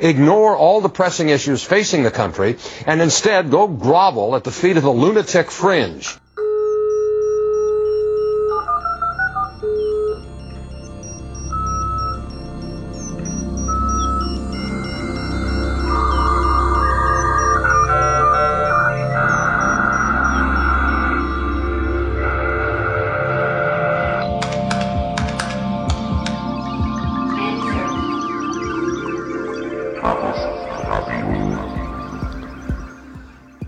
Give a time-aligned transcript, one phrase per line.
[0.00, 2.56] ignore all the pressing issues facing the country
[2.86, 6.16] and instead go grovel at the feet of the lunatic fringe.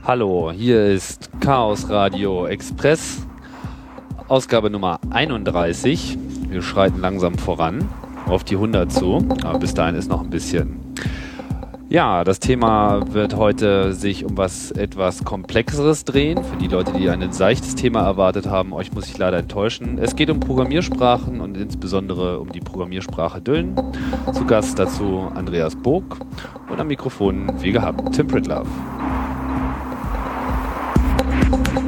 [0.06, 3.26] Hallo, hier ist Chaos Radio Express,
[4.28, 6.16] Ausgabe Nummer 31.
[6.48, 7.88] Wir schreiten langsam voran,
[8.28, 10.78] auf die 100 zu, aber bis dahin ist noch ein bisschen.
[11.88, 16.44] Ja, das Thema wird heute sich um was etwas Komplexeres drehen.
[16.44, 19.98] Für die Leute, die ein seichtes Thema erwartet haben, euch muss ich leider enttäuschen.
[19.98, 23.74] Es geht um Programmiersprachen und insbesondere um die Programmiersprache Düllen.
[24.32, 26.18] Zu Gast dazu Andreas Burg
[26.70, 28.68] und am Mikrofon, wie gehabt, Tim Pritlove.
[31.48, 31.85] Thank you.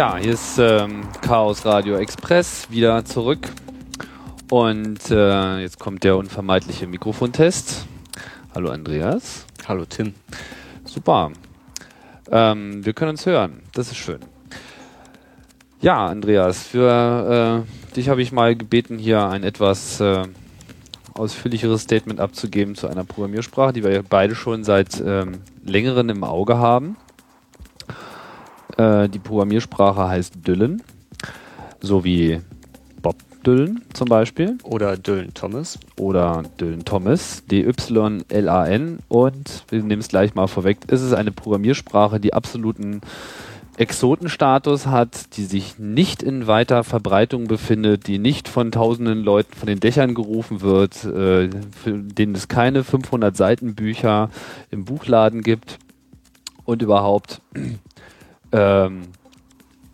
[0.00, 3.50] Ja, hier ist ähm, Chaos Radio Express wieder zurück.
[4.48, 7.86] Und äh, jetzt kommt der unvermeidliche Mikrofontest.
[8.54, 9.44] Hallo Andreas.
[9.68, 10.14] Hallo Tim.
[10.86, 11.32] Super.
[12.30, 13.60] Ähm, wir können uns hören.
[13.74, 14.20] Das ist schön.
[15.82, 20.22] Ja, Andreas, für äh, dich habe ich mal gebeten, hier ein etwas äh,
[21.12, 26.56] ausführlicheres Statement abzugeben zu einer Programmiersprache, die wir beide schon seit ähm, längerem im Auge
[26.56, 26.96] haben.
[28.80, 30.82] Äh, die Programmiersprache heißt Dylan,
[31.80, 32.40] so wie
[33.02, 34.56] Bob Dylan zum Beispiel.
[34.62, 35.78] Oder Dylan Thomas.
[35.98, 38.98] Oder Dylan Thomas, D-Y-L-A-N.
[39.08, 43.02] Und wir nehmen es gleich mal vorweg, ist es eine Programmiersprache, die absoluten
[43.76, 49.66] Exotenstatus hat, die sich nicht in weiter Verbreitung befindet, die nicht von tausenden Leuten von
[49.66, 51.50] den Dächern gerufen wird, äh,
[51.82, 54.30] für denen es keine 500 Seiten Bücher
[54.70, 55.78] im Buchladen gibt
[56.64, 57.42] und überhaupt
[58.52, 59.02] ähm,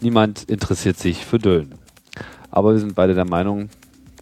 [0.00, 1.74] niemand interessiert sich für Düllen.
[2.50, 3.68] Aber wir sind beide der Meinung,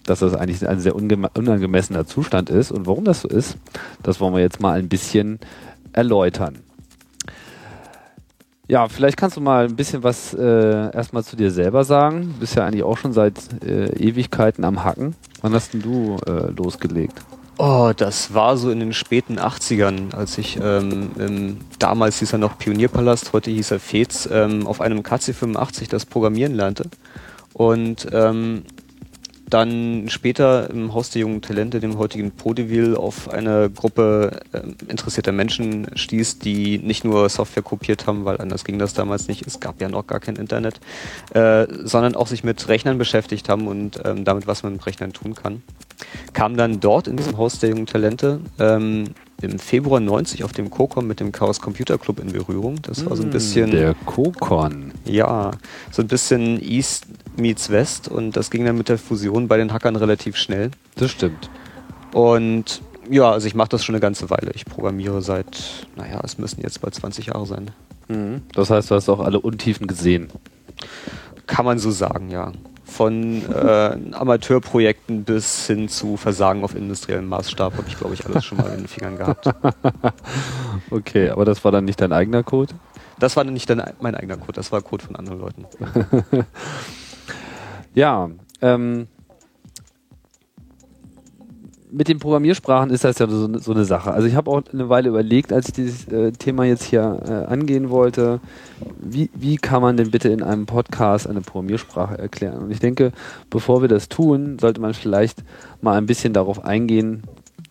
[0.05, 2.73] dass das eigentlich ein sehr unangemessener Zustand ist.
[2.73, 3.57] Und warum das so ist,
[4.03, 5.39] das wollen wir jetzt mal ein bisschen
[5.93, 6.59] erläutern.
[8.67, 12.33] Ja, vielleicht kannst du mal ein bisschen was äh, erstmal zu dir selber sagen.
[12.35, 15.15] Du bist ja eigentlich auch schon seit äh, Ewigkeiten am Hacken.
[15.43, 17.21] Wann hast denn du äh, losgelegt?
[17.57, 22.39] Oh, das war so in den späten 80ern, als ich ähm, im, damals hieß er
[22.39, 26.91] noch Pionierpalast, heute hieß er Fez, ähm, auf einem KC85 das Programmieren lernte.
[27.53, 28.65] Und ähm,
[29.55, 35.31] dann später im Haus der jungen Talente, dem heutigen Podeville, auf eine Gruppe äh, interessierter
[35.31, 39.61] Menschen stieß, die nicht nur Software kopiert haben, weil anders ging das damals nicht, es
[39.61, 40.81] gab ja noch gar kein Internet,
[41.35, 45.13] äh, sondern auch sich mit Rechnern beschäftigt haben und ähm, damit, was man mit Rechnern
[45.13, 45.63] tun kann.
[46.33, 50.71] Kam dann dort in diesem Haus der jungen Talente ähm, im Februar 90 auf dem
[50.71, 52.81] COCON mit dem Chaos Computer Club in Berührung.
[52.83, 53.71] Das war so ein hm, bisschen.
[53.71, 54.93] Der COCON.
[55.05, 55.53] Ja,
[55.91, 57.07] so ein bisschen East
[57.37, 60.71] meets West und das ging dann mit der Fusion bei den Hackern relativ schnell.
[60.97, 61.51] Das stimmt.
[62.13, 64.53] Und ja, also ich mache das schon eine ganze Weile.
[64.55, 67.71] Ich programmiere seit, naja, es müssen jetzt bald 20 Jahre sein.
[68.09, 68.43] Mhm.
[68.53, 70.29] Das heißt, du hast auch alle Untiefen gesehen.
[71.47, 72.53] Kann man so sagen, ja.
[72.95, 78.45] Von äh, Amateurprojekten bis hin zu Versagen auf industriellem Maßstab habe ich, glaube ich, alles
[78.45, 79.49] schon mal in den Fingern gehabt.
[80.91, 82.73] okay, aber das war dann nicht dein eigener Code?
[83.19, 85.67] Das war nicht dein, mein eigener Code, das war Code von anderen Leuten.
[87.95, 88.31] ja,
[88.63, 89.09] ähm,
[91.95, 94.13] mit den Programmiersprachen ist das ja so, so eine Sache.
[94.13, 97.53] Also ich habe auch eine Weile überlegt, als ich dieses äh, Thema jetzt hier äh,
[97.53, 98.41] angehen wollte,
[99.01, 102.65] wie, wie kann man denn bitte in einem Podcast eine Programmiersprache erklären?
[102.65, 103.13] Und ich denke,
[103.49, 105.45] bevor wir das tun, sollte man vielleicht
[105.83, 107.23] mal ein bisschen darauf eingehen,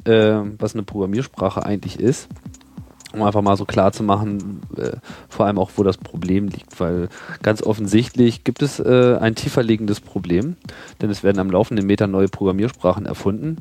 [0.05, 2.29] äh, was eine Programmiersprache eigentlich ist.
[3.13, 4.98] Um einfach mal so klar zu machen, äh,
[5.30, 7.10] vor allem auch, wo das Problem liegt, weil
[7.42, 10.57] ganz offensichtlich gibt es äh, ein tiefer liegendes Problem,
[11.01, 13.57] denn es werden am laufenden Meter neue Programmiersprachen erfunden.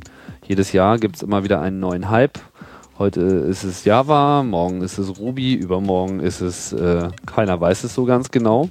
[0.46, 2.38] Jedes Jahr gibt es immer wieder einen neuen Hype.
[2.98, 7.94] Heute ist es Java, morgen ist es Ruby, übermorgen ist es, äh, keiner weiß es
[7.94, 8.70] so ganz genau.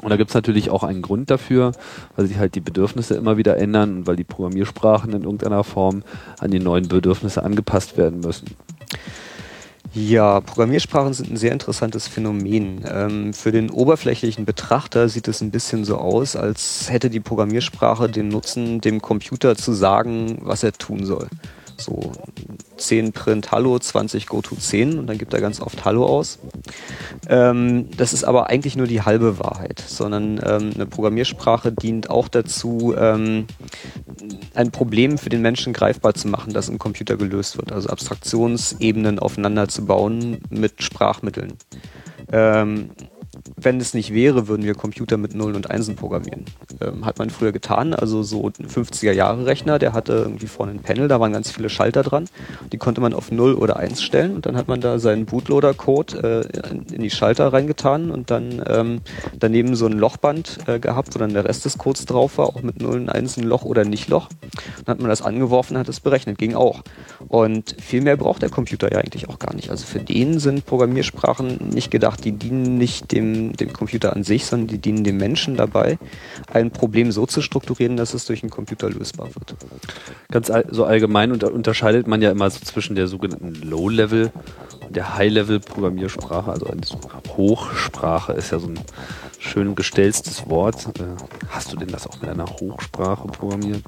[0.00, 1.72] Und da gibt es natürlich auch einen Grund dafür,
[2.14, 6.02] weil sich halt die Bedürfnisse immer wieder ändern und weil die Programmiersprachen in irgendeiner Form
[6.38, 8.46] an die neuen Bedürfnisse angepasst werden müssen.
[10.00, 12.84] Ja, Programmiersprachen sind ein sehr interessantes Phänomen.
[12.88, 18.08] Ähm, für den oberflächlichen Betrachter sieht es ein bisschen so aus, als hätte die Programmiersprache
[18.08, 21.26] den Nutzen, dem Computer zu sagen, was er tun soll.
[21.80, 22.12] So
[22.76, 26.38] 10 Print Hallo, 20 Go to 10 und dann gibt er ganz oft Hallo aus.
[27.28, 32.28] Ähm, das ist aber eigentlich nur die halbe Wahrheit, sondern ähm, eine Programmiersprache dient auch
[32.28, 33.46] dazu, ähm,
[34.54, 37.70] ein Problem für den Menschen greifbar zu machen, das im Computer gelöst wird.
[37.72, 41.54] Also Abstraktionsebenen aufeinander zu bauen mit Sprachmitteln.
[42.32, 42.90] Ähm,
[43.56, 46.44] wenn es nicht wäre, würden wir Computer mit Nullen und Einsen programmieren.
[46.80, 51.08] Ähm, hat man früher getan, also so ein 50er-Jahre-Rechner, der hatte irgendwie vorne ein Panel,
[51.08, 52.26] da waren ganz viele Schalter dran.
[52.72, 56.48] Die konnte man auf 0 oder 1 stellen und dann hat man da seinen Bootloader-Code
[56.52, 59.00] äh, in die Schalter reingetan und dann ähm,
[59.38, 62.62] daneben so ein Lochband äh, gehabt, wo dann der Rest des Codes drauf war, auch
[62.62, 64.28] mit Nullen, Einsen, Loch oder nicht Loch.
[64.84, 66.82] Dann hat man das angeworfen, hat es berechnet, ging auch.
[67.28, 69.70] Und viel mehr braucht der Computer ja eigentlich auch gar nicht.
[69.70, 74.46] Also für den sind Programmiersprachen nicht gedacht, die dienen nicht dem dem, Computer an sich,
[74.46, 75.98] sondern die dienen dem Menschen dabei,
[76.52, 79.54] ein Problem so zu strukturieren, dass es durch einen Computer lösbar wird.
[80.30, 84.32] Ganz all, so allgemein unter, unterscheidet man ja immer so zwischen der sogenannten Low-Level
[84.86, 86.50] und der High-Level-Programmiersprache.
[86.50, 86.82] Also eine
[87.36, 88.78] Hochsprache ist ja so ein
[89.38, 90.86] schön gestellstes Wort.
[90.98, 91.04] Äh,
[91.50, 93.82] hast du denn das auch mit einer Hochsprache programmiert?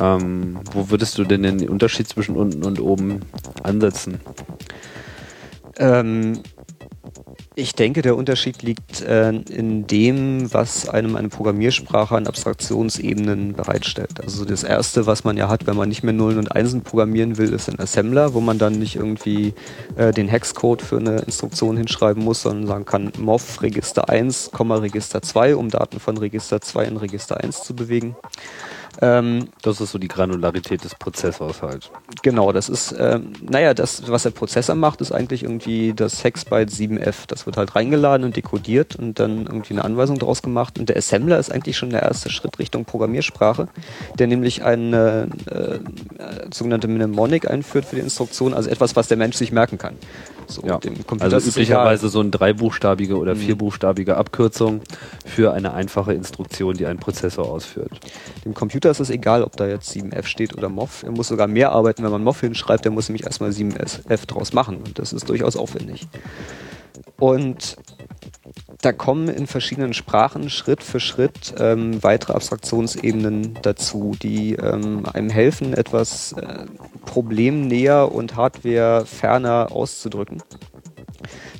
[0.00, 3.20] Ähm, wo würdest du denn den Unterschied zwischen unten und oben
[3.62, 4.20] ansetzen?
[5.78, 6.42] Ähm,
[7.58, 14.20] ich denke, der Unterschied liegt äh, in dem, was einem eine Programmiersprache an Abstraktionsebenen bereitstellt.
[14.22, 17.36] Also das Erste, was man ja hat, wenn man nicht mehr Nullen und Einsen programmieren
[17.36, 19.54] will, ist ein Assembler, wo man dann nicht irgendwie
[19.96, 25.20] äh, den Hexcode für eine Instruktion hinschreiben muss, sondern sagen kann, MOV Register 1, Register
[25.20, 28.14] 2, um Daten von Register 2 in Register 1 zu bewegen.
[29.00, 31.90] Ähm, das ist so die Granularität des Prozessors halt.
[32.22, 36.70] Genau, das ist, ähm, naja, das, was der Prozessor macht, ist eigentlich irgendwie das Hexbyte
[36.70, 37.26] 7F.
[37.28, 40.78] Das wird halt reingeladen und dekodiert und dann irgendwie eine Anweisung draus gemacht.
[40.78, 43.68] Und der Assembler ist eigentlich schon der erste Schritt Richtung Programmiersprache,
[44.18, 45.78] der nämlich eine äh,
[46.52, 49.94] sogenannte Mnemonic einführt für die Instruktion, also etwas, was der Mensch sich merken kann.
[50.48, 50.80] So, ja.
[51.20, 53.40] also üblicherweise so eine dreibuchstabige oder mhm.
[53.40, 54.80] vierbuchstabige Abkürzung
[55.26, 58.00] für eine einfache Instruktion, die ein Prozessor ausführt.
[58.44, 61.02] Dem Computer ist es egal, ob da jetzt 7F steht oder MOV.
[61.02, 64.52] Er muss sogar mehr arbeiten, wenn man MOV hinschreibt, der muss nämlich erstmal 7F draus
[64.52, 64.78] machen.
[64.78, 66.06] Und das ist durchaus aufwendig.
[67.18, 67.76] Und
[68.80, 75.30] da kommen in verschiedenen Sprachen Schritt für Schritt ähm, weitere Abstraktionsebenen dazu, die ähm, einem
[75.30, 76.66] helfen, etwas äh,
[77.04, 80.42] problemnäher und hardwareferner auszudrücken.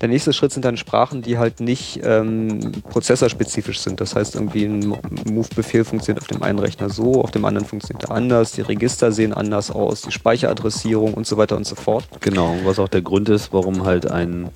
[0.00, 4.00] Der nächste Schritt sind dann Sprachen, die halt nicht ähm, prozessorspezifisch sind.
[4.00, 4.96] Das heißt, irgendwie ein
[5.28, 9.10] Move-Befehl funktioniert auf dem einen Rechner so, auf dem anderen funktioniert er anders, die Register
[9.10, 12.05] sehen anders aus, die Speicheradressierung und so weiter und so fort.
[12.20, 14.50] Genau, was auch der Grund ist, warum halt ein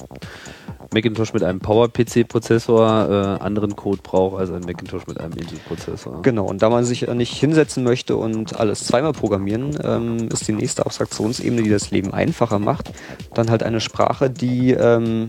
[0.92, 6.22] Macintosh mit einem Power-PC-Prozessor äh, anderen Code braucht als ein Macintosh mit einem Intel-Prozessor.
[6.22, 10.52] Genau, und da man sich nicht hinsetzen möchte und alles zweimal programmieren, ähm, ist die
[10.52, 12.92] nächste Abstraktionsebene, die das Leben einfacher macht,
[13.34, 15.28] dann halt eine Sprache, die ähm,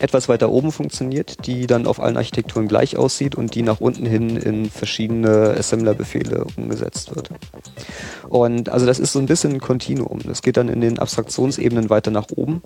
[0.00, 4.06] etwas weiter oben funktioniert, die dann auf allen Architekturen gleich aussieht und die nach unten
[4.06, 7.30] hin in verschiedene Assembler-Befehle umgesetzt wird.
[8.28, 10.20] Und also das ist so ein bisschen ein Kontinuum.
[10.24, 12.62] Das geht dann in den Abstraktionsebenen weiter nach oben.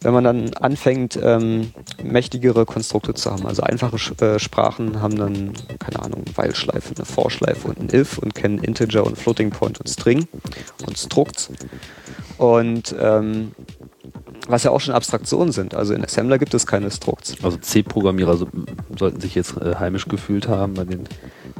[0.00, 5.52] Wenn man dann anfängt, ähm, mächtigere Konstrukte zu haben, also einfache äh, Sprachen haben dann,
[5.78, 9.88] keine Ahnung, While-Schleife, eine For-Schleife und ein If und kennen Integer und Floating Point und
[9.88, 10.26] String
[10.86, 11.50] und Structs.
[12.38, 13.52] Und ähm,
[14.48, 15.74] was ja auch schon Abstraktionen sind.
[15.74, 17.34] Also in Assembler gibt es keine Structs.
[17.42, 18.48] Also C-Programmierer so,
[18.98, 21.08] sollten sich jetzt äh, heimisch gefühlt haben bei den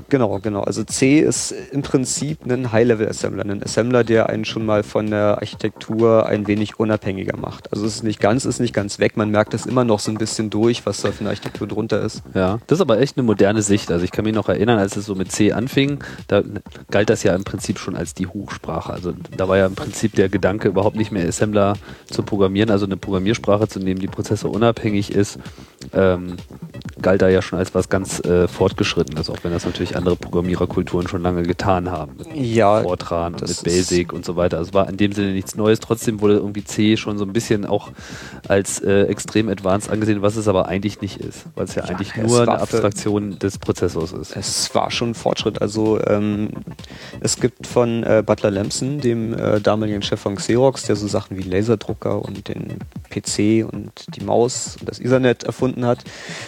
[0.09, 0.63] Genau, genau.
[0.63, 5.39] Also C ist im Prinzip ein High-Level-Assembler, ein Assembler, der einen schon mal von der
[5.39, 7.73] Architektur ein wenig unabhängiger macht.
[7.73, 9.17] Also es ist nicht ganz, ist nicht ganz weg.
[9.17, 12.03] Man merkt es immer noch so ein bisschen durch, was da für eine Architektur drunter
[12.03, 12.23] ist.
[12.35, 13.91] Ja, das ist aber echt eine moderne Sicht.
[13.91, 16.43] Also ich kann mich noch erinnern, als es so mit C anfing, da
[16.91, 18.93] galt das ja im Prinzip schon als die Hochsprache.
[18.93, 21.75] Also da war ja im Prinzip der Gedanke, überhaupt nicht mehr Assembler
[22.07, 25.39] zu programmieren, also eine Programmiersprache zu nehmen, die prozessorunabhängig ist.
[25.93, 26.37] Ähm,
[27.03, 31.09] galt da ja schon als was ganz äh, Fortgeschrittenes, auch wenn das natürlich andere Programmiererkulturen
[31.09, 32.17] schon lange getan haben.
[32.19, 34.59] Mit Ja, Fortran und mit Basic und so weiter.
[34.59, 35.81] Also es war in dem Sinne nichts Neues.
[35.81, 37.91] Trotzdem wurde irgendwie C schon so ein bisschen auch
[38.49, 41.91] als äh, extrem advanced angesehen, was es aber eigentlich nicht ist, weil es ja, Ja,
[41.91, 44.37] eigentlich nur eine Abstraktion des Prozessors ist.
[44.37, 45.61] Es war schon ein Fortschritt.
[45.61, 46.51] Also ähm,
[47.21, 51.37] es gibt von äh, Butler Lamson, dem äh, damaligen Chef von Xerox, der so Sachen
[51.37, 52.79] wie Laserdrucker und den
[53.11, 56.05] PC und die Maus und das Ethernet erfunden hat,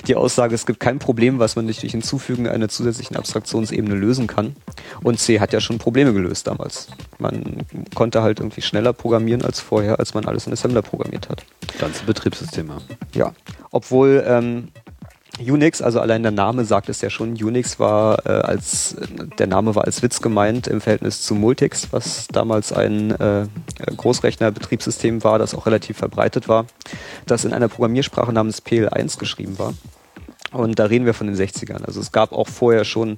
[0.07, 4.27] die Aussage, es gibt kein Problem, was man nicht durch Hinzufügen einer zusätzlichen Abstraktionsebene lösen
[4.27, 4.55] kann.
[5.03, 6.89] Und C hat ja schon Probleme gelöst damals.
[7.19, 7.65] Man
[7.95, 11.43] konnte halt irgendwie schneller programmieren als vorher, als man alles in Assembler programmiert hat.
[11.79, 12.77] Ganze Betriebssysteme.
[13.15, 13.33] Ja,
[13.71, 14.69] obwohl ähm,
[15.41, 18.95] Unix, also allein der Name sagt es ja schon, Unix war äh, als
[19.39, 23.47] der Name war als Witz gemeint im Verhältnis zu Multics, was damals ein äh,
[23.97, 26.67] Großrechner-Betriebssystem war, das auch relativ verbreitet war,
[27.25, 29.73] das in einer Programmiersprache namens PL1 geschrieben war.
[30.53, 31.85] Und da reden wir von den 60ern.
[31.85, 33.17] Also es gab auch vorher schon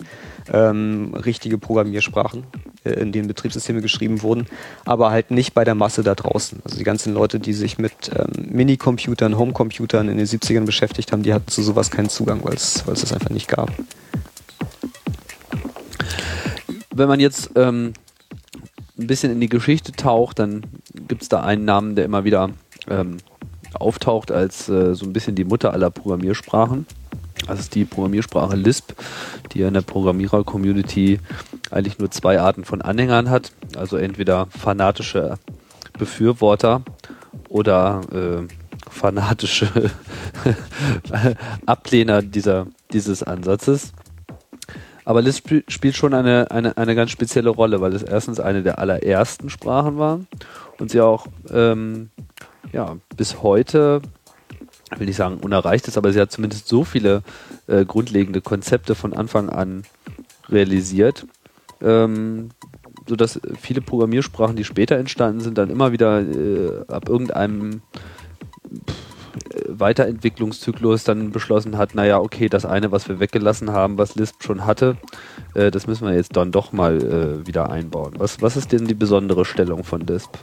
[0.53, 2.45] ähm, richtige Programmiersprachen,
[2.85, 4.47] äh, in denen Betriebssysteme geschrieben wurden,
[4.85, 6.61] aber halt nicht bei der Masse da draußen.
[6.65, 11.23] Also die ganzen Leute, die sich mit ähm, Minicomputern, Homecomputern in den 70ern beschäftigt haben,
[11.23, 13.71] die hatten zu sowas keinen Zugang, weil es das einfach nicht gab.
[16.91, 17.93] Wenn man jetzt ähm,
[18.99, 20.65] ein bisschen in die Geschichte taucht, dann
[21.07, 22.51] gibt es da einen Namen, der immer wieder
[22.89, 23.19] ähm,
[23.75, 26.87] auftaucht als äh, so ein bisschen die Mutter aller Programmiersprachen.
[27.47, 28.93] Das ist die Programmiersprache Lisp,
[29.53, 31.21] die in der Programmierer-Community
[31.71, 33.53] eigentlich nur zwei Arten von Anhängern hat.
[33.77, 35.39] Also entweder fanatische
[35.99, 36.83] Befürworter
[37.49, 38.47] oder äh,
[38.91, 39.69] fanatische
[41.67, 43.93] Ablehner dieser, dieses Ansatzes.
[45.05, 48.63] Aber Lisp spiel- spielt schon eine, eine, eine ganz spezielle Rolle, weil es erstens eine
[48.63, 50.21] der allerersten Sprachen war
[50.79, 52.11] und sie auch ähm,
[52.73, 54.03] ja, bis heute,
[54.97, 57.23] will nicht sagen unerreicht ist, aber sie hat zumindest so viele
[57.67, 59.83] äh, grundlegende Konzepte von Anfang an
[60.49, 61.27] realisiert,
[61.83, 62.51] ähm,
[63.07, 67.83] sodass viele Programmiersprachen, die später entstanden sind, dann immer wieder äh, ab irgendeinem
[69.67, 74.65] Weiterentwicklungszyklus dann beschlossen hat, naja, okay, das eine, was wir weggelassen haben, was Lisp schon
[74.65, 74.97] hatte,
[75.55, 78.15] äh, das müssen wir jetzt dann doch mal äh, wieder einbauen.
[78.19, 80.37] Was, was ist denn die besondere Stellung von Lisp?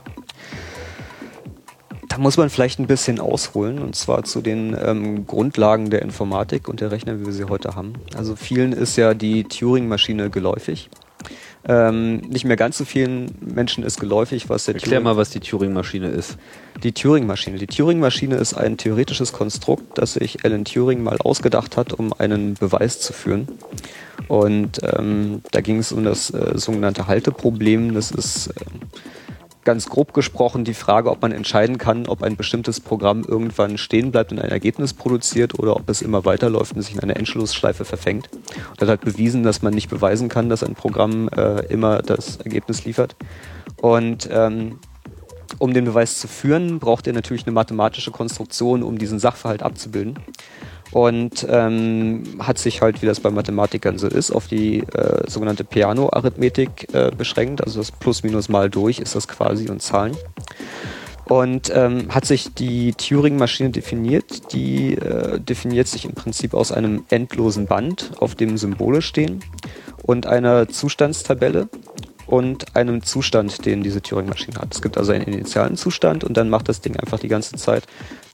[2.16, 6.66] Da muss man vielleicht ein bisschen ausholen, und zwar zu den ähm, Grundlagen der Informatik
[6.66, 7.92] und der Rechner, wie wir sie heute haben.
[8.16, 10.88] Also vielen ist ja die Turing-Maschine geläufig.
[11.68, 15.28] Ähm, nicht mehr ganz so vielen Menschen ist geläufig, was der Erklär Turing- mal, was
[15.28, 16.38] die Turing-Maschine ist.
[16.82, 17.58] Die Turing-Maschine.
[17.58, 22.54] Die Turing-Maschine ist ein theoretisches Konstrukt, das sich Alan Turing mal ausgedacht hat, um einen
[22.54, 23.46] Beweis zu führen.
[24.28, 27.92] Und ähm, da ging es um das äh, sogenannte Halteproblem.
[27.92, 28.80] Das ist ähm,
[29.66, 34.12] ganz grob gesprochen die Frage, ob man entscheiden kann, ob ein bestimmtes Programm irgendwann stehen
[34.12, 37.84] bleibt und ein Ergebnis produziert oder ob es immer weiterläuft und sich in eine Endlosschleife
[37.84, 38.30] verfängt.
[38.80, 42.84] Und hat bewiesen, dass man nicht beweisen kann, dass ein Programm äh, immer das Ergebnis
[42.84, 43.16] liefert.
[43.76, 44.78] Und ähm,
[45.58, 50.18] um den Beweis zu führen, braucht er natürlich eine mathematische Konstruktion, um diesen Sachverhalt abzubilden.
[50.96, 55.62] Und ähm, hat sich halt, wie das bei Mathematikern so ist, auf die äh, sogenannte
[55.62, 57.62] Piano-Arithmetik äh, beschränkt.
[57.62, 60.16] Also das Plus, Minus, Mal durch ist das quasi und Zahlen.
[61.26, 64.54] Und ähm, hat sich die Turing-Maschine definiert.
[64.54, 69.44] Die äh, definiert sich im Prinzip aus einem endlosen Band, auf dem Symbole stehen
[70.02, 71.68] und einer Zustandstabelle
[72.26, 74.74] und einem Zustand, den diese Turing-Maschine hat.
[74.74, 77.84] Es gibt also einen initialen Zustand und dann macht das Ding einfach die ganze Zeit,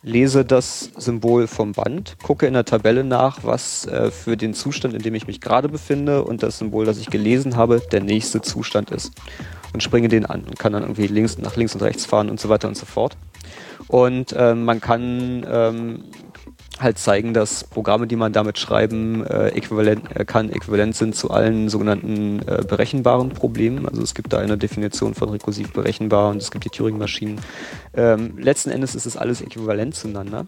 [0.02, 4.94] lese das Symbol vom Band, gucke in der Tabelle nach, was äh, für den Zustand,
[4.94, 8.40] in dem ich mich gerade befinde und das Symbol, das ich gelesen habe, der nächste
[8.40, 9.12] Zustand ist.
[9.72, 12.38] Und springe den an und kann dann irgendwie links, nach links und rechts fahren und
[12.38, 13.16] so weiter und so fort.
[13.88, 16.04] Und ähm, man kann ähm,
[16.82, 21.30] halt zeigen, dass Programme, die man damit schreiben, äh, äquivalent, äh, kann, äquivalent sind zu
[21.30, 23.88] allen sogenannten äh, berechenbaren Problemen.
[23.88, 27.40] Also es gibt da eine Definition von rekursiv berechenbar und es gibt die Turing-Maschinen.
[27.94, 30.46] Ähm, letzten Endes ist es alles äquivalent zueinander.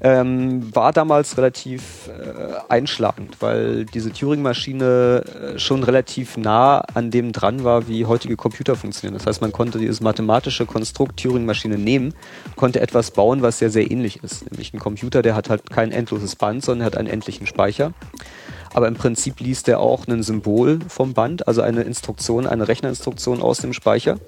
[0.00, 5.24] Ähm, war damals relativ äh, einschlagend, weil diese Turing-Maschine
[5.54, 9.18] äh, schon relativ nah an dem dran war, wie heutige Computer funktionieren.
[9.18, 12.14] Das heißt, man konnte dieses mathematische Konstrukt Turing-Maschine nehmen,
[12.56, 14.50] konnte etwas bauen, was sehr, sehr ähnlich ist.
[14.50, 17.92] Nämlich ein Computer, der hat halt kein endloses Band, sondern hat einen endlichen Speicher.
[18.74, 23.42] Aber im Prinzip liest er auch ein Symbol vom Band, also eine Instruktion, eine Rechnerinstruktion
[23.42, 24.18] aus dem Speicher.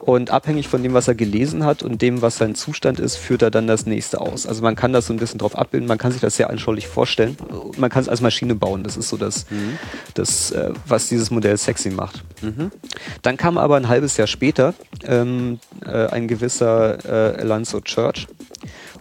[0.00, 3.42] Und abhängig von dem, was er gelesen hat und dem, was sein Zustand ist, führt
[3.42, 4.46] er dann das nächste aus.
[4.46, 6.86] Also man kann das so ein bisschen drauf abbilden, man kann sich das sehr anschaulich
[6.88, 7.36] vorstellen.
[7.76, 8.84] Man kann es als Maschine bauen.
[8.84, 9.44] Das ist so das,
[10.14, 12.24] das äh, was dieses Modell sexy macht.
[13.20, 14.72] Dann kam aber ein halbes Jahr später
[15.04, 17.04] ähm, äh, ein gewisser
[17.36, 18.28] äh, Alonzo Church.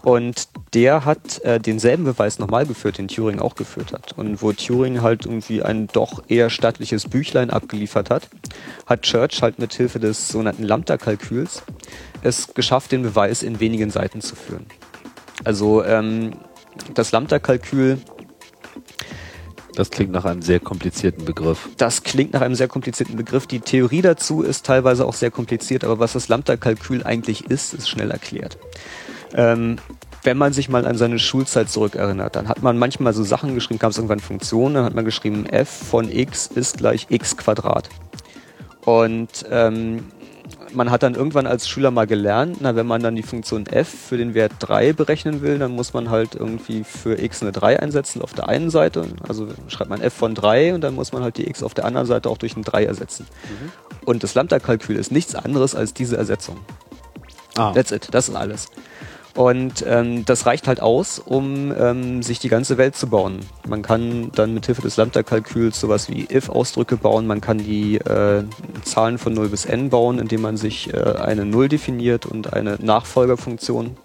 [0.07, 4.13] Und der hat äh, denselben Beweis nochmal geführt, den Turing auch geführt hat.
[4.17, 8.29] Und wo Turing halt irgendwie ein doch eher stattliches Büchlein abgeliefert hat,
[8.85, 11.63] hat Church halt mit Hilfe des sogenannten Lambda-Kalküls
[12.21, 14.65] es geschafft, den Beweis in wenigen Seiten zu führen.
[15.43, 16.31] Also ähm,
[16.93, 17.97] das Lambda-Kalkül
[19.73, 21.67] das klingt nach einem sehr komplizierten Begriff.
[21.75, 23.45] Das klingt nach einem sehr komplizierten Begriff.
[23.45, 27.89] Die Theorie dazu ist teilweise auch sehr kompliziert, aber was das Lambda-Kalkül eigentlich ist, ist
[27.89, 28.57] schnell erklärt.
[29.33, 29.77] Ähm,
[30.23, 33.79] wenn man sich mal an seine Schulzeit zurückerinnert, dann hat man manchmal so Sachen geschrieben,
[33.79, 37.89] gab es irgendwann Funktionen, dann hat man geschrieben, f von x ist gleich x Quadrat.
[38.83, 40.05] Und ähm,
[40.73, 43.87] man hat dann irgendwann als Schüler mal gelernt, na, wenn man dann die Funktion f
[43.87, 47.79] für den Wert 3 berechnen will, dann muss man halt irgendwie für x eine 3
[47.79, 49.05] einsetzen auf der einen Seite.
[49.27, 51.85] Also schreibt man f von 3 und dann muss man halt die x auf der
[51.85, 53.27] anderen Seite auch durch ein 3 ersetzen.
[53.43, 53.71] Mhm.
[54.05, 56.57] Und das Lambda-Kalkül ist nichts anderes als diese Ersetzung.
[57.55, 57.71] Ah.
[57.73, 58.67] That's it, das ist alles.
[59.37, 63.41] Und ähm, das reicht halt aus, um ähm, sich die ganze Welt zu bauen.
[63.67, 67.27] Man kann dann mit Hilfe des Lambda-Kalküls sowas wie if-Ausdrücke bauen.
[67.27, 68.43] Man kann die äh,
[68.83, 72.79] Zahlen von 0 bis n bauen, indem man sich äh, eine 0 definiert und eine
[72.81, 73.95] Nachfolgerfunktion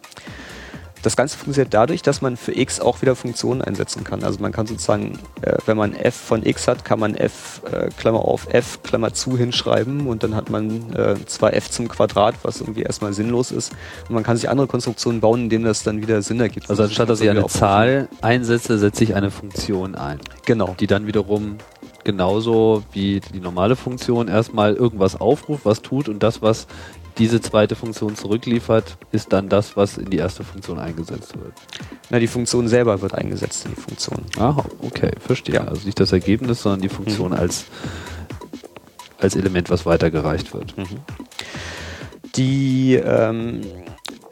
[1.03, 4.23] das Ganze funktioniert dadurch, dass man für x auch wieder Funktionen einsetzen kann.
[4.23, 7.89] Also man kann sozusagen, äh, wenn man f von x hat, kann man f, äh,
[7.97, 12.37] Klammer auf f, Klammer zu hinschreiben und dann hat man äh, zwar f zum Quadrat,
[12.43, 13.73] was irgendwie erstmal sinnlos ist.
[14.09, 16.71] Und man kann sich andere Konstruktionen bauen, in denen das dann wieder Sinn ergibt.
[16.71, 20.21] Also anstatt dass ich eine Zahl einsetze, setze ich eine Funktion ein.
[20.47, 20.77] Genau.
[20.79, 21.59] Die dann wiederum
[22.05, 26.67] genauso wie die normale Funktion erstmal irgendwas aufruft, was tut und das, was
[27.19, 31.53] diese zweite Funktion zurückliefert, ist dann das, was in die erste Funktion eingesetzt wird.
[32.11, 34.25] Na, die Funktion selber wird eingesetzt in die Funktion.
[34.39, 35.57] Ah, okay, verstehe.
[35.57, 35.65] Ja.
[35.65, 37.39] Also nicht das Ergebnis, sondern die Funktion mhm.
[37.39, 37.67] als,
[39.19, 40.77] als Element, was weitergereicht wird.
[40.77, 40.87] Mhm.
[42.37, 43.61] Die, ähm,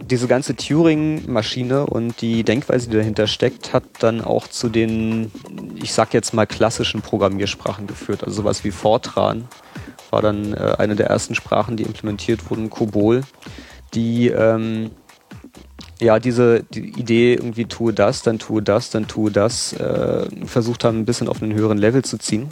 [0.00, 5.30] diese ganze Turing-Maschine und die Denkweise, die dahinter steckt, hat dann auch zu den,
[5.76, 8.25] ich sag jetzt mal, klassischen Programmiersprachen geführt.
[8.25, 9.49] Also sowas wie Fortran
[10.12, 13.23] war dann äh, eine der ersten Sprachen, die implementiert wurden, Kobol,
[13.95, 14.90] die ähm,
[16.00, 20.85] ja diese die Idee irgendwie tue das, dann tue das, dann tue das, äh, versucht
[20.85, 22.49] haben, ein bisschen auf einen höheren Level zu ziehen.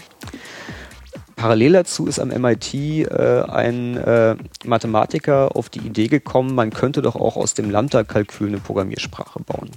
[1.39, 7.01] Parallel dazu ist am MIT äh, ein äh, Mathematiker auf die Idee gekommen, man könnte
[7.01, 9.71] doch auch aus dem Lambda-Kalkül eine Programmiersprache bauen.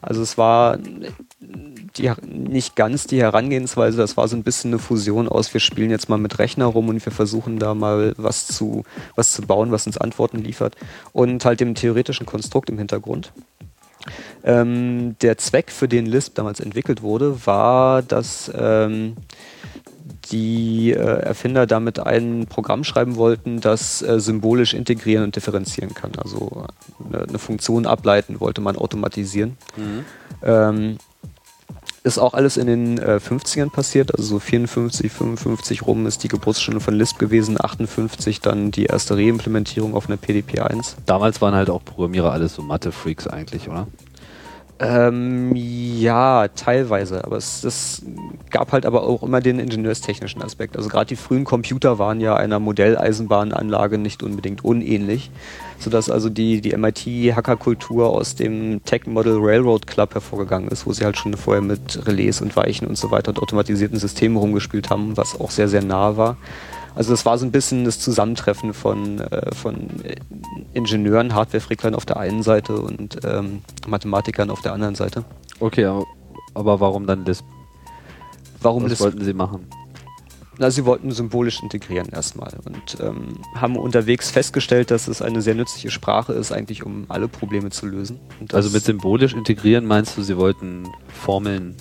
[0.00, 0.78] Also es war
[1.40, 5.90] die, nicht ganz die Herangehensweise, das war so ein bisschen eine Fusion aus, wir spielen
[5.90, 8.84] jetzt mal mit Rechner rum und wir versuchen da mal was zu,
[9.16, 10.76] was zu bauen, was uns Antworten liefert
[11.12, 13.32] und halt dem theoretischen Konstrukt im Hintergrund.
[14.44, 19.16] Ähm, der Zweck, für den Lisp damals entwickelt wurde, war, dass ähm,
[20.30, 26.12] die äh, Erfinder damit ein Programm schreiben wollten, das äh, symbolisch integrieren und differenzieren kann.
[26.16, 26.66] Also
[27.04, 29.56] eine, eine Funktion ableiten wollte man automatisieren.
[29.76, 30.04] Mhm.
[30.42, 30.98] Ähm,
[32.02, 36.28] ist auch alles in den äh, 50ern passiert, also so 54, 55 rum ist die
[36.28, 40.96] Geburtsstunde von Lisp gewesen, 58 dann die erste Reimplementierung auf eine PDP-1.
[41.06, 43.86] Damals waren halt auch Programmierer alles so Mathe-Freaks eigentlich, oder?
[44.82, 48.02] Ähm, ja, teilweise, aber es, es
[48.48, 50.74] gab halt aber auch immer den ingenieurstechnischen Aspekt.
[50.74, 55.30] Also gerade die frühen Computer waren ja einer Modelleisenbahnanlage nicht unbedingt unähnlich,
[55.78, 61.04] sodass also die, die MIT-Hackerkultur aus dem Tech Model Railroad Club hervorgegangen ist, wo sie
[61.04, 65.14] halt schon vorher mit Relais und Weichen und so weiter und automatisierten Systemen rumgespielt haben,
[65.18, 66.38] was auch sehr, sehr nah war.
[66.94, 69.88] Also das war so ein bisschen das Zusammentreffen von, äh, von
[70.74, 75.24] Ingenieuren, Hardware-Fricklern auf der einen Seite und ähm, Mathematikern auf der anderen Seite.
[75.60, 75.86] Okay,
[76.54, 77.44] aber warum dann Lisp?
[78.60, 79.02] Warum Was Lisp?
[79.02, 79.66] wollten Sie machen?
[80.58, 85.54] Na, sie wollten symbolisch integrieren erstmal und ähm, haben unterwegs festgestellt, dass es eine sehr
[85.54, 88.20] nützliche Sprache ist, eigentlich um alle Probleme zu lösen.
[88.52, 91.76] Also mit symbolisch integrieren meinst du, sie wollten Formeln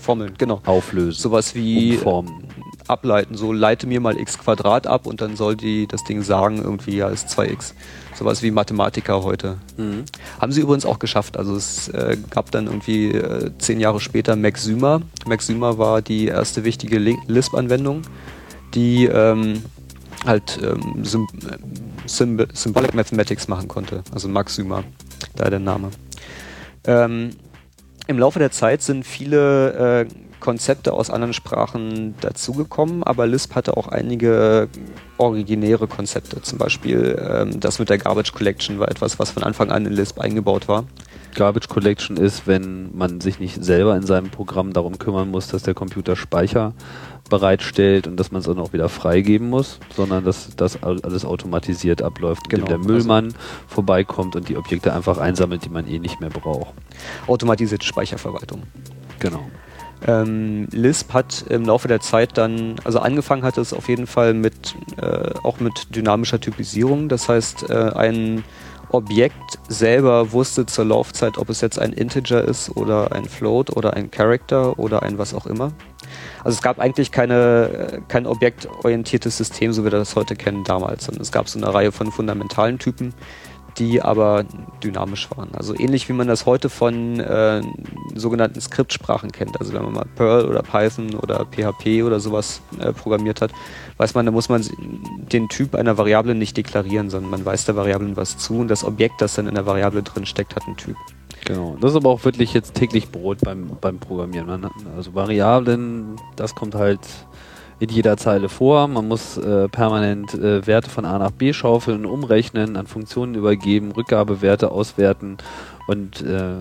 [0.00, 0.62] Formeln, genau.
[0.64, 1.20] Auflösen.
[1.20, 2.44] Sowas wie Umformen
[2.90, 3.36] ableiten.
[3.36, 6.96] So leite mir mal x Quadrat ab und dann soll die das Ding sagen, irgendwie
[6.96, 7.74] ja ist 2x.
[8.14, 9.56] Sowas wie Mathematiker heute.
[9.76, 10.04] Mhm.
[10.40, 11.36] Haben sie übrigens auch geschafft.
[11.36, 15.00] Also es äh, gab dann irgendwie äh, zehn Jahre später Maxima.
[15.26, 18.02] Maxima war die erste wichtige Lisp-Anwendung,
[18.74, 19.62] die ähm,
[20.26, 21.26] halt ähm, Sym
[22.06, 24.02] Symb Symbolic Mathematics machen konnte.
[24.12, 24.84] Also Maxima,
[25.36, 25.90] da der Name.
[26.84, 27.30] Ähm,
[28.06, 33.76] Im Laufe der Zeit sind viele äh, Konzepte aus anderen Sprachen dazugekommen, aber Lisp hatte
[33.76, 34.68] auch einige
[35.18, 36.40] originäre Konzepte.
[36.42, 39.92] Zum Beispiel ähm, das mit der Garbage Collection war etwas, was von Anfang an in
[39.92, 40.84] Lisp eingebaut war.
[41.34, 45.62] Garbage Collection ist, wenn man sich nicht selber in seinem Programm darum kümmern muss, dass
[45.62, 46.74] der Computer Speicher
[47.28, 52.02] bereitstellt und dass man es dann auch wieder freigeben muss, sondern dass das alles automatisiert
[52.02, 52.66] abläuft, genau.
[52.66, 53.36] indem der Müllmann also
[53.68, 56.74] vorbeikommt und die Objekte einfach einsammelt, die man eh nicht mehr braucht.
[57.26, 58.64] Automatisierte Speicherverwaltung.
[59.20, 59.48] Genau.
[60.06, 64.34] Ähm, Lisp hat im Laufe der Zeit dann, also angefangen hat es auf jeden Fall
[64.34, 67.08] mit äh, auch mit dynamischer Typisierung.
[67.08, 68.44] Das heißt, äh, ein
[68.92, 73.94] Objekt selber wusste zur Laufzeit, ob es jetzt ein Integer ist oder ein Float oder
[73.94, 75.72] ein Character oder ein was auch immer.
[76.42, 80.64] Also es gab eigentlich keine, äh, kein objektorientiertes System, so wie wir das heute kennen,
[80.64, 83.14] damals, sondern es gab so eine Reihe von fundamentalen Typen,
[83.78, 84.44] die aber
[84.82, 85.50] dynamisch waren.
[85.54, 87.62] Also ähnlich wie man das heute von äh,
[88.14, 89.60] sogenannten Skriptsprachen kennt.
[89.60, 93.52] Also wenn man mal Perl oder Python oder PHP oder sowas äh, programmiert hat,
[93.96, 94.64] weiß man, da muss man
[95.32, 98.84] den Typ einer Variable nicht deklarieren, sondern man weist der Variablen was zu und das
[98.84, 100.96] Objekt, das dann in der Variable drin steckt, hat einen Typ.
[101.44, 101.76] Genau.
[101.80, 104.68] Das ist aber auch wirklich jetzt täglich Brot beim, beim Programmieren.
[104.96, 107.00] Also Variablen, das kommt halt
[107.80, 108.86] in jeder Zeile vor.
[108.86, 113.90] Man muss äh, permanent äh, Werte von A nach B schaufeln, umrechnen, an Funktionen übergeben,
[113.92, 115.38] Rückgabewerte auswerten
[115.88, 116.60] und äh,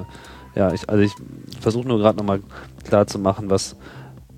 [0.56, 1.14] ja, ich, also ich
[1.60, 2.40] versuche nur gerade nochmal
[2.84, 3.76] klar zu machen, was,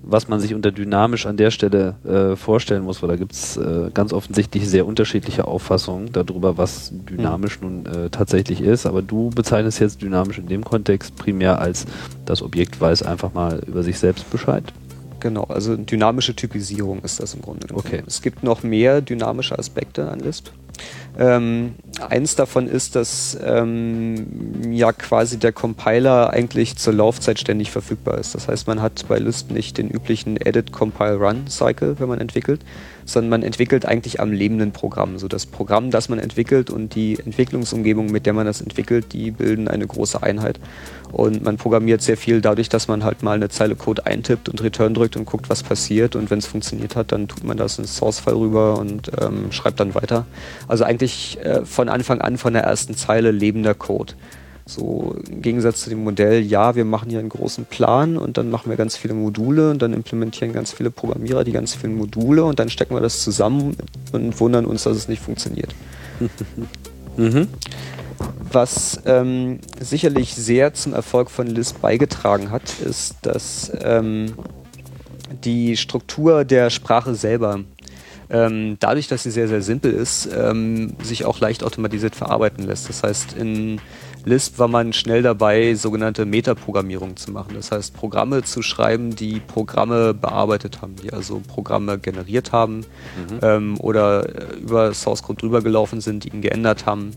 [0.02, 3.56] was man sich unter dynamisch an der Stelle äh, vorstellen muss, weil da gibt es
[3.56, 7.82] äh, ganz offensichtlich sehr unterschiedliche Auffassungen darüber, was dynamisch mhm.
[7.82, 8.86] nun äh, tatsächlich ist.
[8.86, 11.86] Aber du bezeichnest jetzt dynamisch in dem Kontext primär als
[12.26, 14.64] das Objekt weiß einfach mal über sich selbst Bescheid.
[15.22, 17.68] Genau, also dynamische Typisierung ist das im Grunde.
[17.72, 18.02] Okay.
[18.08, 20.48] Es gibt noch mehr dynamische Aspekte an Lisp.
[21.16, 28.18] Ähm, eins davon ist, dass ähm, ja quasi der Compiler eigentlich zur Laufzeit ständig verfügbar
[28.18, 28.34] ist.
[28.34, 32.20] Das heißt, man hat bei Lisp nicht den üblichen Edit, Compile, Run Cycle, wenn man
[32.20, 32.60] entwickelt,
[33.04, 35.18] sondern man entwickelt eigentlich am lebenden Programm.
[35.18, 39.30] So das Programm, das man entwickelt und die Entwicklungsumgebung, mit der man das entwickelt, die
[39.30, 40.58] bilden eine große Einheit.
[41.12, 44.62] Und man programmiert sehr viel dadurch, dass man halt mal eine Zeile Code eintippt und
[44.62, 46.16] Return drückt und guckt, was passiert.
[46.16, 49.78] Und wenn es funktioniert hat, dann tut man das ins Source-File rüber und ähm, schreibt
[49.78, 50.24] dann weiter.
[50.68, 54.14] Also eigentlich äh, von Anfang an von der ersten Zeile lebender Code.
[54.64, 58.48] So im Gegensatz zu dem Modell, ja, wir machen hier einen großen Plan und dann
[58.48, 62.44] machen wir ganz viele Module und dann implementieren ganz viele Programmierer die ganz vielen Module
[62.44, 63.76] und dann stecken wir das zusammen
[64.12, 65.74] und wundern uns, dass es nicht funktioniert.
[67.16, 67.48] mhm.
[68.52, 74.34] Was ähm, sicherlich sehr zum Erfolg von Lisp beigetragen hat, ist, dass ähm,
[75.42, 77.60] die Struktur der Sprache selber
[78.32, 82.88] ähm, dadurch, dass sie sehr, sehr simpel ist, ähm, sich auch leicht automatisiert verarbeiten lässt.
[82.88, 83.78] Das heißt, in
[84.24, 87.54] Lisp war man schnell dabei, sogenannte Metaprogrammierung zu machen.
[87.54, 93.38] Das heißt, Programme zu schreiben, die Programme bearbeitet haben, die also Programme generiert haben mhm.
[93.42, 97.10] ähm, oder äh, über Source Code drüber gelaufen sind, die ihn geändert haben.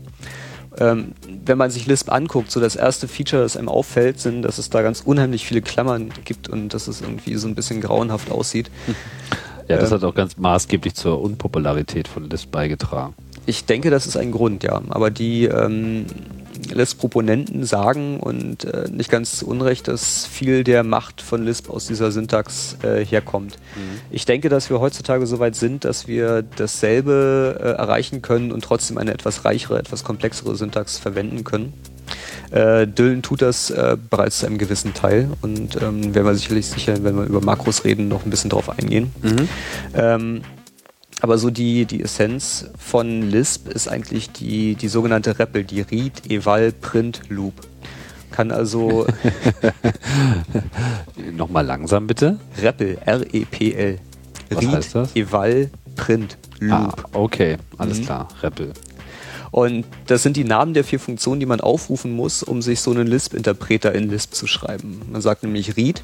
[0.78, 1.12] Ähm,
[1.46, 4.68] wenn man sich Lisp anguckt, so das erste Feature, das einem auffällt, sind, dass es
[4.68, 8.70] da ganz unheimlich viele Klammern gibt und dass es irgendwie so ein bisschen grauenhaft aussieht.
[9.68, 13.14] Ja, das ähm, hat auch ganz maßgeblich zur Unpopularität von Lisp beigetragen.
[13.46, 14.82] Ich denke, das ist ein Grund, ja.
[14.88, 16.06] Aber die ähm,
[16.72, 21.86] Lisp-Proponenten sagen und äh, nicht ganz zu Unrecht, dass viel der Macht von Lisp aus
[21.86, 23.56] dieser Syntax äh, herkommt.
[23.76, 24.00] Mhm.
[24.10, 28.64] Ich denke, dass wir heutzutage so weit sind, dass wir dasselbe äh, erreichen können und
[28.64, 31.72] trotzdem eine etwas reichere, etwas komplexere Syntax verwenden können.
[32.50, 36.66] Äh, Dylan tut das äh, bereits zu einem gewissen Teil und ähm, werden wir sicherlich
[36.66, 39.12] sicher, wenn wir über Makros reden, noch ein bisschen drauf eingehen.
[39.22, 39.48] Mhm.
[39.94, 40.42] Ähm,
[41.22, 46.30] aber so die, die Essenz von Lisp ist eigentlich die, die sogenannte REPL, die Read,
[46.30, 47.54] Eval, Print, Loop.
[48.30, 49.06] Kann also.
[51.32, 52.38] Nochmal langsam bitte.
[52.60, 53.98] REPL, R-E-P-L.
[54.50, 55.16] Was Read, heißt das?
[55.16, 56.72] Eval, Print, Loop.
[56.72, 58.04] Ah, okay, alles mhm.
[58.04, 58.72] klar, REPL.
[59.50, 62.90] Und das sind die Namen der vier Funktionen, die man aufrufen muss, um sich so
[62.90, 65.02] einen Lisp-Interpreter in Lisp zu schreiben.
[65.10, 66.02] Man sagt nämlich read.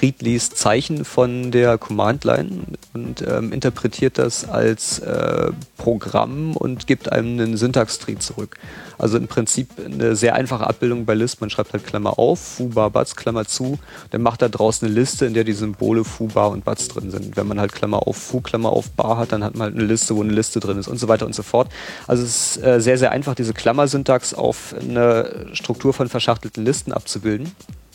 [0.00, 2.50] Read liest Zeichen von der Command-Line
[2.94, 8.56] und ähm, interpretiert das als äh, Programm und gibt einem einen Syntax-Tree zurück.
[8.98, 11.40] Also im Prinzip eine sehr einfache Abbildung bei Lisp.
[11.40, 13.78] Man schreibt halt Klammer auf, foo, bar, batz, Klammer zu.
[14.10, 17.10] Dann macht da draußen eine Liste, in der die Symbole foo, bar und batz drin
[17.10, 17.36] sind.
[17.36, 19.84] Wenn man halt Klammer auf, foo, Klammer auf, bar hat, dann hat man halt eine
[19.84, 21.68] Liste, wo eine Liste drin ist und so weiter und so fort.
[22.06, 26.92] Also es ist äh, sehr, sehr einfach, diese Klammersyntax auf eine Struktur von verschachtelten Listen
[26.92, 27.52] abzubilden.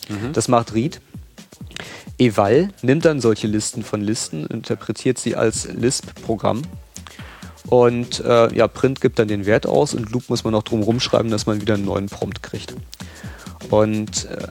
[0.08, 0.32] Mhm.
[0.32, 1.00] Das macht Read.
[2.18, 6.62] Eval nimmt dann solche Listen von Listen, interpretiert sie als Lisp-Programm
[7.68, 10.82] und äh, ja, Print gibt dann den Wert aus und Loop muss man noch drum
[10.82, 12.74] rumschreiben, dass man wieder einen neuen Prompt kriegt.
[13.70, 14.48] Und äh,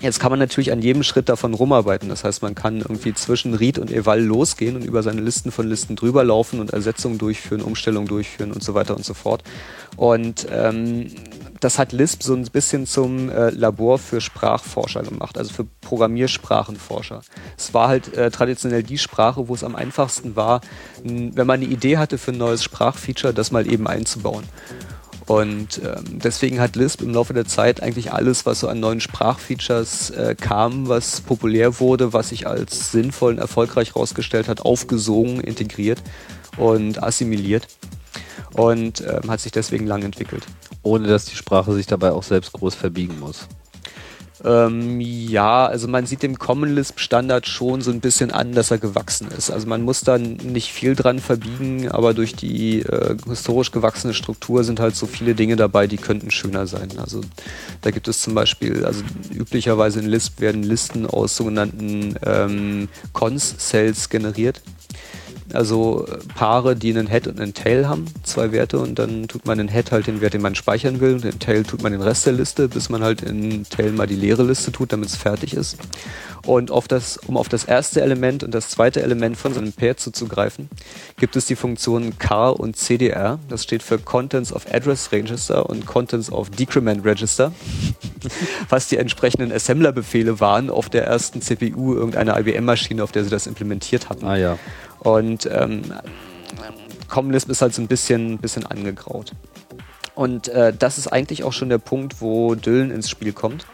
[0.00, 2.08] jetzt kann man natürlich an jedem Schritt davon rumarbeiten.
[2.08, 5.68] Das heißt, man kann irgendwie zwischen Read und Eval losgehen und über seine Listen von
[5.68, 9.42] Listen drüber laufen und Ersetzungen durchführen, Umstellungen durchführen und so weiter und so fort.
[9.96, 11.08] Und ähm,
[11.60, 17.20] das hat Lisp so ein bisschen zum äh, Labor für Sprachforscher gemacht, also für Programmiersprachenforscher.
[17.56, 20.62] Es war halt äh, traditionell die Sprache, wo es am einfachsten war,
[21.04, 24.44] wenn man eine Idee hatte für ein neues Sprachfeature, das mal eben einzubauen.
[25.26, 29.00] Und ähm, deswegen hat Lisp im Laufe der Zeit eigentlich alles, was so an neuen
[29.00, 35.40] Sprachfeatures äh, kam, was populär wurde, was sich als sinnvoll und erfolgreich herausgestellt hat, aufgesogen,
[35.40, 36.02] integriert
[36.56, 37.68] und assimiliert
[38.54, 40.44] und ähm, hat sich deswegen lang entwickelt.
[40.82, 43.48] Ohne dass die Sprache sich dabei auch selbst groß verbiegen muss.
[44.42, 48.70] Ähm, ja, also man sieht dem Common Lisp Standard schon so ein bisschen an, dass
[48.70, 49.50] er gewachsen ist.
[49.50, 54.64] Also man muss da nicht viel dran verbiegen, aber durch die äh, historisch gewachsene Struktur
[54.64, 56.88] sind halt so viele Dinge dabei, die könnten schöner sein.
[56.98, 57.20] Also
[57.82, 64.08] da gibt es zum Beispiel, also üblicherweise in Lisp werden Listen aus sogenannten ähm, Cons-Cells
[64.08, 64.62] generiert
[65.54, 69.46] also äh, Paare, die einen Head und einen Tail haben, zwei Werte und dann tut
[69.46, 71.92] man in Head halt den Wert, den man speichern will und in Tail tut man
[71.92, 75.08] den Rest der Liste, bis man halt in Tail mal die leere Liste tut, damit
[75.08, 75.78] es fertig ist.
[76.46, 79.72] Und auf das, um auf das erste Element und das zweite Element von so einem
[79.72, 80.70] Pair zuzugreifen,
[81.18, 83.38] gibt es die Funktionen car und cdr.
[83.48, 87.52] Das steht für Contents of Address Register und Contents of Decrement Register,
[88.70, 93.46] was die entsprechenden Assembler-Befehle waren auf der ersten CPU irgendeiner IBM-Maschine, auf der sie das
[93.46, 94.24] implementiert hatten.
[94.24, 94.58] Ah ja.
[95.00, 95.82] Und ähm,
[97.08, 99.32] Common Lisp ist halt so ein bisschen, bisschen angegraut.
[100.14, 103.66] Und äh, das ist eigentlich auch schon der Punkt, wo Dylan ins Spiel kommt,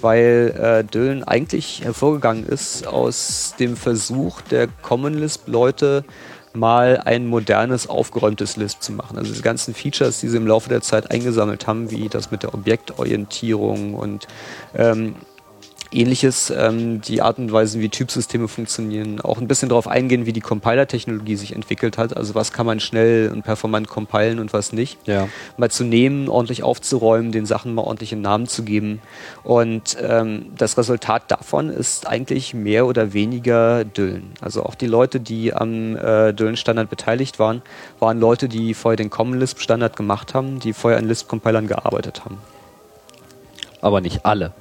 [0.00, 6.04] weil äh, Dylan eigentlich hervorgegangen ist aus dem Versuch der Common Lisp-Leute,
[6.52, 9.16] mal ein modernes, aufgeräumtes Lisp zu machen.
[9.16, 12.42] Also die ganzen Features, die sie im Laufe der Zeit eingesammelt haben, wie das mit
[12.42, 14.26] der Objektorientierung und
[14.74, 15.14] ähm,
[15.92, 20.32] ähnliches, ähm, die Art und Weise, wie Typsysteme funktionieren, auch ein bisschen darauf eingehen, wie
[20.32, 24.72] die Compiler-Technologie sich entwickelt hat, also was kann man schnell und performant compilen und was
[24.72, 24.98] nicht.
[25.06, 25.28] Ja.
[25.56, 29.00] Mal zu nehmen, ordentlich aufzuräumen, den Sachen mal ordentlich einen Namen zu geben.
[29.42, 34.32] Und ähm, das Resultat davon ist eigentlich mehr oder weniger Düllen.
[34.40, 37.62] Also auch die Leute, die am äh, Düllen-Standard beteiligt waren,
[37.98, 42.38] waren Leute, die vorher den Common Lisp-Standard gemacht haben, die vorher an Lisp-Compilern gearbeitet haben.
[43.80, 44.52] Aber nicht alle.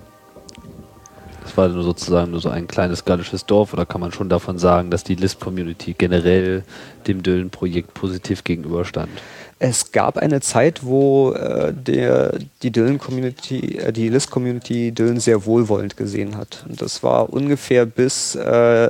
[1.49, 4.91] Das war sozusagen nur so ein kleines gallisches Dorf oder kann man schon davon sagen,
[4.91, 6.63] dass die Lisp-Community generell
[7.07, 9.09] dem Dylan-Projekt positiv gegenüberstand?
[9.57, 15.97] Es gab eine Zeit, wo äh, der, die Dylan-Community, äh, die Lisp-Community Dylan sehr wohlwollend
[15.97, 16.63] gesehen hat.
[16.69, 18.41] Und das war ungefähr bis äh,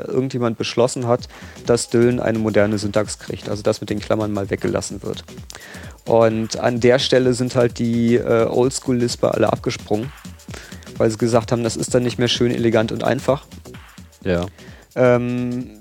[0.02, 1.30] irgendjemand beschlossen hat,
[1.66, 5.24] dass Dylan eine moderne Syntax kriegt, also dass mit den Klammern mal weggelassen wird.
[6.06, 10.12] Und an der Stelle sind halt die äh, Oldschool-Lisper alle abgesprungen
[11.00, 13.46] weil sie gesagt haben, das ist dann nicht mehr schön, elegant und einfach.
[14.24, 14.46] Ja.
[14.96, 15.80] Ähm,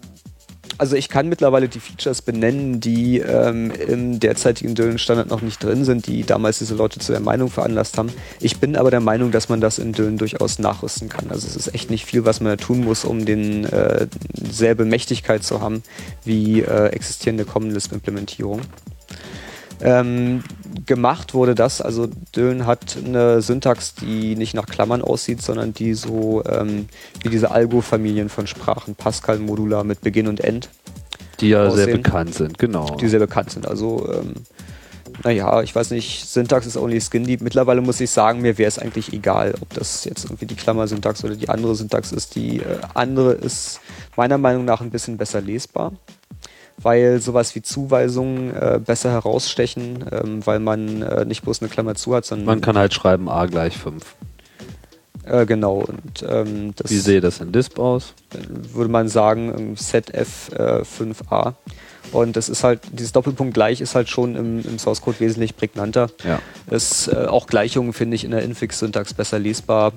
[0.78, 5.85] also ich kann mittlerweile die Features benennen, die ähm, im derzeitigen Dylan-Standard noch nicht drin
[5.85, 8.11] sind, die damals diese Leute zu der Meinung veranlasst haben.
[8.40, 11.31] Ich bin aber der Meinung, dass man das in Dylan durchaus nachrüsten kann.
[11.31, 14.85] Also es ist echt nicht viel, was man da tun muss, um den äh, selbe
[14.85, 15.83] Mächtigkeit zu haben
[16.24, 18.61] wie äh, existierende Common Lisp-Implementierung.
[19.81, 20.43] Ähm,
[20.87, 25.95] gemacht wurde das, also Dylan hat eine Syntax, die nicht nach Klammern aussieht, sondern die
[25.95, 26.88] so ähm,
[27.23, 30.69] wie diese Algo-Familien von Sprachen, Pascal, Modular mit Beginn und End.
[31.41, 32.97] Die ja aussehen, sehr bekannt sind, genau.
[32.97, 33.69] Die sehr bekannt sind.
[33.69, 34.35] Also, ähm,
[35.23, 37.41] naja, ich weiß nicht, Syntax ist only skin deep.
[37.41, 41.25] Mittlerweile muss ich sagen, mir wäre es eigentlich egal, ob das jetzt irgendwie die Klammer-Syntax
[41.25, 42.35] oder die andere Syntax ist.
[42.35, 43.81] Die äh, andere ist
[44.17, 45.93] meiner Meinung nach ein bisschen besser lesbar
[46.81, 51.95] weil sowas wie Zuweisungen äh, besser herausstechen, ähm, weil man äh, nicht bloß eine Klammer
[51.95, 52.47] zu hat, sondern.
[52.47, 54.05] Man kann halt schreiben a gleich 5.
[55.25, 55.79] Äh, genau.
[55.79, 58.14] Und, ähm, wie sehe das in Lisp aus?
[58.73, 61.49] Würde man sagen, ZF 5a.
[61.49, 61.53] Äh,
[62.12, 65.57] Und das ist halt, dieses Doppelpunkt gleich ist halt schon im, im Source Code wesentlich
[65.57, 66.09] prägnanter.
[66.25, 66.41] Ja.
[66.71, 69.93] Ist, äh, auch Gleichungen finde ich in der Infix-Syntax besser lesbar.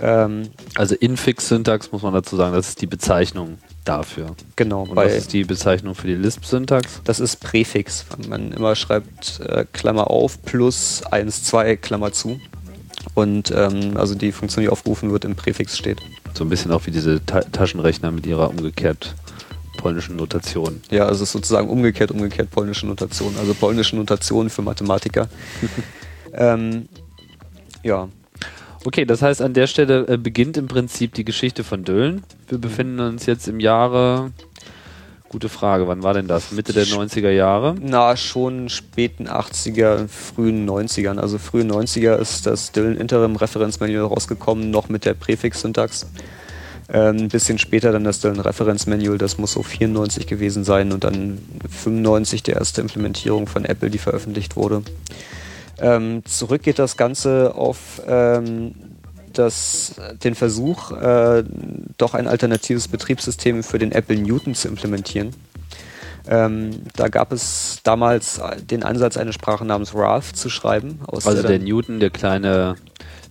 [0.00, 4.36] Ähm, also Infix-Syntax muss man dazu sagen, das ist die Bezeichnung dafür.
[4.56, 4.82] Genau.
[4.82, 7.02] Und was ist die Bezeichnung für die Lisp-Syntax?
[7.04, 8.06] Das ist Präfix.
[8.28, 12.40] Man immer schreibt äh, Klammer auf plus 1, 2 Klammer zu.
[13.14, 16.00] Und ähm, also die Funktion, die aufgerufen wird, im Präfix steht.
[16.34, 19.14] So ein bisschen auch wie diese Ta Taschenrechner mit ihrer umgekehrt
[19.78, 20.80] polnischen Notation.
[20.90, 23.34] Ja, also es ist sozusagen umgekehrt, umgekehrt polnische Notation.
[23.38, 25.28] Also polnische Notation für Mathematiker.
[26.32, 26.88] ähm,
[27.82, 28.08] ja,
[28.84, 32.22] Okay, das heißt, an der Stelle äh, beginnt im Prinzip die Geschichte von Dölln.
[32.48, 32.62] Wir mhm.
[32.62, 34.32] befinden uns jetzt im Jahre.
[35.28, 36.52] Gute Frage, wann war denn das?
[36.52, 37.74] Mitte der 90er Jahre?
[37.80, 41.18] Na, schon späten 80er, frühen 90ern.
[41.18, 46.10] Also frühen 90er ist das Dylan Interim Referenzmanual rausgekommen, noch mit der Präfix-Syntax.
[46.92, 51.04] Ähm, ein bisschen später dann das Dylan Referenzmanual, das muss so 94 gewesen sein und
[51.04, 51.38] dann
[51.70, 54.82] 95 die erste Implementierung von Apple, die veröffentlicht wurde.
[55.82, 58.74] Ähm, zurück geht das Ganze auf ähm,
[59.32, 61.42] das, den Versuch, äh,
[61.98, 65.30] doch ein alternatives Betriebssystem für den Apple Newton zu implementieren.
[66.28, 68.40] Ähm, da gab es damals
[68.70, 71.00] den Ansatz, eine Sprache namens Ralph zu schreiben.
[71.08, 72.76] also der, der Newton, der kleine,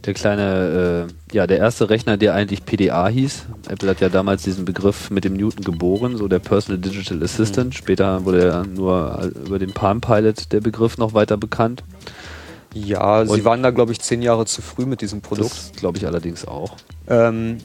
[0.06, 3.46] der kleine, äh, ja, der erste Rechner, der eigentlich PDA hieß.
[3.70, 7.68] Apple hat ja damals diesen Begriff mit dem Newton geboren, so der Personal Digital Assistant.
[7.68, 7.72] Mhm.
[7.72, 11.84] Später wurde er nur über den Palm Pilot der Begriff noch weiter bekannt.
[12.74, 15.74] Ja, Und sie waren da, glaube ich, zehn Jahre zu früh mit diesem Produkt.
[15.78, 16.78] Glaube ich allerdings auch.
[17.08, 17.58] Ähm,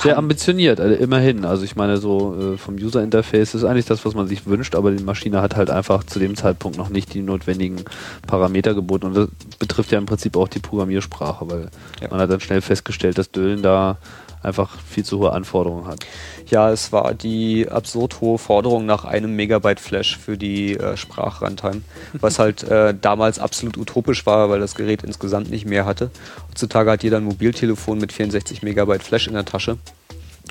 [0.00, 1.44] sehr ambitioniert, also immerhin.
[1.44, 4.74] Also ich meine, so äh, vom User Interface ist eigentlich das, was man sich wünscht,
[4.76, 7.84] aber die Maschine hat halt einfach zu dem Zeitpunkt noch nicht die notwendigen
[8.26, 9.06] Parameter geboten.
[9.06, 12.08] Und das betrifft ja im Prinzip auch die Programmiersprache, weil ja.
[12.10, 13.98] man hat dann schnell festgestellt, dass Düllen da
[14.42, 16.04] einfach viel zu hohe Anforderungen hat.
[16.48, 21.82] Ja, es war die absurd hohe Forderung nach einem Megabyte Flash für die äh, Sprachruntime,
[22.14, 26.10] was halt äh, damals absolut utopisch war, weil das Gerät insgesamt nicht mehr hatte.
[26.48, 29.78] Heutzutage hat jeder ein Mobiltelefon mit 64 Megabyte Flash in der Tasche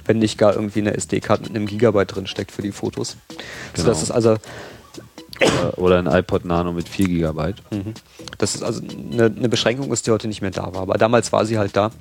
[0.06, 3.18] wenn nicht gar irgendwie eine SD-Karte mit einem Gigabyte drin steckt für die Fotos.
[3.74, 3.94] Genau.
[3.94, 4.38] So, ist also
[5.78, 7.54] oder ein iPod Nano mit 4 GB.
[7.72, 7.94] Mhm.
[8.38, 10.82] Das ist also eine, eine, Beschränkung ist, die heute nicht mehr da war.
[10.82, 11.92] Aber damals war sie halt da.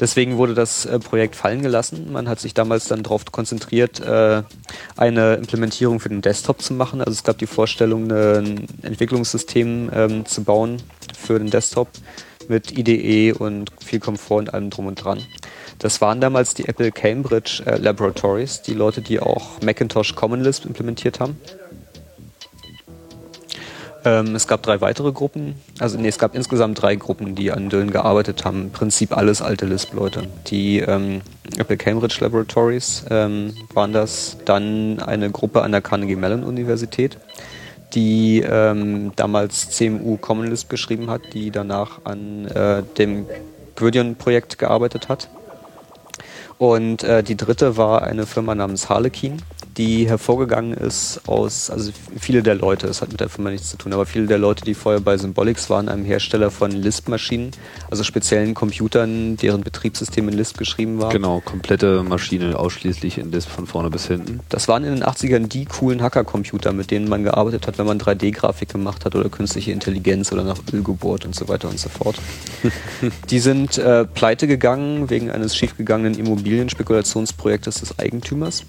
[0.00, 2.12] Deswegen wurde das äh, Projekt fallen gelassen.
[2.12, 4.42] Man hat sich damals dann darauf konzentriert, äh,
[4.96, 7.00] eine Implementierung für den Desktop zu machen.
[7.00, 10.82] Also es gab die Vorstellung, ein Entwicklungssystem ähm, zu bauen
[11.16, 11.88] für den Desktop
[12.48, 15.20] mit IDE und viel Komfort und allem drum und dran.
[15.78, 20.64] Das waren damals die Apple Cambridge äh, Laboratories, die Leute, die auch Macintosh Common Lisp
[20.64, 21.38] implementiert haben.
[24.04, 27.70] Ähm, es gab drei weitere Gruppen, also nee, es gab insgesamt drei Gruppen, die an
[27.70, 28.64] Dylan gearbeitet haben.
[28.64, 30.24] Im Prinzip alles alte Lisp-Leute.
[30.48, 31.22] Die ähm,
[31.56, 37.16] Apple Cambridge Laboratories ähm, waren das, dann eine Gruppe an der Carnegie Mellon Universität,
[37.94, 43.24] die ähm, damals CMU Common Lisp geschrieben hat, die danach an äh, dem
[43.76, 45.30] Gwydion-Projekt gearbeitet hat.
[46.58, 49.38] Und äh, die dritte war eine Firma namens Harlequin,
[49.76, 53.76] die hervorgegangen ist aus, also viele der Leute, es hat mit der Firma nichts zu
[53.76, 57.50] tun, aber viele der Leute, die vorher bei Symbolics waren, einem Hersteller von Lisp-Maschinen,
[57.90, 61.10] also speziellen Computern, deren Betriebssystem in Lisp geschrieben war.
[61.10, 64.40] Genau, komplette Maschine ausschließlich in Lisp von vorne bis hinten.
[64.48, 68.00] Das waren in den 80ern die coolen Hacker-Computer, mit denen man gearbeitet hat, wenn man
[68.00, 71.88] 3D-Grafik gemacht hat oder künstliche Intelligenz oder nach Öl gebohrt und so weiter und so
[71.88, 72.16] fort.
[73.30, 78.64] die sind äh, pleite gegangen wegen eines schiefgegangenen Immobilienspekulationsprojektes des Eigentümers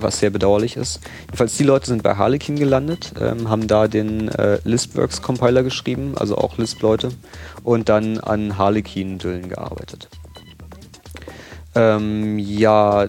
[0.00, 1.00] was sehr bedauerlich ist.
[1.26, 6.14] Jedenfalls die Leute sind bei Harlequin gelandet, ähm, haben da den äh, Lispworks Compiler geschrieben,
[6.16, 7.10] also auch Lisp-Leute,
[7.62, 10.08] und dann an Harlequin-Düllen gearbeitet.
[11.74, 13.06] Ähm, ja,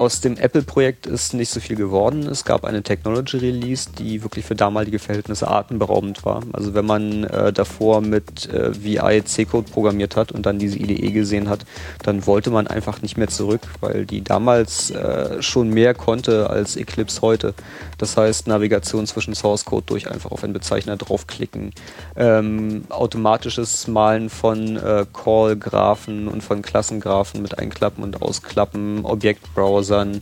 [0.00, 2.26] aus dem Apple-Projekt ist nicht so viel geworden.
[2.26, 6.42] Es gab eine Technology Release, die wirklich für damalige Verhältnisse atemberaubend war.
[6.54, 11.12] Also wenn man äh, davor mit äh, VI C-Code programmiert hat und dann diese IDE
[11.12, 11.66] gesehen hat,
[12.02, 16.76] dann wollte man einfach nicht mehr zurück, weil die damals äh, schon mehr konnte als
[16.76, 17.52] Eclipse heute.
[17.98, 21.74] Das heißt Navigation zwischen Source Code durch einfach auf einen Bezeichner draufklicken,
[22.16, 30.20] ähm, automatisches Malen von äh, Call-Graphen und von Klassengraphen mit Einklappen und Ausklappen, Objektbrowser Browsern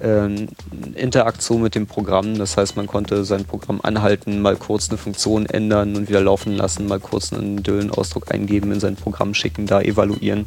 [0.00, 0.46] äh,
[0.94, 2.38] Interaktion mit dem Programm.
[2.38, 6.56] Das heißt, man konnte sein Programm anhalten, mal kurz eine Funktion ändern und wieder laufen
[6.56, 10.46] lassen, mal kurz einen düllen Ausdruck eingeben, in sein Programm schicken, da evaluieren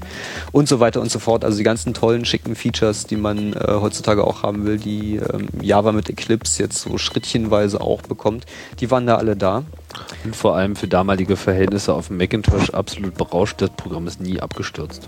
[0.51, 1.45] und so weiter und so fort.
[1.45, 5.47] Also die ganzen tollen, schicken Features, die man äh, heutzutage auch haben will, die ähm,
[5.62, 8.45] Java mit Eclipse jetzt so schrittchenweise auch bekommt,
[8.79, 9.63] die waren da alle da.
[10.23, 13.62] Und vor allem für damalige Verhältnisse auf dem Macintosh absolut berauscht.
[13.62, 15.07] Das Programm ist nie abgestürzt.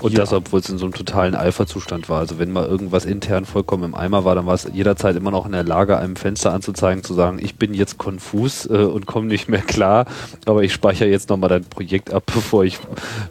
[0.00, 0.20] Und ja.
[0.20, 2.20] das, obwohl es in so einem totalen Alpha-Zustand war.
[2.20, 5.46] Also wenn mal irgendwas intern vollkommen im Eimer war, dann war es jederzeit immer noch
[5.46, 9.26] in der Lage, einem Fenster anzuzeigen, zu sagen, ich bin jetzt konfus äh, und komme
[9.26, 10.06] nicht mehr klar,
[10.46, 12.78] aber ich speichere jetzt nochmal dein Projekt ab, bevor ich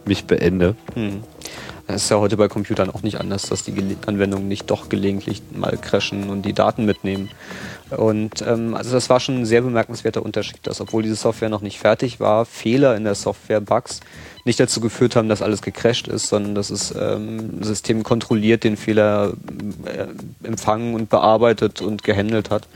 [0.06, 0.76] mich beende.
[0.94, 1.24] Hm.
[1.88, 3.74] Es ist ja heute bei Computern auch nicht anders, dass die
[4.06, 7.30] Anwendungen nicht doch gelegentlich mal crashen und die Daten mitnehmen.
[7.98, 11.62] Und ähm, also das war schon ein sehr bemerkenswerter Unterschied, dass obwohl diese Software noch
[11.62, 14.00] nicht fertig war, Fehler in der Software, Bugs
[14.46, 18.78] nicht dazu geführt haben, dass alles gecrashed ist, sondern dass es ähm, System kontrolliert den
[18.78, 19.34] Fehler
[19.86, 20.08] äh,
[20.48, 22.68] empfangen und bearbeitet und gehandelt hat.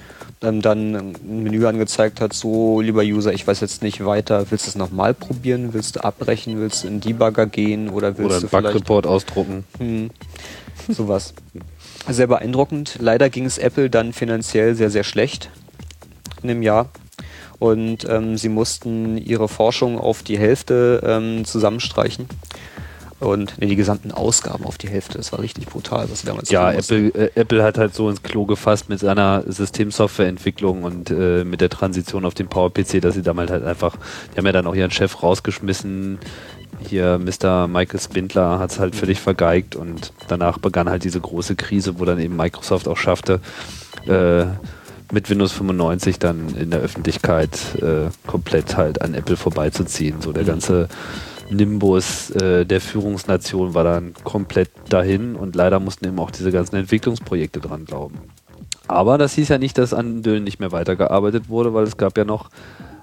[0.42, 4.68] Ähm, dann ein Menü angezeigt hat, so lieber User, ich weiß jetzt nicht weiter, willst
[4.68, 8.62] du es nochmal probieren, willst du abbrechen, willst du in Debugger gehen oder willst oder
[8.62, 9.64] du Bug-Report ausdrucken.
[9.80, 10.10] Hm,
[10.90, 11.34] sowas.
[12.08, 12.98] Sehr beeindruckend.
[13.00, 15.50] Leider ging es Apple dann finanziell sehr, sehr schlecht
[16.42, 16.90] in dem Jahr
[17.60, 22.28] und ähm, sie mussten ihre Forschung auf die Hälfte ähm, zusammenstreichen.
[23.22, 25.18] Und nee, die gesamten Ausgaben auf die Hälfte.
[25.18, 26.72] Das war richtig brutal, was sie damals Ja.
[26.72, 31.62] Apple, äh, Apple hat halt so ins Klo gefasst mit seiner Systemsoftwareentwicklung und äh, mit
[31.62, 33.96] der Transition auf den PowerPC, dass sie damals halt einfach,
[34.34, 36.20] die haben ja dann auch ihren Chef rausgeschmissen.
[36.80, 37.68] Hier Mr.
[37.68, 42.06] Michael Spindler hat es halt völlig vergeigt und danach begann halt diese große Krise, wo
[42.06, 43.40] dann eben Microsoft auch schaffte,
[44.08, 44.46] äh,
[45.12, 50.22] mit Windows 95 dann in der Öffentlichkeit äh, komplett halt an Apple vorbeizuziehen.
[50.22, 50.48] So der Mhm.
[50.48, 50.88] ganze
[51.50, 56.76] Nimbus äh, der Führungsnation war dann komplett dahin und leider mussten eben auch diese ganzen
[56.76, 58.20] Entwicklungsprojekte dran glauben.
[58.88, 62.18] Aber das hieß ja nicht, dass an Düllen nicht mehr weitergearbeitet wurde, weil es gab
[62.18, 62.50] ja noch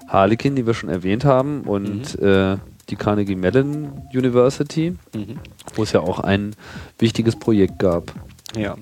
[0.07, 2.57] Harlequin, die wir schon erwähnt haben, und äh,
[2.93, 5.39] die Carnegie Mellon University, Mhm.
[5.73, 6.55] wo es ja auch ein
[6.99, 8.13] wichtiges Projekt gab.
[8.55, 8.75] Ja.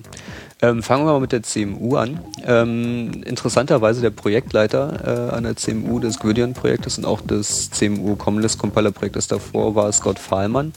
[0.60, 2.20] Ähm, fangen wir mal mit der CMU an.
[2.46, 8.58] Ähm, interessanterweise der Projektleiter äh, an der CMU des Gwydion-Projektes und auch des CMU Commonlist
[8.58, 10.74] Compiler-Projektes davor war Scott Fahlmann,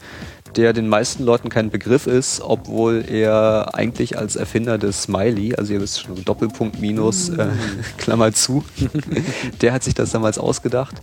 [0.56, 5.74] der den meisten Leuten kein Begriff ist, obwohl er eigentlich als Erfinder des Smiley, also
[5.74, 7.48] ihr wisst schon, Doppelpunkt Minus, äh,
[7.98, 8.64] Klammer zu,
[9.60, 10.96] der hat sich das damals ausgedacht,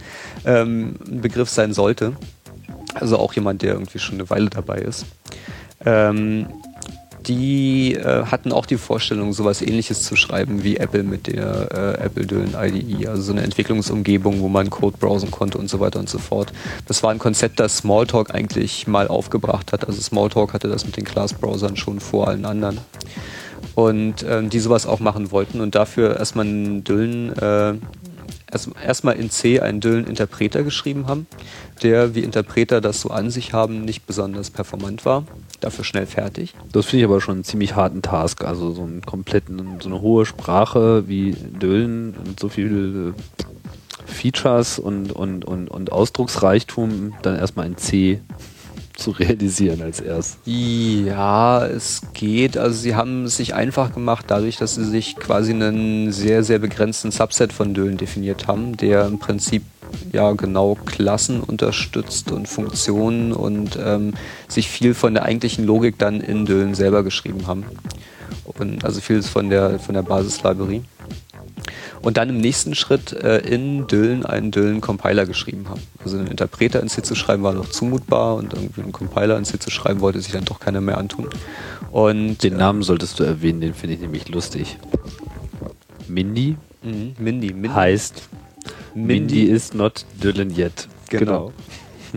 [0.45, 2.13] ähm, ein Begriff sein sollte.
[2.95, 5.05] Also auch jemand, der irgendwie schon eine Weile dabei ist.
[5.85, 6.47] Ähm,
[7.27, 12.03] die äh, hatten auch die Vorstellung, sowas ähnliches zu schreiben wie Apple mit der äh,
[12.05, 15.99] Apple Düllen IDE, also so eine Entwicklungsumgebung, wo man Code browsen konnte und so weiter
[15.99, 16.51] und so fort.
[16.87, 19.87] Das war ein Konzept, das Smalltalk eigentlich mal aufgebracht hat.
[19.87, 22.79] Also Smalltalk hatte das mit den Class-Browsern schon vor allen anderen.
[23.75, 27.73] Und ähm, die sowas auch machen wollten und dafür erstmal einen Düllen, äh,
[28.83, 31.27] erstmal in C einen Düllen-Interpreter geschrieben haben,
[31.81, 35.25] der, wie Interpreter das so an sich haben, nicht besonders performant war.
[35.59, 36.53] Dafür schnell fertig.
[36.71, 38.43] Das finde ich aber schon einen ziemlich harten Task.
[38.43, 43.13] Also so einen kompletten, so eine hohe Sprache wie Düllen und so viele
[44.05, 48.19] Features und, und, und, und Ausdrucksreichtum dann erstmal in C
[48.95, 50.37] zu realisieren als erst.
[50.45, 52.57] Ja, es geht.
[52.57, 56.59] Also sie haben es sich einfach gemacht, dadurch, dass sie sich quasi einen sehr, sehr
[56.59, 59.63] begrenzten Subset von Düllen definiert haben, der im Prinzip
[60.11, 64.13] ja genau Klassen unterstützt und Funktionen und ähm,
[64.47, 67.65] sich viel von der eigentlichen Logik dann in Düllen selber geschrieben haben.
[68.45, 70.83] Und also vieles von der von der Basislibrary.
[72.01, 75.81] Und dann im nächsten Schritt äh, in Düllen einen Düllen-Compiler geschrieben haben.
[76.03, 79.45] Also einen Interpreter in C zu schreiben war noch zumutbar und irgendwie einen Compiler in
[79.45, 81.29] C zu schreiben wollte sich dann doch keiner mehr antun.
[81.91, 84.77] Und Den Namen solltest du erwähnen, den finde ich nämlich lustig.
[86.07, 87.69] Mindy Mhm, Mindy, Mindy.
[87.69, 88.29] heißt
[88.93, 90.87] Mindy is not Dylan yet.
[91.09, 91.53] Genau.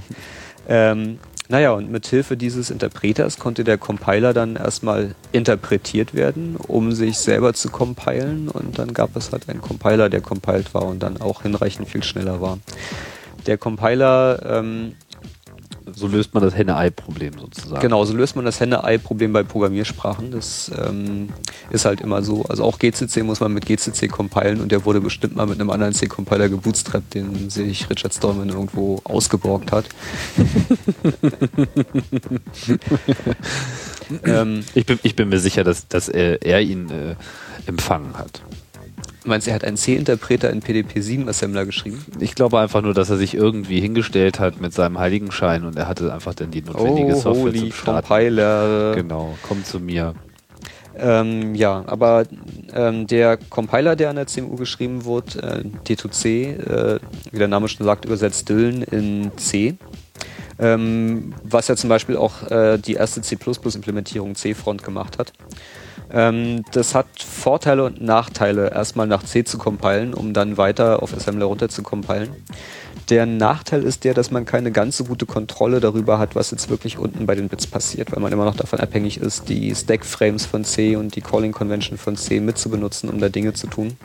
[0.68, 1.18] ähm,
[1.48, 7.18] naja, und mit Hilfe dieses Interpreters konnte der Compiler dann erstmal interpretiert werden, um sich
[7.18, 8.48] selber zu compilen.
[8.48, 12.02] Und dann gab es halt einen Compiler, der compiled war und dann auch hinreichend viel
[12.02, 12.58] schneller war.
[13.46, 14.94] Der Compiler, ähm,
[15.94, 17.80] So löst man das Henne-Ei-Problem sozusagen.
[17.80, 20.32] genau, so löst man das Henne-Ei-Problem bei Programmiersprachen.
[20.32, 21.28] Das ähm,
[21.70, 22.44] ist halt immer so.
[22.44, 25.70] Also auch GCC muss man mit GCC compilen und der wurde bestimmt mal mit einem
[25.70, 29.84] anderen C-Compiler gebootstrapped, den sich Richard Stallman irgendwo ausgeborgt hat.
[34.24, 37.14] ähm, Ich bin, ich bin mir sicher, dass, dass er, er ihn äh,
[37.66, 38.42] empfangen hat.
[39.26, 42.04] Meinst du, er hat einen C-Interpreter in PDP-7-Assembler geschrieben?
[42.20, 45.88] Ich glaube einfach nur, dass er sich irgendwie hingestellt hat mit seinem Heiligenschein und er
[45.88, 48.08] hatte einfach dann die notwendige Software Oh, holy zum Starten.
[48.08, 48.94] Compiler.
[48.94, 50.14] Genau, komm zu mir.
[50.98, 52.24] Ähm, ja, aber
[52.72, 57.00] ähm, der Compiler, der an der CMU geschrieben wurde, äh, D2C, äh,
[57.32, 59.74] wie der Name schon sagt, übersetzt Düllen in C.
[60.58, 65.32] Ähm, was ja zum Beispiel auch äh, die erste C++-Implementierung C-Front gemacht hat.
[66.12, 71.14] Ähm, das hat Vorteile und Nachteile, erstmal nach C zu compilen, um dann weiter auf
[71.14, 72.30] Assembler runter zu compilen.
[73.10, 76.70] Der Nachteil ist der, dass man keine ganz so gute Kontrolle darüber hat, was jetzt
[76.70, 80.46] wirklich unten bei den Bits passiert, weil man immer noch davon abhängig ist, die Stack-Frames
[80.46, 83.96] von C und die Calling-Convention von C mitzubenutzen, um da Dinge zu tun.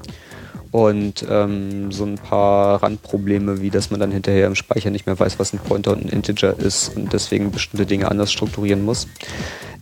[0.72, 5.20] Und ähm, so ein paar Randprobleme, wie dass man dann hinterher im Speicher nicht mehr
[5.20, 9.08] weiß, was ein Pointer und ein Integer ist und deswegen bestimmte Dinge anders strukturieren muss.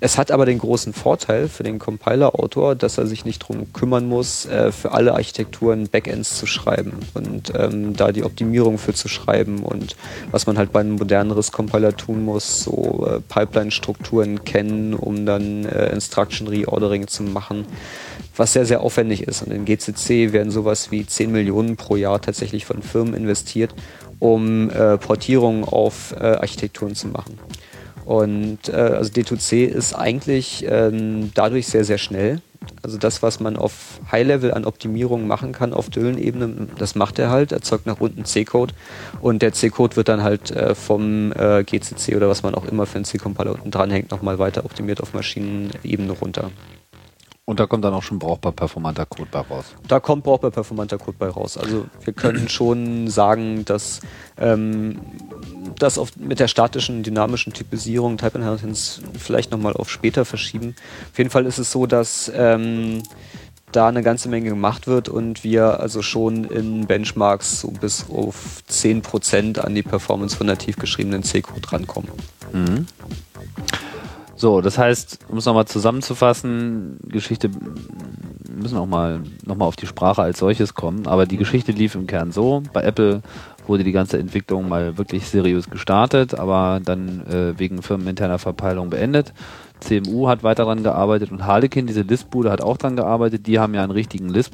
[0.01, 4.07] Es hat aber den großen Vorteil für den Compiler-Autor, dass er sich nicht darum kümmern
[4.07, 9.09] muss, äh, für alle Architekturen Backends zu schreiben und ähm, da die Optimierung für zu
[9.09, 9.97] schreiben und
[10.31, 15.65] was man halt bei einem moderneres Compiler tun muss, so äh, Pipeline-Strukturen kennen, um dann
[15.65, 17.65] äh, Instruction Reordering zu machen,
[18.37, 19.41] was sehr, sehr aufwendig ist.
[19.41, 23.73] Und in GCC werden sowas wie 10 Millionen pro Jahr tatsächlich von Firmen investiert,
[24.19, 27.39] um äh, Portierungen auf äh, Architekturen zu machen.
[28.05, 32.41] Und äh, also D2C ist eigentlich ähm, dadurch sehr, sehr schnell.
[32.81, 37.29] Also das, was man auf High-Level an Optimierung machen kann auf Düllen-Ebene, das macht er
[37.29, 38.73] halt, erzeugt nach unten C-Code
[39.21, 42.85] und der C-Code wird dann halt äh, vom äh, GCC oder was man auch immer
[42.85, 46.51] für einen C-Compiler unten dranhängt, nochmal weiter optimiert auf Maschinenebene runter.
[47.49, 49.73] Und da kommt dann auch schon brauchbar performanter Code bei raus.
[49.87, 51.57] Da kommt brauchbar performanter Code bei raus.
[51.57, 54.01] Also wir können schon sagen, dass
[54.37, 54.99] ähm,
[55.79, 60.75] das auf, mit der statischen, dynamischen Typisierung Type Inheritance vielleicht nochmal auf später verschieben.
[61.11, 63.01] Auf jeden Fall ist es so, dass ähm,
[63.71, 68.61] da eine ganze Menge gemacht wird und wir also schon in Benchmarks so bis auf
[68.69, 72.11] 10% an die Performance von nativ geschriebenen C-Code rankommen.
[72.53, 72.85] Mhm.
[74.39, 77.49] So, das heißt, um es nochmal zusammenzufassen, Geschichte
[78.49, 82.07] müssen auch mal nochmal auf die Sprache als solches kommen, aber die Geschichte lief im
[82.07, 82.63] Kern so.
[82.71, 83.21] Bei Apple
[83.67, 89.33] wurde die ganze Entwicklung mal wirklich seriös gestartet, aber dann äh, wegen firmeninterner Verpeilung beendet.
[89.81, 93.45] CMU hat weiter daran gearbeitet und Harlequin, diese Lisp-Bude, hat auch daran gearbeitet.
[93.45, 94.53] Die haben ja einen richtigen Lisp,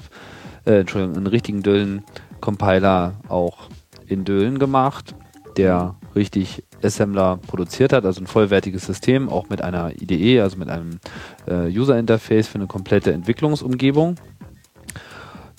[0.65, 3.69] äh, Entschuldigung, einen richtigen Düllen-Compiler auch
[4.07, 5.13] in Düllen gemacht,
[5.57, 10.69] der richtig Assembler produziert hat, also ein vollwertiges System, auch mit einer IDE, also mit
[10.69, 10.99] einem
[11.47, 14.15] äh, User Interface für eine komplette Entwicklungsumgebung.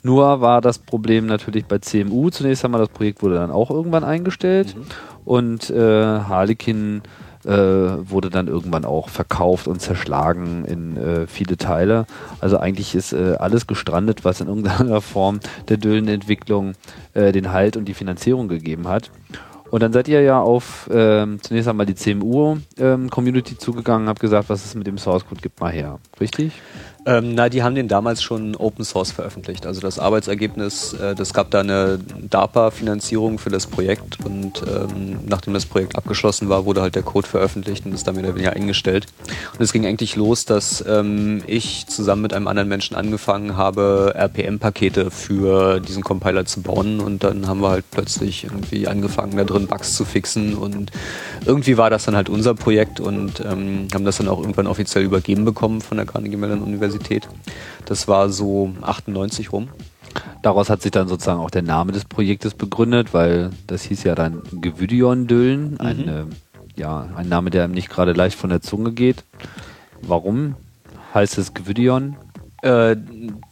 [0.02, 2.30] Nur war das Problem natürlich bei CMU.
[2.30, 4.84] Zunächst einmal, das Projekt wurde dann auch irgendwann eingestellt mhm.
[5.24, 7.02] und äh, Harlequin
[7.46, 12.06] äh, wurde dann irgendwann auch verkauft und zerschlagen in äh, viele Teile.
[12.40, 16.72] Also eigentlich ist äh, alles gestrandet, was in irgendeiner Form der Düllenentwicklung
[17.14, 19.10] äh, den Halt und die Finanzierung gegeben hat.
[19.70, 24.48] Und dann seid ihr ja auf ähm, zunächst einmal die CMU-Community ähm, zugegangen, habt gesagt,
[24.48, 25.98] was es mit dem Source Code gibt, mal her.
[26.20, 26.60] Richtig?
[27.06, 29.64] Ähm, na, die haben den damals schon Open Source veröffentlicht.
[29.64, 32.00] Also das Arbeitsergebnis, äh, das gab da eine
[32.30, 37.28] DARPA-Finanzierung für das Projekt und ähm, nachdem das Projekt abgeschlossen war, wurde halt der Code
[37.28, 39.06] veröffentlicht und ist dann oder weniger eingestellt.
[39.52, 44.12] Und es ging eigentlich los, dass ähm, ich zusammen mit einem anderen Menschen angefangen habe,
[44.16, 49.44] RPM-Pakete für diesen Compiler zu bauen und dann haben wir halt plötzlich irgendwie angefangen, da
[49.44, 50.90] drin Bugs zu fixen und
[51.44, 55.04] irgendwie war das dann halt unser Projekt und ähm, haben das dann auch irgendwann offiziell
[55.04, 57.28] übergeben bekommen von der Carnegie Mellon Universität Universität.
[57.84, 59.68] Das war so 98 rum.
[60.42, 64.14] Daraus hat sich dann sozusagen auch der Name des Projektes begründet, weil das hieß ja
[64.14, 65.80] dann Gevydion-Düllen, mhm.
[65.80, 66.24] ein, äh,
[66.76, 69.24] ja, ein Name, der einem nicht gerade leicht von der Zunge geht.
[70.02, 70.54] Warum
[71.14, 72.16] heißt es Gevydion?
[72.62, 72.96] Äh,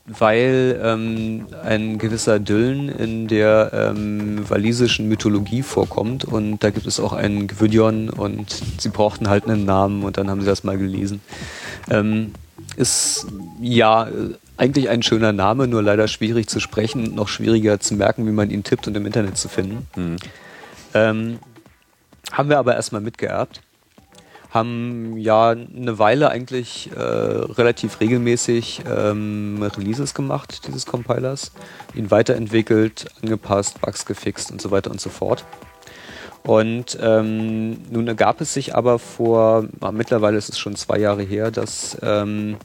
[0.07, 6.99] weil ähm, ein gewisser Düllen in der ähm, walisischen Mythologie vorkommt und da gibt es
[6.99, 10.79] auch einen Gwydion und sie brauchten halt einen Namen und dann haben sie das mal
[10.79, 11.21] gelesen.
[11.91, 12.33] Ähm,
[12.77, 13.27] ist
[13.61, 14.09] ja
[14.57, 18.51] eigentlich ein schöner Name, nur leider schwierig zu sprechen, noch schwieriger zu merken, wie man
[18.51, 19.87] ihn tippt und im Internet zu finden.
[19.97, 20.17] Mhm.
[20.95, 21.39] Ähm,
[22.33, 23.61] haben wir aber erstmal mitgeerbt.
[24.51, 31.51] Haben ja eine Weile eigentlich äh, relativ regelmäßig ähm, Releases gemacht, dieses Compilers.
[31.95, 35.45] Ihn weiterentwickelt, angepasst, Bugs gefixt und so weiter und so fort.
[36.47, 41.51] Und ähm, nun ergab es sich aber vor, mittlerweile ist es schon zwei Jahre her,
[41.51, 42.57] dass ähm,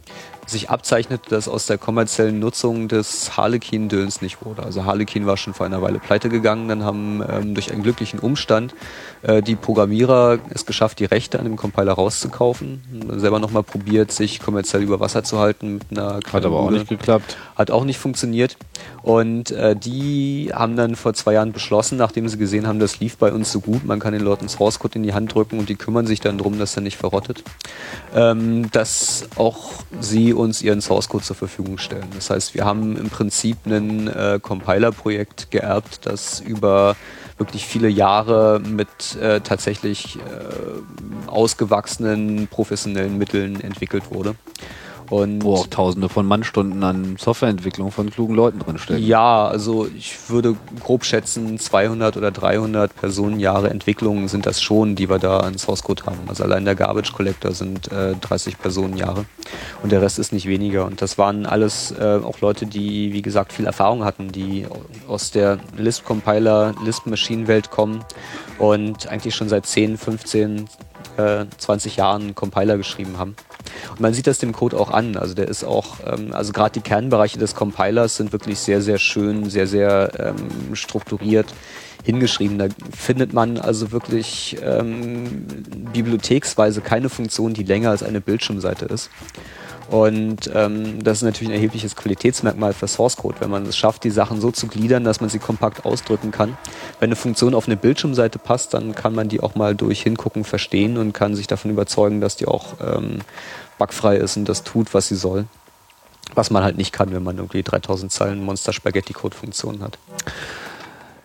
[0.50, 4.64] sich abzeichnete, dass aus der kommerziellen Nutzung des Harlequin-Döns nicht wurde.
[4.64, 8.20] Also Harlequin war schon vor einer Weile pleite gegangen, dann haben ähm, durch einen glücklichen
[8.20, 8.74] Umstand
[9.22, 12.82] äh, die Programmierer es geschafft, die Rechte an dem Compiler rauszukaufen.
[13.18, 16.88] Selber nochmal probiert, sich kommerziell über Wasser zu halten mit einer Hat aber auch nicht
[16.88, 17.38] geklappt.
[17.56, 18.58] Hat auch nicht funktioniert.
[19.02, 23.18] Und äh, die haben dann vor zwei Jahren beschlossen, nachdem sie gesehen haben, das lief
[23.18, 25.70] bei uns so gut, man kann den Leuten Source Code in die Hand drücken und
[25.70, 27.44] die kümmern sich dann darum, dass er nicht verrottet,
[28.16, 32.08] ähm, dass auch sie uns ihren Source Code zur Verfügung stellen.
[32.16, 36.96] Das heißt, wir haben im Prinzip ein äh, Compiler-Projekt geerbt, das über
[37.38, 44.36] wirklich viele Jahre mit äh, tatsächlich äh, ausgewachsenen professionellen Mitteln entwickelt wurde.
[45.10, 49.04] Und Wo auch tausende von Mannstunden an Softwareentwicklung von klugen Leuten drinstecken.
[49.04, 55.10] Ja, also ich würde grob schätzen, 200 oder 300 Personenjahre Entwicklung sind das schon, die
[55.10, 56.20] wir da an Source Code haben.
[56.28, 59.26] Also allein der Garbage Collector sind äh, 30 Personenjahre
[59.82, 60.86] und der Rest ist nicht weniger.
[60.86, 64.68] Und das waren alles äh, auch Leute, die, wie gesagt, viel Erfahrung hatten, die
[65.08, 68.04] aus der Lisp-Compiler, Lisp-Maschinenwelt kommen
[68.60, 70.70] und eigentlich schon seit 10, 15,
[71.18, 73.36] äh, 20 Jahren Compiler geschrieben haben.
[73.92, 75.16] Und man sieht das dem Code auch an.
[75.18, 79.00] Also der ist auch, ähm, also gerade die Kernbereiche des Compilers sind wirklich sehr, sehr
[79.00, 81.54] schön, sehr, sehr ähm, strukturiert
[82.04, 82.58] hingeschrieben.
[82.58, 85.46] Da findet man also wirklich ähm,
[85.94, 89.10] bibliotheksweise keine Funktion, die länger als eine Bildschirmseite ist.
[89.90, 94.04] Und ähm, das ist natürlich ein erhebliches Qualitätsmerkmal für Source Code, wenn man es schafft,
[94.04, 96.58] die Sachen so zu gliedern, dass man sie kompakt ausdrücken kann.
[97.00, 100.44] Wenn eine Funktion auf eine Bildschirmseite passt, dann kann man die auch mal durch Hingucken
[100.44, 103.20] verstehen und kann sich davon überzeugen, dass die auch ähm,
[103.80, 105.46] bugfrei ist und das tut, was sie soll.
[106.36, 109.98] Was man halt nicht kann, wenn man irgendwie 3000 Zeilen Monster-Spaghetti-Code-Funktionen hat.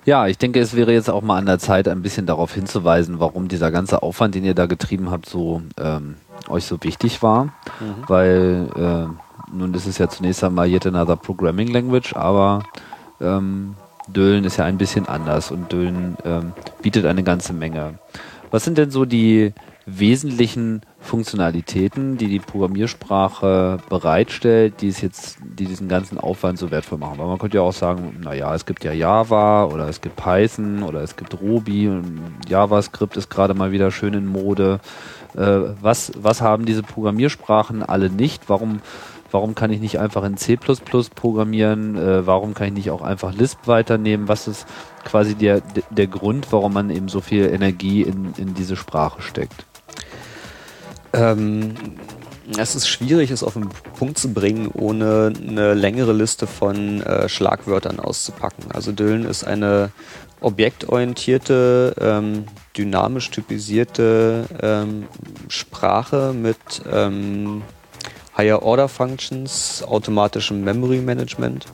[0.06, 3.20] Ja, ich denke, es wäre jetzt auch mal an der Zeit, ein bisschen darauf hinzuweisen,
[3.20, 6.16] warum dieser ganze Aufwand, den ihr da getrieben habt, so ähm,
[6.48, 7.44] euch so wichtig war.
[7.44, 7.50] Mhm.
[8.06, 12.62] Weil äh, nun ist es ja zunächst einmal yet another Programming Language, aber
[13.20, 13.74] ähm,
[14.08, 17.98] Dölen ist ja ein bisschen anders und Dölen ähm, bietet eine ganze Menge.
[18.50, 19.52] Was sind denn so die
[19.86, 26.98] wesentlichen Funktionalitäten, die die Programmiersprache bereitstellt, die es jetzt, die diesen ganzen Aufwand so wertvoll
[26.98, 27.18] machen.
[27.18, 30.82] Weil man könnte ja auch sagen, naja, es gibt ja Java oder es gibt Python
[30.82, 34.80] oder es gibt Ruby und JavaScript ist gerade mal wieder schön in Mode.
[35.36, 38.48] Äh, was, was haben diese Programmiersprachen alle nicht?
[38.48, 38.80] Warum,
[39.30, 41.96] warum kann ich nicht einfach in C++ programmieren?
[41.96, 44.28] Äh, warum kann ich nicht auch einfach Lisp weiternehmen?
[44.28, 44.66] Was ist
[45.04, 49.66] quasi der, der Grund, warum man eben so viel Energie in, in diese Sprache steckt?
[51.12, 51.74] Ähm,
[52.58, 53.68] es ist schwierig, es auf den
[53.98, 58.70] Punkt zu bringen, ohne eine längere Liste von äh, Schlagwörtern auszupacken.
[58.72, 59.90] Also Dylan ist eine
[60.40, 62.44] objektorientierte, ähm,
[62.76, 65.06] dynamisch typisierte ähm,
[65.48, 66.58] Sprache mit
[66.90, 67.62] ähm,
[68.36, 71.66] Higher Order Functions, automatischem Memory Management.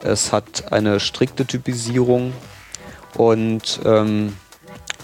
[0.00, 2.32] Es hat eine strikte Typisierung
[3.16, 4.34] und ähm,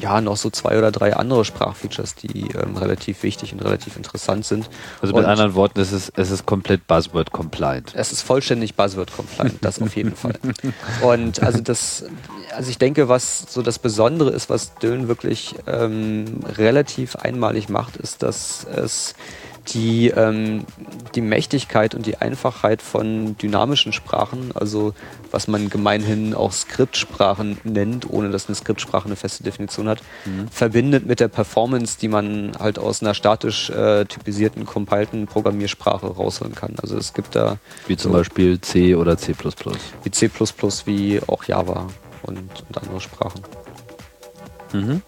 [0.01, 4.45] ja, noch so zwei oder drei andere Sprachfeatures, die ähm, relativ wichtig und relativ interessant
[4.45, 4.68] sind.
[5.01, 7.92] Also mit und anderen Worten, es ist, es ist komplett Buzzword-compliant.
[7.95, 10.34] Es ist vollständig Buzzword-compliant, das auf jeden Fall.
[11.03, 12.05] Und also das,
[12.57, 17.97] also ich denke, was so das Besondere ist, was Dylan wirklich ähm, relativ einmalig macht,
[17.97, 19.14] ist, dass es
[19.68, 20.64] die, ähm,
[21.14, 24.94] die Mächtigkeit und die Einfachheit von dynamischen Sprachen, also
[25.30, 30.48] was man gemeinhin auch Skriptsprachen nennt, ohne dass eine Skriptsprache eine feste Definition hat, mhm.
[30.48, 36.54] verbindet mit der Performance, die man halt aus einer statisch äh, typisierten, compilten Programmiersprache rausholen
[36.54, 36.74] kann.
[36.82, 37.58] Also es gibt da...
[37.86, 39.34] Wie zum so, Beispiel C oder C++.
[40.02, 40.30] Wie C++,
[40.84, 41.88] wie auch Java
[42.22, 43.40] und, und andere Sprachen.
[44.72, 45.02] Mhm.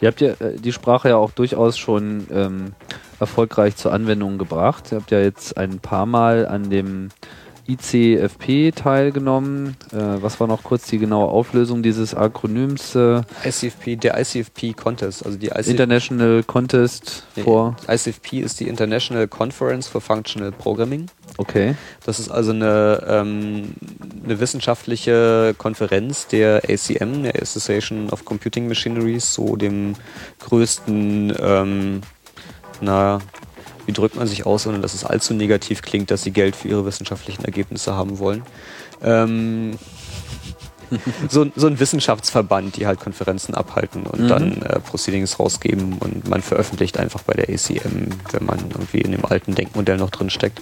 [0.00, 2.74] Ihr habt ja äh, die Sprache ja auch durchaus schon ähm,
[3.22, 4.92] erfolgreich zur Anwendung gebracht.
[4.92, 7.10] Ihr habt ja jetzt ein paar Mal an dem
[7.68, 9.76] ICFP teilgenommen.
[9.92, 12.94] Äh, was war noch kurz die genaue Auflösung dieses Akronyms?
[12.94, 18.68] Äh, ICFP, der ICFP Contest, also die ICFP International Contest nee, for ICFP ist die
[18.68, 21.06] International Conference for Functional Programming.
[21.38, 21.76] Okay.
[22.04, 23.74] Das ist also eine, ähm,
[24.24, 29.94] eine wissenschaftliche Konferenz der ACM, der Association of Computing Machineries, so dem
[30.40, 32.00] größten ähm,
[32.82, 33.20] na,
[33.86, 36.68] wie drückt man sich aus, ohne dass es allzu negativ klingt, dass sie Geld für
[36.68, 38.42] ihre wissenschaftlichen Ergebnisse haben wollen.
[39.02, 39.78] Ähm,
[41.28, 44.28] so, so, ein Wissenschaftsverband, die halt Konferenzen abhalten und mhm.
[44.28, 49.12] dann äh, Proceedings rausgeben und man veröffentlicht einfach bei der ACM, wenn man irgendwie in
[49.12, 50.60] dem alten Denkmodell noch drin steckt.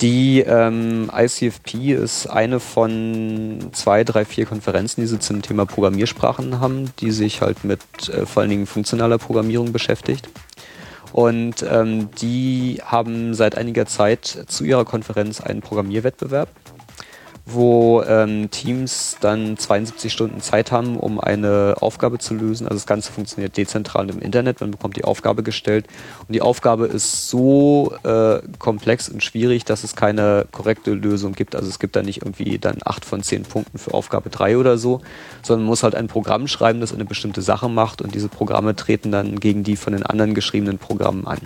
[0.00, 6.60] Die ähm, ICFP ist eine von zwei, drei, vier Konferenzen, die sie zum Thema Programmiersprachen
[6.60, 10.28] haben, die sich halt mit äh, vor allen Dingen funktionaler Programmierung beschäftigt.
[11.12, 16.48] Und ähm, die haben seit einiger Zeit zu ihrer Konferenz einen Programmierwettbewerb
[17.44, 22.66] wo ähm, Teams dann 72 Stunden Zeit haben, um eine Aufgabe zu lösen.
[22.66, 25.86] Also das Ganze funktioniert dezentral im Internet, man bekommt die Aufgabe gestellt
[26.20, 31.56] und die Aufgabe ist so äh, komplex und schwierig, dass es keine korrekte Lösung gibt.
[31.56, 34.78] Also es gibt da nicht irgendwie dann acht von zehn Punkten für Aufgabe drei oder
[34.78, 35.00] so,
[35.42, 38.76] sondern man muss halt ein Programm schreiben, das eine bestimmte Sache macht und diese Programme
[38.76, 41.38] treten dann gegen die von den anderen geschriebenen Programmen an.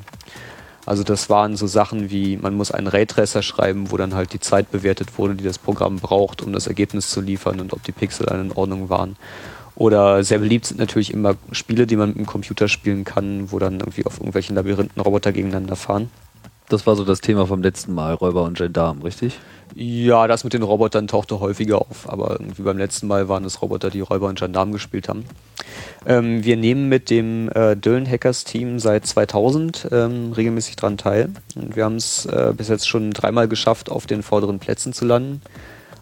[0.86, 4.40] Also das waren so Sachen wie, man muss einen Raytracer schreiben, wo dann halt die
[4.40, 7.92] Zeit bewertet wurde, die das Programm braucht, um das Ergebnis zu liefern und ob die
[7.92, 9.16] Pixel in Ordnung waren.
[9.74, 13.58] Oder sehr beliebt sind natürlich immer Spiele, die man mit dem Computer spielen kann, wo
[13.58, 16.08] dann irgendwie auf irgendwelchen Labyrinthen Roboter gegeneinander fahren.
[16.68, 19.38] Das war so das Thema vom letzten Mal, Räuber und Gendarm, richtig?
[19.74, 23.60] Ja, das mit den Robotern tauchte häufiger auf, aber irgendwie beim letzten Mal waren es
[23.60, 25.24] Roboter, die Räuber und Gendarm gespielt haben.
[26.06, 31.30] Ähm, wir nehmen mit dem äh, Dylan Hackers Team seit 2000 ähm, regelmäßig dran teil.
[31.54, 35.04] Und wir haben es äh, bis jetzt schon dreimal geschafft, auf den vorderen Plätzen zu
[35.04, 35.40] landen.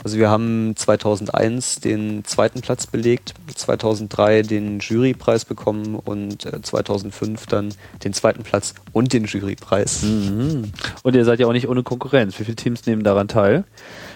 [0.05, 7.47] Also wir haben 2001 den zweiten Platz belegt, 2003 den Jurypreis bekommen und 2005 äh,
[7.49, 10.03] dann den zweiten Platz und den Jurypreis.
[10.03, 10.73] Mhm.
[11.03, 12.39] Und ihr seid ja auch nicht ohne Konkurrenz.
[12.39, 13.65] Wie viele Teams nehmen daran teil?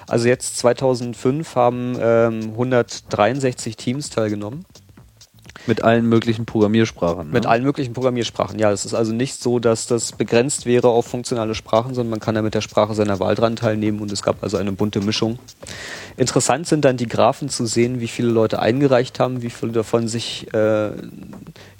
[0.06, 4.66] Also jetzt 2005 haben ähm, 163 Teams teilgenommen.
[5.68, 7.28] Mit allen möglichen Programmiersprachen.
[7.28, 7.32] Ne?
[7.32, 8.72] Mit allen möglichen Programmiersprachen, ja.
[8.72, 12.34] Es ist also nicht so, dass das begrenzt wäre auf funktionale Sprachen, sondern man kann
[12.34, 15.38] da mit der Sprache seiner Wahl dran teilnehmen und es gab also eine bunte Mischung.
[16.16, 20.08] Interessant sind dann die Graphen zu sehen, wie viele Leute eingereicht haben, wie viele davon
[20.08, 20.90] sich äh,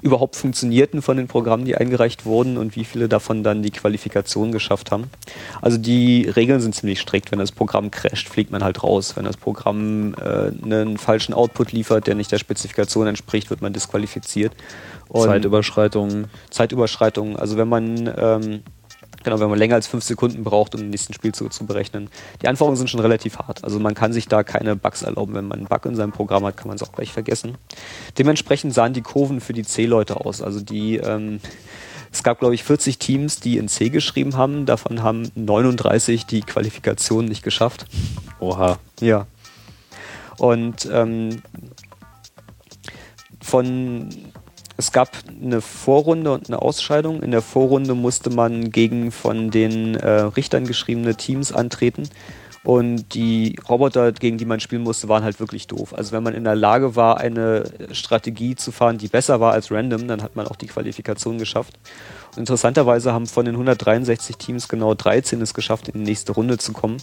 [0.00, 4.52] überhaupt funktionierten von den Programmen, die eingereicht wurden und wie viele davon dann die Qualifikation
[4.52, 5.10] geschafft haben.
[5.60, 7.32] Also die Regeln sind ziemlich strikt.
[7.32, 9.16] Wenn das Programm crasht, fliegt man halt raus.
[9.16, 13.72] Wenn das Programm äh, einen falschen Output liefert, der nicht der Spezifikation entspricht, wird man
[13.72, 14.52] disqualifiziert.
[15.08, 16.28] Und Zeitüberschreitungen.
[16.50, 17.36] Zeitüberschreitungen.
[17.36, 18.62] Also wenn man ähm,
[19.24, 22.08] Genau, wenn man länger als fünf Sekunden braucht, um den nächsten Spielzug zu berechnen.
[22.42, 23.64] Die Anforderungen sind schon relativ hart.
[23.64, 25.34] Also man kann sich da keine Bugs erlauben.
[25.34, 27.58] Wenn man einen Bug in seinem Programm hat, kann man es auch gleich vergessen.
[28.16, 30.40] Dementsprechend sahen die Kurven für die C-Leute aus.
[30.40, 31.40] Also die, ähm,
[32.12, 34.66] es gab, glaube ich, 40 Teams, die in C geschrieben haben.
[34.66, 37.86] Davon haben 39 die Qualifikation nicht geschafft.
[38.38, 38.78] Oha.
[39.00, 39.26] Ja.
[40.38, 41.42] Und ähm,
[43.40, 44.08] von
[44.78, 45.10] es gab
[45.42, 47.20] eine Vorrunde und eine Ausscheidung.
[47.20, 52.08] In der Vorrunde musste man gegen von den äh, Richtern geschriebene Teams antreten.
[52.62, 55.94] Und die Roboter, gegen die man spielen musste, waren halt wirklich doof.
[55.94, 59.72] Also wenn man in der Lage war, eine Strategie zu fahren, die besser war als
[59.72, 61.76] Random, dann hat man auch die Qualifikation geschafft.
[62.32, 66.56] Und interessanterweise haben von den 163 Teams genau 13 es geschafft, in die nächste Runde
[66.56, 66.98] zu kommen,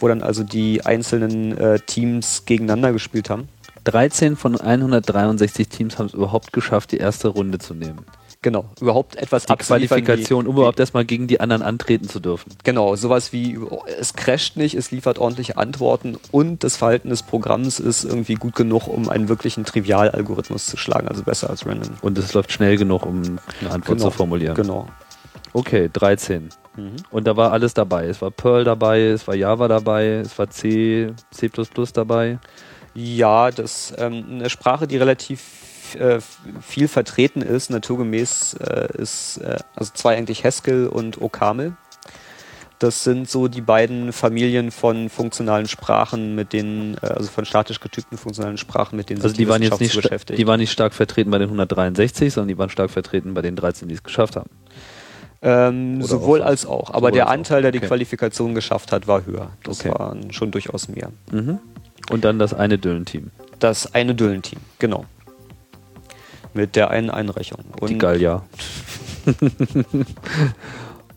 [0.00, 3.48] wo dann also die einzelnen äh, Teams gegeneinander gespielt haben.
[3.84, 8.04] 13 von 163 Teams haben es überhaupt geschafft, die erste Runde zu nehmen.
[8.42, 12.52] Genau, überhaupt etwas Die Qualifikation, um überhaupt erstmal gegen die anderen antreten zu dürfen.
[12.64, 13.56] Genau, sowas wie
[14.00, 18.56] es crasht nicht, es liefert ordentliche Antworten und das Verhalten des Programms ist irgendwie gut
[18.56, 21.92] genug, um einen wirklichen Trivialalgorithmus zu schlagen, also besser als random.
[22.02, 24.56] Und es läuft schnell genug, um eine Antwort genau, zu formulieren.
[24.56, 24.88] Genau.
[25.52, 26.48] Okay, 13.
[26.76, 26.96] Mhm.
[27.10, 28.06] Und da war alles dabei.
[28.06, 31.50] Es war Perl dabei, es war Java dabei, es war C, C++
[31.92, 32.38] dabei.
[32.94, 35.40] Ja, das ähm, eine Sprache, die relativ
[35.94, 36.20] äh,
[36.60, 41.76] viel vertreten ist, naturgemäß äh, ist äh, also zwei eigentlich Haskell und OCaml.
[42.78, 47.78] Das sind so die beiden Familien von funktionalen Sprachen, mit denen, äh, also von statisch
[47.78, 50.38] getypten funktionalen Sprachen, mit denen also sich die, die waren jetzt nicht beschäftigt.
[50.38, 53.54] Die waren nicht stark vertreten bei den 163, sondern die waren stark vertreten bei den
[53.54, 54.50] 13, die es geschafft haben.
[55.42, 56.90] Ähm, sowohl als auch.
[56.90, 57.88] Aber sowohl der Anteil, der die okay.
[57.88, 59.50] Qualifikation geschafft hat, war höher.
[59.62, 59.96] Das okay.
[59.96, 61.10] waren schon durchaus mehr.
[61.30, 61.60] Mhm.
[62.12, 63.30] Und dann das eine Düllenteam.
[63.58, 65.06] Das eine Düllenteam, genau.
[66.52, 67.60] Mit der einen Einreichung.
[67.80, 68.42] Und Die Gallia.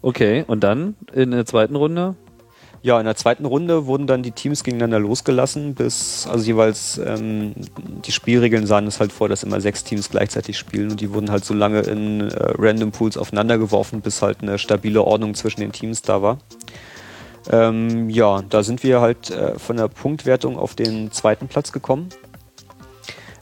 [0.02, 2.16] okay, und dann in der zweiten Runde?
[2.82, 7.56] Ja, in der zweiten Runde wurden dann die Teams gegeneinander losgelassen, bis, also jeweils, ähm,
[8.06, 11.32] die Spielregeln sahen es halt vor, dass immer sechs Teams gleichzeitig spielen und die wurden
[11.32, 15.62] halt so lange in äh, Random Pools aufeinander geworfen, bis halt eine stabile Ordnung zwischen
[15.62, 16.38] den Teams da war.
[17.52, 22.10] Ähm, ja, da sind wir halt äh, von der Punktwertung auf den zweiten Platz gekommen.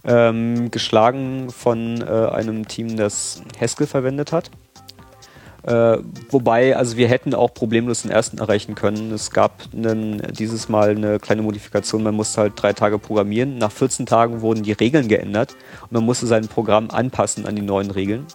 [0.05, 4.51] Ähm, geschlagen von äh, einem Team, das Haskell verwendet hat.
[5.63, 5.99] Äh,
[6.29, 9.13] wobei, also wir hätten auch problemlos den ersten erreichen können.
[9.13, 12.03] Es gab einen, dieses Mal eine kleine Modifikation.
[12.03, 13.57] Man musste halt drei Tage programmieren.
[13.59, 17.61] Nach 14 Tagen wurden die Regeln geändert und man musste sein Programm anpassen an die
[17.61, 18.25] neuen Regeln.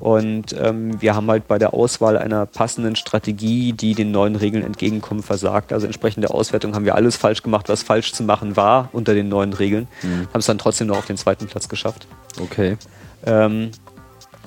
[0.00, 4.64] Und ähm, wir haben halt bei der Auswahl einer passenden Strategie, die den neuen Regeln
[4.64, 5.72] entgegenkommt, versagt.
[5.72, 9.14] Also entsprechend der Auswertung haben wir alles falsch gemacht, was falsch zu machen war unter
[9.14, 9.88] den neuen Regeln.
[10.02, 10.28] Mhm.
[10.32, 12.06] Haben es dann trotzdem noch auf den zweiten Platz geschafft.
[12.40, 12.76] Okay.
[13.26, 13.70] Ähm,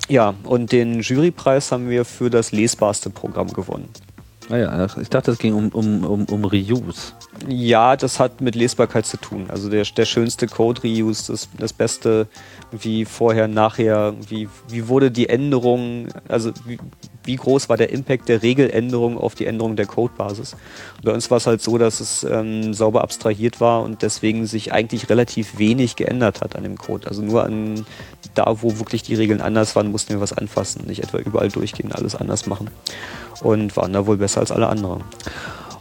[0.08, 3.88] ja, und den Jurypreis haben wir für das lesbarste Programm gewonnen.
[4.50, 7.14] Ah ich dachte, es ging um, um, um, um Reuse.
[7.48, 9.46] Ja, das hat mit Lesbarkeit zu tun.
[9.48, 12.26] Also der, der schönste Code Reuse, das, das beste,
[12.70, 16.78] wie vorher, nachher, wie, wie wurde die Änderung, also wie,
[17.24, 20.54] wie groß war der Impact der Regeländerung auf die Änderung der Codebasis.
[20.96, 24.46] Und bei uns war es halt so, dass es ähm, sauber abstrahiert war und deswegen
[24.46, 27.08] sich eigentlich relativ wenig geändert hat an dem Code.
[27.08, 27.86] Also nur an
[28.34, 31.92] da, wo wirklich die Regeln anders waren, mussten wir was anfassen, nicht etwa überall durchgehen,
[31.92, 32.68] alles anders machen.
[33.42, 35.02] Und waren da wohl besser als alle anderen.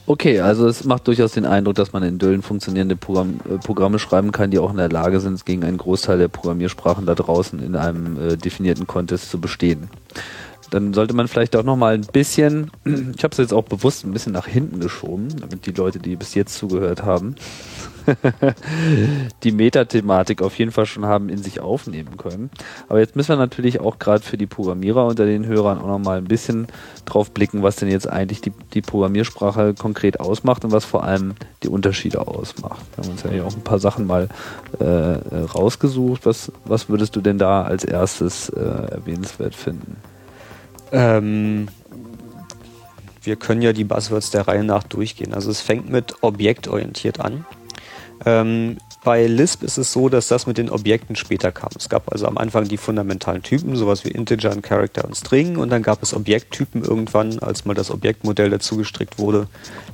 [0.05, 3.99] Okay, also es macht durchaus den Eindruck, dass man in Döllen funktionierende Programm, äh, Programme
[3.99, 7.59] schreiben kann, die auch in der Lage sind, gegen einen Großteil der Programmiersprachen da draußen
[7.59, 9.89] in einem äh, definierten Contest zu bestehen
[10.69, 14.05] dann sollte man vielleicht auch noch mal ein bisschen, ich habe es jetzt auch bewusst
[14.05, 17.35] ein bisschen nach hinten geschoben, damit die Leute, die bis jetzt zugehört haben,
[19.43, 22.49] die Metathematik auf jeden Fall schon haben in sich aufnehmen können.
[22.89, 25.99] Aber jetzt müssen wir natürlich auch gerade für die Programmierer unter den Hörern auch noch
[25.99, 26.67] mal ein bisschen
[27.05, 31.35] drauf blicken, was denn jetzt eigentlich die, die Programmiersprache konkret ausmacht und was vor allem
[31.63, 32.85] die Unterschiede ausmacht.
[32.95, 34.29] Wir haben uns ja hier auch ein paar Sachen mal
[34.79, 36.25] äh, rausgesucht.
[36.25, 39.97] Was, was würdest du denn da als erstes äh, erwähnenswert finden?
[40.93, 41.67] Ähm,
[43.23, 45.33] wir können ja die Buzzwords der Reihe nach durchgehen.
[45.33, 47.45] Also es fängt mit objektorientiert an.
[48.25, 51.71] Ähm, bei Lisp ist es so, dass das mit den Objekten später kam.
[51.77, 55.57] Es gab also am Anfang die fundamentalen Typen, sowas wie Integer, und Character und String,
[55.57, 59.47] und dann gab es Objekttypen irgendwann, als mal das Objektmodell dazu gestrickt wurde.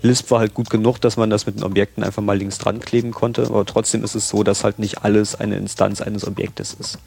[0.03, 2.79] Lisp war halt gut genug, dass man das mit den Objekten einfach mal links dran
[2.79, 6.75] kleben konnte, aber trotzdem ist es so, dass halt nicht alles eine Instanz eines Objektes
[6.79, 6.99] ist.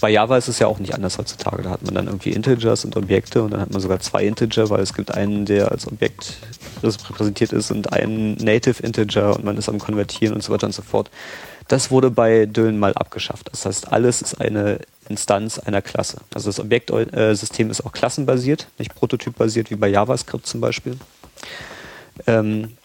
[0.00, 1.62] Bei Java ist es ja auch nicht anders heutzutage.
[1.62, 4.68] Da hat man dann irgendwie Integers und Objekte und dann hat man sogar zwei Integer,
[4.70, 6.38] weil es gibt einen, der als Objekt
[6.82, 10.74] repräsentiert ist und einen Native Integer und man ist am Konvertieren und so weiter und
[10.74, 11.10] so fort.
[11.68, 13.48] Das wurde bei Dylan mal abgeschafft.
[13.50, 16.18] Das heißt, alles ist eine Instanz einer Klasse.
[16.34, 20.98] Also das Objektsystem ist auch klassenbasiert, nicht prototypbasiert wie bei JavaScript zum Beispiel.
[22.26, 22.76] Ähm,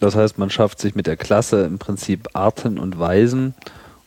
[0.00, 3.54] das heißt, man schafft sich mit der Klasse im Prinzip Arten und Weisen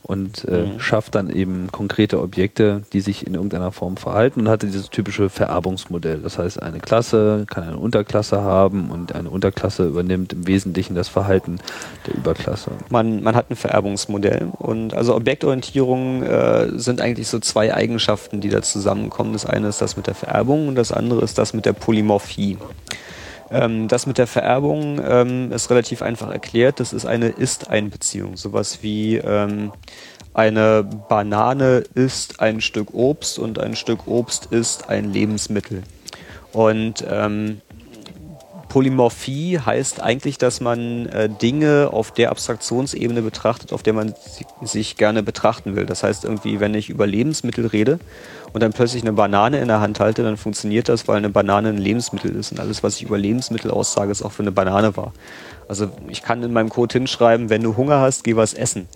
[0.06, 0.80] und äh, mhm.
[0.80, 5.28] schafft dann eben konkrete Objekte, die sich in irgendeiner Form verhalten und hatte dieses typische
[5.28, 6.18] Vererbungsmodell.
[6.18, 11.08] Das heißt, eine Klasse kann eine Unterklasse haben und eine Unterklasse übernimmt im Wesentlichen das
[11.08, 11.58] Verhalten
[12.06, 12.70] der Überklasse.
[12.88, 18.48] Man, man hat ein Vererbungsmodell und also Objektorientierung äh, sind eigentlich so zwei Eigenschaften, die
[18.48, 19.32] da zusammenkommen.
[19.32, 22.58] Das eine ist das mit der Vererbung und das andere ist das mit der Polymorphie.
[23.50, 26.80] Ähm, das mit der Vererbung ähm, ist relativ einfach erklärt.
[26.80, 28.36] Das ist eine Ist-Ein-Beziehung.
[28.36, 29.72] Sowas wie ähm,
[30.34, 35.82] eine Banane ist ein Stück Obst und ein Stück Obst ist ein Lebensmittel.
[36.52, 37.60] Und ähm,
[38.76, 44.12] Polymorphie heißt eigentlich, dass man äh, Dinge auf der Abstraktionsebene betrachtet, auf der man
[44.60, 45.86] sich gerne betrachten will.
[45.86, 47.98] Das heißt irgendwie, wenn ich über Lebensmittel rede
[48.52, 51.70] und dann plötzlich eine Banane in der Hand halte, dann funktioniert das, weil eine Banane
[51.70, 54.94] ein Lebensmittel ist und alles, was ich über Lebensmittel aussage, ist auch für eine Banane
[54.94, 55.14] wahr.
[55.68, 58.88] Also ich kann in meinem Code hinschreiben, wenn du Hunger hast, geh was essen.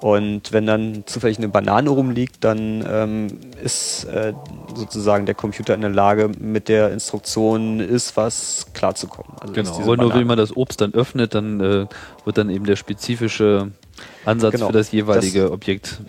[0.00, 3.28] Und wenn dann zufällig eine Banane rumliegt, dann ähm,
[3.62, 4.32] ist äh,
[4.74, 9.36] sozusagen der Computer in der Lage, mit der Instruktion ist was klarzukommen.
[9.40, 11.86] Also genau, aber nur wenn man das Obst dann öffnet, dann äh,
[12.24, 13.72] wird dann eben der spezifische
[14.24, 16.00] Ansatz genau, für das jeweilige das, Objekt.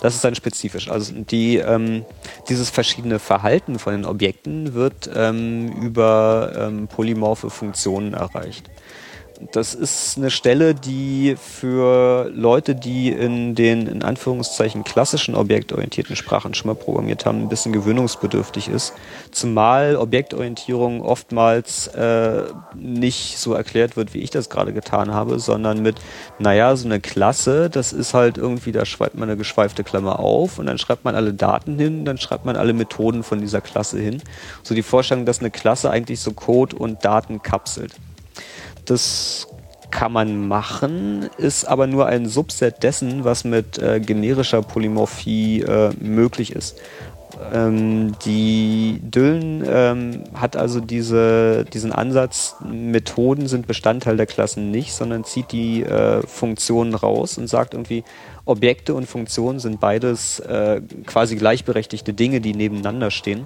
[0.00, 0.88] Das ist dann spezifisch.
[0.88, 2.04] Also die, ähm,
[2.48, 8.70] dieses verschiedene Verhalten von den Objekten wird ähm, über ähm, polymorphe Funktionen erreicht.
[9.52, 16.52] Das ist eine Stelle, die für Leute, die in den in Anführungszeichen klassischen objektorientierten Sprachen
[16.52, 18.92] schon mal programmiert haben, ein bisschen gewöhnungsbedürftig ist.
[19.30, 22.42] Zumal Objektorientierung oftmals äh,
[22.74, 25.96] nicht so erklärt wird, wie ich das gerade getan habe, sondern mit,
[26.38, 30.58] naja, so eine Klasse, das ist halt irgendwie, da schreibt man eine geschweifte Klammer auf
[30.58, 33.98] und dann schreibt man alle Daten hin, dann schreibt man alle Methoden von dieser Klasse
[33.98, 34.22] hin.
[34.62, 37.94] So die Vorstellung, dass eine Klasse eigentlich so Code und Daten kapselt.
[38.84, 39.46] Das
[39.90, 45.90] kann man machen, ist aber nur ein Subset dessen, was mit äh, generischer Polymorphie äh,
[46.00, 46.78] möglich ist.
[47.52, 54.92] Ähm, die Düllen ähm, hat also diese, diesen Ansatz, Methoden sind Bestandteil der Klassen nicht,
[54.92, 58.04] sondern zieht die äh, Funktionen raus und sagt irgendwie,
[58.44, 63.44] Objekte und Funktionen sind beides äh, quasi gleichberechtigte Dinge, die nebeneinander stehen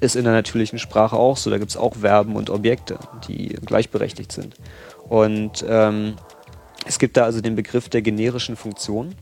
[0.00, 1.50] ist in der natürlichen Sprache auch so.
[1.50, 4.54] Da gibt es auch Verben und Objekte, die gleichberechtigt sind.
[5.08, 6.16] Und ähm,
[6.86, 9.14] es gibt da also den Begriff der generischen Funktion.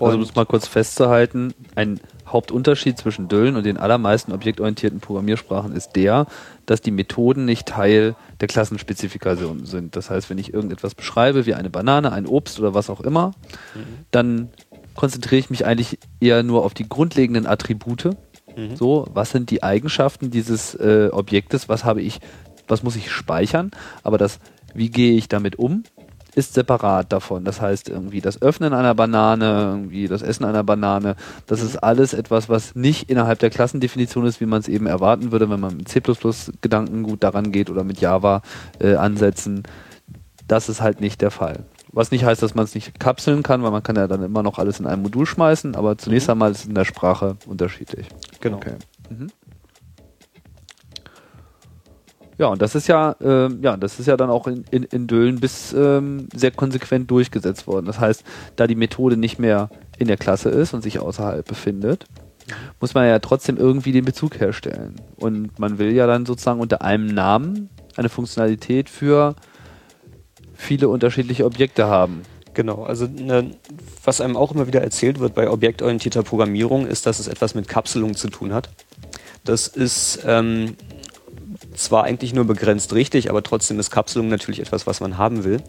[0.00, 5.72] also um es mal kurz festzuhalten, ein Hauptunterschied zwischen Döllen und den allermeisten objektorientierten Programmiersprachen
[5.72, 6.26] ist der,
[6.64, 9.96] dass die Methoden nicht Teil der Klassenspezifikation sind.
[9.96, 13.32] Das heißt, wenn ich irgendetwas beschreibe, wie eine Banane, ein Obst oder was auch immer,
[13.74, 14.04] mhm.
[14.10, 14.48] dann
[14.94, 18.10] konzentriere ich mich eigentlich eher nur auf die grundlegenden Attribute
[18.56, 18.76] Mhm.
[18.76, 21.68] So, was sind die Eigenschaften dieses äh, Objektes?
[21.68, 22.20] Was habe ich,
[22.68, 23.70] was muss ich speichern?
[24.02, 24.38] Aber das,
[24.74, 25.84] wie gehe ich damit um,
[26.34, 27.44] ist separat davon.
[27.44, 32.14] Das heißt, irgendwie das Öffnen einer Banane, irgendwie das Essen einer Banane, das ist alles
[32.14, 35.76] etwas, was nicht innerhalb der Klassendefinition ist, wie man es eben erwarten würde, wenn man
[35.76, 38.42] mit C++-Gedanken gut daran geht oder mit Java
[38.78, 39.64] äh, ansetzen.
[40.46, 41.64] Das ist halt nicht der Fall.
[41.92, 44.42] Was nicht heißt, dass man es nicht kapseln kann, weil man kann ja dann immer
[44.42, 46.32] noch alles in einem Modul schmeißen, aber zunächst mhm.
[46.32, 48.06] einmal ist es in der Sprache unterschiedlich.
[48.40, 48.58] Genau.
[48.58, 48.74] Okay.
[49.08, 49.28] Mhm.
[52.38, 55.06] Ja, und das ist ja, äh, ja, das ist ja dann auch in, in, in
[55.06, 57.84] Dölen bis ähm, sehr konsequent durchgesetzt worden.
[57.84, 58.24] Das heißt,
[58.56, 59.68] da die Methode nicht mehr
[59.98, 62.06] in der Klasse ist und sich außerhalb befindet,
[62.80, 64.94] muss man ja trotzdem irgendwie den Bezug herstellen.
[65.16, 69.34] Und man will ja dann sozusagen unter einem Namen eine Funktionalität für
[70.60, 72.22] viele unterschiedliche Objekte haben.
[72.52, 73.52] Genau, also ne,
[74.04, 77.68] was einem auch immer wieder erzählt wird bei objektorientierter Programmierung, ist, dass es etwas mit
[77.68, 78.68] Kapselung zu tun hat.
[79.44, 80.76] Das ist ähm,
[81.74, 85.62] zwar eigentlich nur begrenzt richtig, aber trotzdem ist Kapselung natürlich etwas, was man haben will.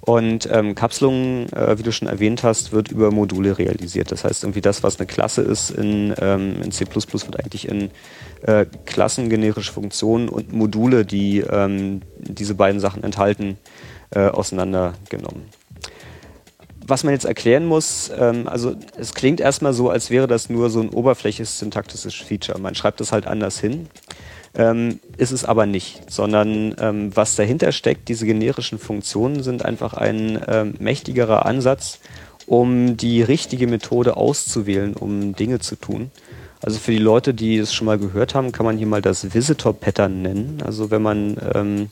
[0.00, 4.12] Und ähm, Kapselung, äh, wie du schon erwähnt hast, wird über Module realisiert.
[4.12, 7.90] Das heißt, irgendwie das, was eine Klasse ist in, ähm, in C++, wird eigentlich in
[8.42, 9.28] äh, Klassen,
[9.62, 13.58] Funktionen und Module, die ähm, diese beiden Sachen enthalten,
[14.10, 15.44] äh, auseinandergenommen.
[16.86, 20.70] was man jetzt erklären muss, ähm, also es klingt erstmal so, als wäre das nur
[20.70, 22.58] so ein oberflächliches syntaktisches Feature.
[22.58, 23.88] Man schreibt es halt anders hin.
[24.54, 29.92] Ähm, ist es aber nicht, sondern ähm, was dahinter steckt, diese generischen Funktionen sind einfach
[29.92, 32.00] ein ähm, mächtigerer Ansatz,
[32.46, 36.10] um die richtige Methode auszuwählen, um Dinge zu tun.
[36.62, 39.34] Also für die Leute, die es schon mal gehört haben, kann man hier mal das
[39.34, 40.62] Visitor Pattern nennen.
[40.64, 41.88] Also wenn man ähm,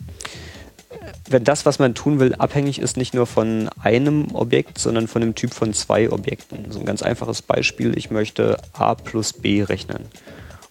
[1.28, 5.20] wenn das, was man tun will, abhängig ist nicht nur von einem Objekt, sondern von
[5.20, 6.70] dem Typ von zwei Objekten.
[6.70, 10.08] So ein ganz einfaches Beispiel, ich möchte a plus b rechnen.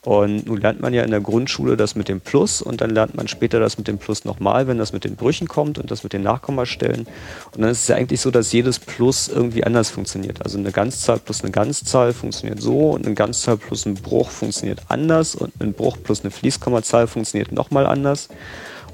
[0.06, 3.16] Und nun lernt man ja in der Grundschule das mit dem Plus und dann lernt
[3.16, 6.04] man später das mit dem Plus nochmal, wenn das mit den Brüchen kommt und das
[6.04, 7.08] mit den Nachkommastellen.
[7.52, 10.44] Und dann ist es ja eigentlich so, dass jedes Plus irgendwie anders funktioniert.
[10.44, 14.80] Also eine Ganzzahl plus eine Ganzzahl funktioniert so und eine Ganzzahl plus ein Bruch funktioniert
[14.90, 18.30] anders und ein Bruch plus eine Fließkommazahl funktioniert nochmal anders.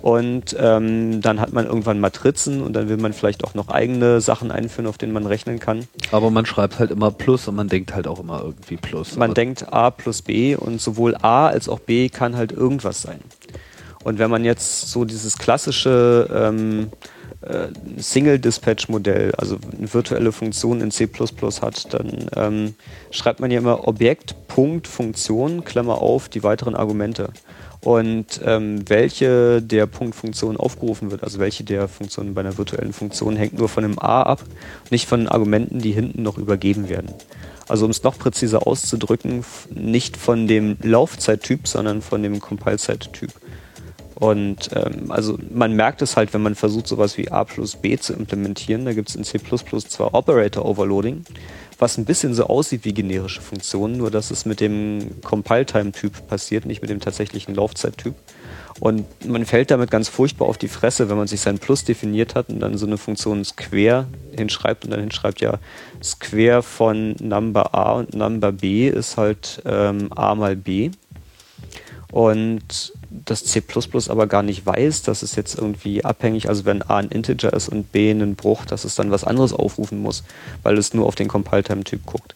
[0.02, 4.20] Und ähm, dann hat man irgendwann Matrizen und dann will man vielleicht auch noch eigene
[4.20, 5.88] Sachen einführen, auf denen man rechnen kann.
[6.12, 9.16] Aber man schreibt halt immer Plus und man denkt halt auch immer irgendwie Plus.
[9.16, 13.20] Man denkt A plus B und sowohl A als auch B kann halt irgendwas sein.
[14.04, 16.90] Und wenn man jetzt so dieses klassische ähm,
[17.42, 21.08] äh, Single-Dispatch-Modell, also eine virtuelle Funktion in C++
[21.62, 22.76] hat, dann ähm,
[23.12, 27.30] schreibt man ja immer Objekt, Punkt, Funktion, Klammer auf, die weiteren Argumente.
[27.84, 33.36] Und ähm, welche der Punktfunktionen aufgerufen wird, also welche der Funktionen bei einer virtuellen Funktion,
[33.36, 34.44] hängt nur von dem A ab,
[34.92, 37.14] nicht von Argumenten, die hinten noch übergeben werden.
[37.68, 43.32] Also um es noch präziser auszudrücken, nicht von dem Laufzeittyp, sondern von dem Compile-Zeittyp.
[44.22, 47.98] Und ähm, also man merkt es halt, wenn man versucht, sowas wie A plus B
[47.98, 48.86] zu implementieren.
[48.86, 51.26] Da gibt es in C zwar Operator Overloading,
[51.80, 56.68] was ein bisschen so aussieht wie generische Funktionen, nur dass es mit dem Compile-Time-Typ passiert,
[56.68, 58.14] nicht mit dem tatsächlichen Laufzeittyp.
[58.80, 62.36] Und man fällt damit ganz furchtbar auf die Fresse, wenn man sich sein Plus definiert
[62.36, 64.06] hat und dann so eine Funktion Square
[64.38, 65.58] hinschreibt und dann hinschreibt, ja,
[66.04, 70.92] Square von Number A und Number B ist halt ähm, A mal B.
[72.12, 72.94] Und
[73.26, 73.62] das C
[74.08, 77.70] aber gar nicht weiß, dass es jetzt irgendwie abhängig, also wenn A ein Integer ist
[77.70, 80.24] und B ein Bruch, dass es dann was anderes aufrufen muss,
[80.64, 82.36] weil es nur auf den Compile-Time-Typ guckt.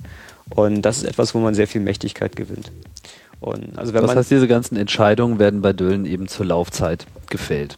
[0.50, 2.72] Und das ist etwas, wo man sehr viel Mächtigkeit gewinnt.
[3.40, 7.06] Und also wenn das man heißt, diese ganzen Entscheidungen werden bei Düllen eben zur Laufzeit
[7.30, 7.78] gefällt.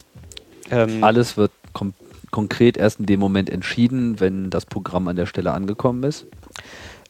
[0.69, 1.51] Ähm, Alles wird
[2.31, 6.25] konkret erst in dem Moment entschieden, wenn das Programm an der Stelle angekommen ist.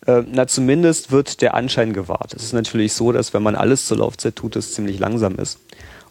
[0.07, 2.33] Äh, na, zumindest wird der Anschein gewahrt.
[2.33, 5.59] Es ist natürlich so, dass wenn man alles zur Laufzeit tut, es ziemlich langsam ist.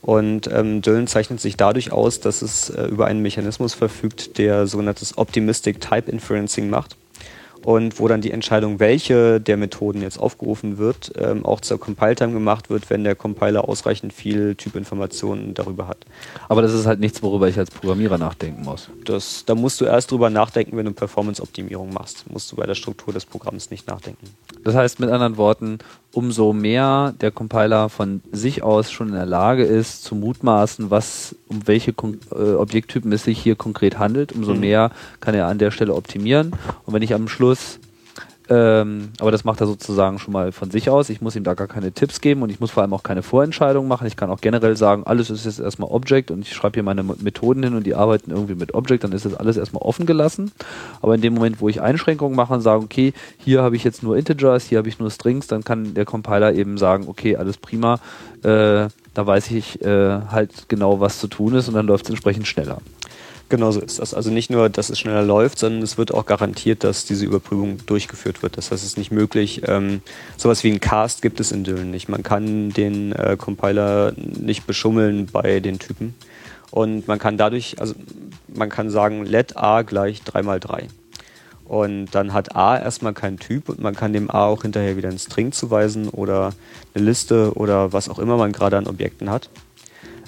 [0.02, 4.66] Und ähm, Dylan zeichnet sich dadurch aus, dass es äh, über einen Mechanismus verfügt, der
[4.66, 6.96] sogenanntes Optimistic Type Inferencing macht
[7.66, 12.32] und wo dann die Entscheidung, welche der Methoden jetzt aufgerufen wird, ähm, auch zur Compile-Time
[12.32, 15.98] gemacht wird, wenn der Compiler ausreichend viel Typinformationen darüber hat.
[16.48, 18.88] Aber das ist halt nichts, worüber ich als Programmierer nachdenken muss.
[19.04, 22.30] Das, da musst du erst drüber nachdenken, wenn du Performance-Optimierung machst.
[22.30, 24.28] Musst du bei der Struktur des Programms nicht nachdenken.
[24.62, 25.78] Das heißt mit anderen Worten,
[26.16, 31.36] umso mehr der Compiler von sich aus schon in der Lage ist, zu mutmaßen, was,
[31.46, 34.60] um welche äh, Objekttypen es sich hier konkret handelt, umso mhm.
[34.60, 34.90] mehr
[35.20, 36.52] kann er an der Stelle optimieren.
[36.86, 37.80] Und wenn ich am Schluss
[38.48, 41.08] ähm, aber das macht er sozusagen schon mal von sich aus.
[41.08, 43.22] Ich muss ihm da gar keine Tipps geben und ich muss vor allem auch keine
[43.22, 44.06] Vorentscheidungen machen.
[44.06, 47.02] Ich kann auch generell sagen, alles ist jetzt erstmal Object und ich schreibe hier meine
[47.02, 50.52] Methoden hin und die arbeiten irgendwie mit Object, dann ist das alles erstmal offen gelassen.
[51.02, 54.02] Aber in dem Moment, wo ich Einschränkungen mache und sage, okay, hier habe ich jetzt
[54.02, 57.56] nur Integers, hier habe ich nur Strings, dann kann der Compiler eben sagen, okay, alles
[57.56, 57.94] prima,
[58.42, 62.10] äh, da weiß ich äh, halt genau, was zu tun ist und dann läuft es
[62.10, 62.78] entsprechend schneller.
[63.48, 64.12] Genau so ist das.
[64.12, 67.78] Also nicht nur, dass es schneller läuft, sondern es wird auch garantiert, dass diese Überprüfung
[67.86, 68.56] durchgeführt wird.
[68.56, 69.62] Das heißt, es ist nicht möglich.
[69.66, 70.00] Ähm,
[70.36, 72.08] sowas wie ein Cast gibt es in Dylan nicht.
[72.08, 76.14] Man kann den äh, Compiler nicht beschummeln bei den Typen.
[76.72, 77.94] Und man kann dadurch, also
[78.48, 80.88] man kann sagen, let a gleich 3 mal 3.
[81.66, 85.08] Und dann hat a erstmal keinen Typ und man kann dem a auch hinterher wieder
[85.08, 86.52] einen String zuweisen oder
[86.94, 89.50] eine Liste oder was auch immer man gerade an Objekten hat.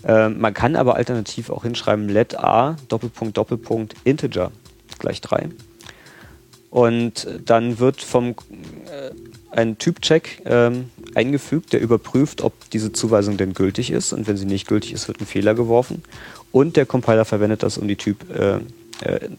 [0.05, 4.53] Ähm, man kann aber alternativ auch hinschreiben let a Doppelpunkt Doppelpunkt Integer
[4.99, 5.49] gleich 3.
[6.71, 8.35] Und dann wird vom äh,
[9.51, 14.13] ein Typcheck ähm, eingefügt, der überprüft, ob diese Zuweisung denn gültig ist.
[14.13, 16.03] Und wenn sie nicht gültig ist, wird ein Fehler geworfen.
[16.53, 18.61] Und der Compiler verwendet das, um die Typ, äh,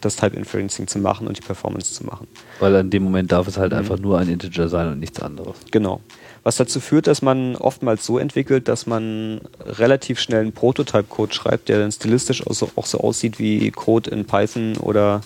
[0.01, 2.27] das Type Inferencing zu machen und die Performance zu machen.
[2.59, 3.79] Weil in dem Moment darf es halt mhm.
[3.79, 5.57] einfach nur ein Integer sein und nichts anderes.
[5.71, 6.01] Genau
[6.43, 11.69] was dazu führt, dass man oftmals so entwickelt, dass man relativ schnell einen Prototype-Code schreibt,
[11.69, 15.21] der dann stilistisch auch so, auch so aussieht wie Code in Python oder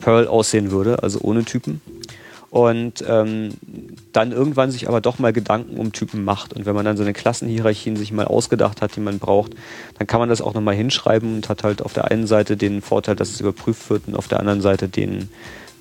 [0.00, 1.80] Perl aussehen würde, also ohne Typen.
[2.50, 3.54] Und ähm,
[4.12, 6.52] dann irgendwann sich aber doch mal Gedanken um Typen macht.
[6.52, 9.52] Und wenn man dann so eine Klassenhierarchien sich mal ausgedacht hat, die man braucht,
[9.98, 12.82] dann kann man das auch nochmal hinschreiben und hat halt auf der einen Seite den
[12.82, 15.28] Vorteil, dass es überprüft wird und auf der anderen Seite den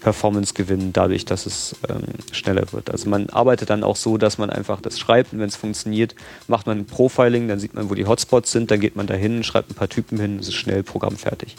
[0.05, 2.91] Performance gewinnen, dadurch, dass es ähm, schneller wird.
[2.91, 6.13] Also man arbeitet dann auch so, dass man einfach das schreibt und wenn es funktioniert,
[6.47, 9.16] macht man ein Profiling, dann sieht man, wo die Hotspots sind, dann geht man da
[9.16, 11.55] hin, schreibt ein paar Typen hin, es ist schnell Programm fertig.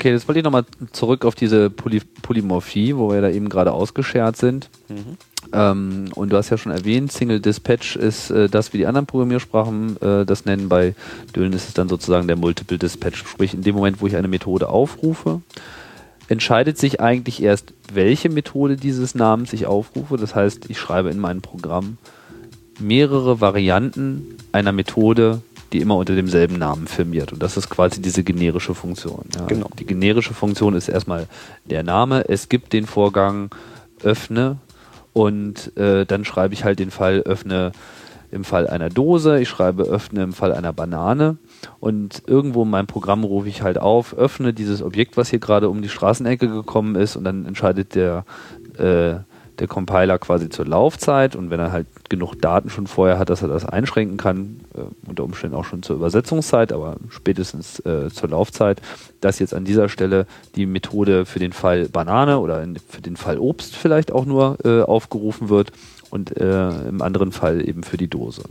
[0.00, 3.72] Okay, jetzt wollte ich nochmal zurück auf diese Poly Polymorphie, wo wir da eben gerade
[3.72, 4.70] ausgeschert sind.
[4.88, 5.18] Mhm.
[5.52, 9.04] Ähm, und du hast ja schon erwähnt, Single Dispatch ist äh, das, wie die anderen
[9.04, 10.70] Programmiersprachen äh, das nennen.
[10.70, 10.94] Bei
[11.36, 13.18] Dylan ist es dann sozusagen der Multiple Dispatch.
[13.18, 15.42] Sprich, in dem Moment, wo ich eine Methode aufrufe,
[16.28, 20.16] entscheidet sich eigentlich erst, welche Methode dieses Namens ich aufrufe.
[20.16, 21.98] Das heißt, ich schreibe in mein Programm
[22.78, 25.42] mehrere Varianten einer Methode,
[25.72, 27.32] die immer unter demselben Namen firmiert.
[27.32, 29.24] Und das ist quasi diese generische Funktion.
[29.34, 29.46] Ja.
[29.46, 29.70] Genau.
[29.78, 31.26] Die generische Funktion ist erstmal
[31.64, 32.28] der Name.
[32.28, 33.50] Es gibt den Vorgang
[34.02, 34.56] öffne
[35.12, 37.72] und äh, dann schreibe ich halt den Fall öffne
[38.30, 41.36] im Fall einer Dose, ich schreibe öffne im Fall einer Banane
[41.80, 45.68] und irgendwo in meinem Programm rufe ich halt auf, öffne dieses Objekt, was hier gerade
[45.68, 48.24] um die Straßenecke gekommen ist und dann entscheidet der,
[48.78, 49.16] äh,
[49.60, 53.42] der Compiler quasi zur Laufzeit und wenn er halt genug Daten schon vorher hat, dass
[53.42, 58.30] er das einschränken kann, äh, unter Umständen auch schon zur Übersetzungszeit, aber spätestens äh, zur
[58.30, 58.80] Laufzeit,
[59.20, 63.38] dass jetzt an dieser Stelle die Methode für den Fall Banane oder für den Fall
[63.38, 65.72] Obst vielleicht auch nur äh, aufgerufen wird
[66.10, 68.42] und äh, im anderen Fall eben für die Dose.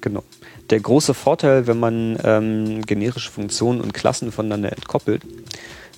[0.00, 0.22] Genau.
[0.70, 5.22] Der große Vorteil, wenn man ähm, generische Funktionen und Klassen voneinander entkoppelt,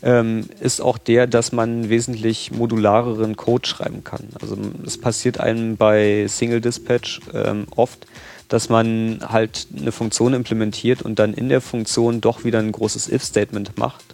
[0.04, 4.28] ähm, ist auch der, dass man wesentlich modulareren Code schreiben kann.
[4.40, 8.06] Also es passiert einem bei Single Dispatch ähm, oft,
[8.48, 13.08] dass man halt eine Funktion implementiert und dann in der Funktion doch wieder ein großes
[13.10, 14.04] If-Statement macht,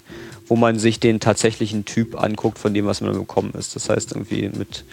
[0.47, 3.75] wo man sich den tatsächlichen Typ anguckt von dem, was man bekommen ist.
[3.75, 4.85] Das heißt irgendwie mit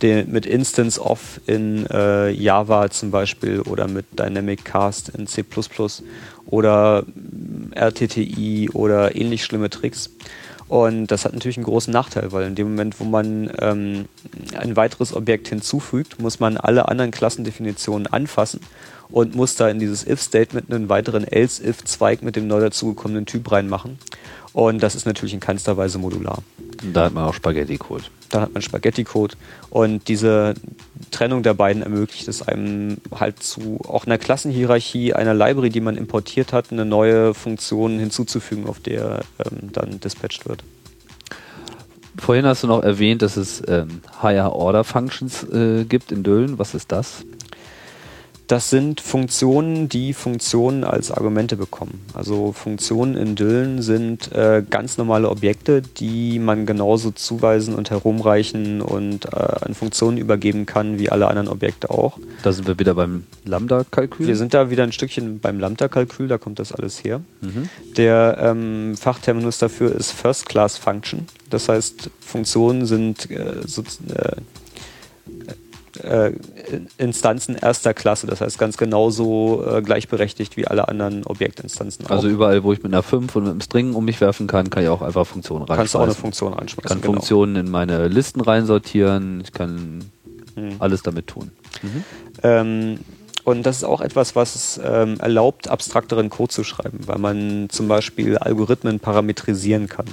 [0.00, 5.44] den, mit Instance of in äh, Java zum Beispiel oder mit Dynamic Cast in C++
[6.46, 7.04] oder
[7.72, 10.10] RTTI oder ähnlich schlimme Tricks.
[10.68, 14.06] Und das hat natürlich einen großen Nachteil, weil in dem Moment, wo man ähm,
[14.58, 18.60] ein weiteres Objekt hinzufügt, muss man alle anderen Klassendefinitionen anfassen
[19.08, 23.98] und muss da in dieses if-Statement einen weiteren else-if-Zweig mit dem neu dazugekommenen Typ reinmachen.
[24.56, 26.38] Und das ist natürlich in keinster Weise modular.
[26.94, 28.04] Da hat man auch Spaghetti-Code.
[28.30, 29.36] Da hat man Spaghetti-Code.
[29.68, 30.54] Und diese
[31.10, 35.98] Trennung der beiden ermöglicht es einem halt zu auch einer Klassenhierarchie einer Library, die man
[35.98, 40.64] importiert hat, eine neue Funktion hinzuzufügen, auf der ähm, dann dispatched wird.
[42.16, 46.58] Vorhin hast du noch erwähnt, dass es ähm, Higher Order Functions äh, gibt in Döllen.
[46.58, 47.26] Was ist das?
[48.46, 52.04] Das sind Funktionen, die Funktionen als Argumente bekommen.
[52.14, 58.82] Also Funktionen in Dyllen sind äh, ganz normale Objekte, die man genauso zuweisen und herumreichen
[58.82, 62.18] und äh, an Funktionen übergeben kann, wie alle anderen Objekte auch.
[62.44, 64.28] Da sind wir wieder beim Lambda-Kalkül.
[64.28, 67.22] Wir sind da wieder ein Stückchen beim Lambda-Kalkül, da kommt das alles her.
[67.40, 67.68] Mhm.
[67.96, 71.26] Der ähm, Fachterminus dafür ist First Class Function.
[71.50, 73.82] Das heißt, Funktionen sind äh, so,
[76.98, 82.06] Instanzen erster Klasse, das heißt ganz genauso äh, gleichberechtigt wie alle anderen Objektinstanzen.
[82.06, 82.32] Also auch.
[82.32, 84.82] überall, wo ich mit einer 5 und mit einem String um mich werfen kann, kann
[84.82, 85.78] ich auch einfach Funktionen reinschmeißen.
[85.78, 86.84] Kannst du auch eine Funktion reinschmeißen.
[86.84, 87.12] Ich kann genau.
[87.14, 90.10] Funktionen in meine Listen reinsortieren, ich kann
[90.54, 90.76] hm.
[90.78, 91.50] alles damit tun.
[91.82, 92.04] Mhm.
[92.42, 92.98] Ähm,
[93.44, 97.68] und das ist auch etwas, was es ähm, erlaubt, abstrakteren Code zu schreiben, weil man
[97.70, 100.06] zum Beispiel Algorithmen parametrisieren kann.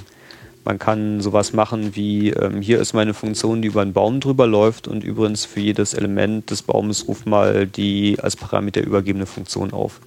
[0.64, 4.46] Man kann sowas machen wie, ähm, hier ist meine Funktion, die über einen Baum drüber
[4.46, 9.72] läuft und übrigens für jedes Element des Baumes ruft mal die als Parameter übergebene Funktion
[9.72, 10.00] auf.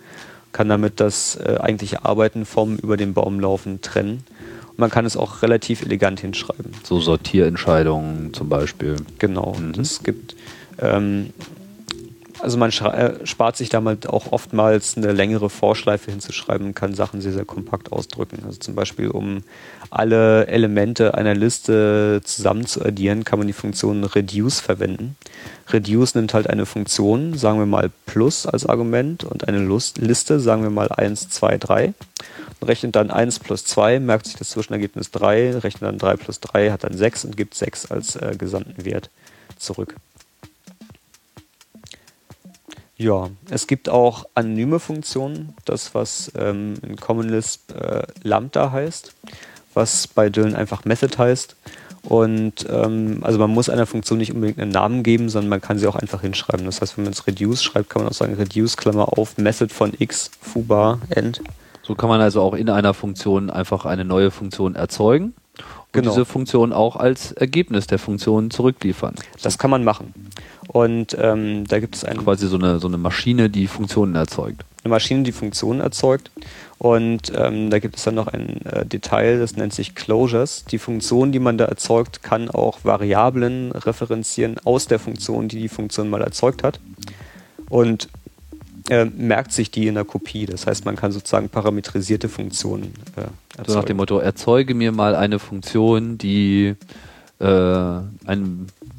[0.54, 4.24] Kann damit das äh, eigentliche Arbeiten vom über den Baum laufen trennen.
[4.70, 6.72] Und man kann es auch relativ elegant hinschreiben.
[6.84, 8.96] So Sortierentscheidungen zum Beispiel.
[9.20, 9.56] Genau.
[9.60, 9.80] Mhm.
[9.80, 10.36] Es gibt
[10.80, 11.34] ähm,
[12.40, 17.22] also man äh, spart sich damit auch oftmals eine längere Vorschleife hinzuschreiben und kann Sachen
[17.22, 18.44] sehr, sehr kompakt ausdrücken.
[18.46, 19.44] Also zum Beispiel, um
[19.90, 25.16] alle Elemente einer Liste zusammen zu addieren, kann man die Funktion reduce verwenden.
[25.70, 29.60] Reduce nimmt halt eine Funktion, sagen wir mal plus als Argument und eine
[29.98, 31.94] Liste, sagen wir mal 1, 2, 3
[32.60, 36.40] und rechnet dann 1 plus 2, merkt sich das Zwischenergebnis 3, rechnet dann 3 plus
[36.40, 39.10] 3, hat dann 6 und gibt 6 als äh, gesamten Wert
[39.58, 39.96] zurück.
[42.98, 49.14] Ja, es gibt auch anonyme Funktionen, das was ähm, in Common Lisp äh, Lambda heißt,
[49.76, 51.56] was bei Dylan einfach Method heißt.
[52.02, 55.78] Und ähm, also man muss einer Funktion nicht unbedingt einen Namen geben, sondern man kann
[55.78, 56.66] sie auch einfach hinschreiben.
[56.66, 59.72] Das heißt, wenn man es reduce schreibt, kann man auch sagen reduce Klammer auf Method
[59.72, 61.42] von x foobar end.
[61.84, 66.12] So kann man also auch in einer Funktion einfach eine neue Funktion erzeugen und genau.
[66.12, 69.16] diese Funktion auch als Ergebnis der Funktion zurückliefern.
[69.42, 70.14] Das kann man machen.
[70.68, 74.66] Und ähm, da gibt es eine, Quasi so eine, so eine Maschine, die Funktionen erzeugt.
[74.84, 76.30] eine Maschine, die Funktionen erzeugt.
[76.78, 80.66] Und ähm, da gibt es dann noch ein äh, Detail, das nennt sich Closures.
[80.66, 85.70] Die Funktion, die man da erzeugt, kann auch Variablen referenzieren aus der Funktion, die die
[85.70, 86.80] Funktion mal erzeugt hat.
[87.70, 88.10] Und
[88.90, 90.46] äh, merkt sich die in der Kopie.
[90.46, 93.22] Das heißt, man kann sozusagen parametrisierte Funktionen äh,
[93.58, 93.68] erzeugen.
[93.68, 96.76] So nach dem Motto, erzeuge mir mal eine Funktion, die
[97.40, 98.06] äh, eine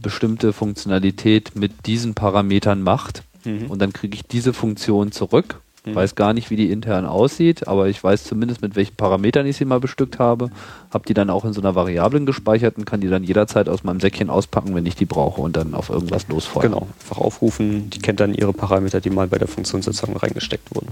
[0.01, 3.23] bestimmte Funktionalität mit diesen Parametern macht.
[3.45, 3.67] Mhm.
[3.67, 5.61] Und dann kriege ich diese Funktion zurück.
[5.85, 5.95] Mhm.
[5.95, 9.57] Weiß gar nicht, wie die intern aussieht, aber ich weiß zumindest, mit welchen Parametern ich
[9.57, 10.51] sie mal bestückt habe.
[10.93, 13.85] Habe die dann auch in so einer Variablen gespeichert und kann die dann jederzeit aus
[13.85, 16.73] meinem Säckchen auspacken, wenn ich die brauche und dann auf irgendwas losfeuern.
[16.73, 17.91] Genau, einfach aufrufen.
[17.91, 20.89] Die kennt dann ihre Parameter, die mal bei der Funktionserzeugung reingesteckt wurden.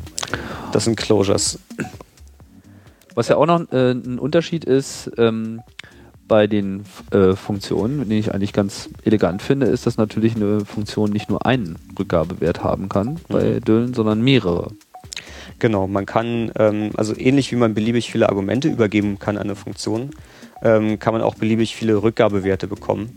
[0.72, 1.58] Das sind Closures.
[3.14, 5.62] Was ja auch noch äh, ein Unterschied ist ähm,
[6.28, 11.10] bei den äh, Funktionen, den ich eigentlich ganz elegant finde, ist, dass natürlich eine Funktion
[11.10, 14.72] nicht nur einen Rückgabewert haben kann bei Düllen, sondern mehrere.
[15.58, 19.56] Genau, man kann, ähm, also ähnlich wie man beliebig viele Argumente übergeben kann an eine
[19.56, 20.10] Funktion,
[20.62, 23.14] ähm, kann man auch beliebig viele Rückgabewerte bekommen.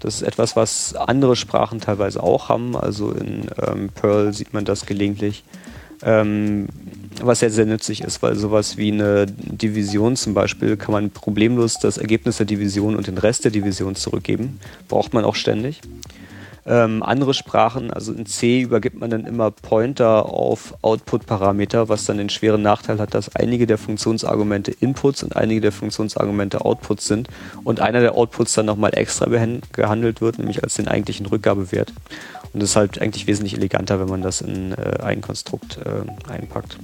[0.00, 2.76] Das ist etwas, was andere Sprachen teilweise auch haben.
[2.76, 5.44] Also in ähm, Perl sieht man das gelegentlich.
[6.02, 6.68] Ähm,
[7.22, 11.78] was sehr, sehr nützlich ist, weil sowas wie eine Division zum Beispiel kann man problemlos
[11.78, 14.60] das Ergebnis der Division und den Rest der Division zurückgeben.
[14.88, 15.80] Braucht man auch ständig.
[16.68, 22.18] Ähm, andere Sprachen, also in C übergibt man dann immer Pointer auf Output-Parameter, was dann
[22.18, 27.28] den schweren Nachteil hat, dass einige der Funktionsargumente Inputs und einige der Funktionsargumente Outputs sind
[27.64, 29.26] und einer der Outputs dann nochmal extra
[29.72, 31.90] gehandelt wird, nämlich als den eigentlichen Rückgabewert.
[32.52, 36.30] Und das ist halt eigentlich wesentlich eleganter, wenn man das in äh, ein Konstrukt äh,
[36.30, 36.78] einpackt.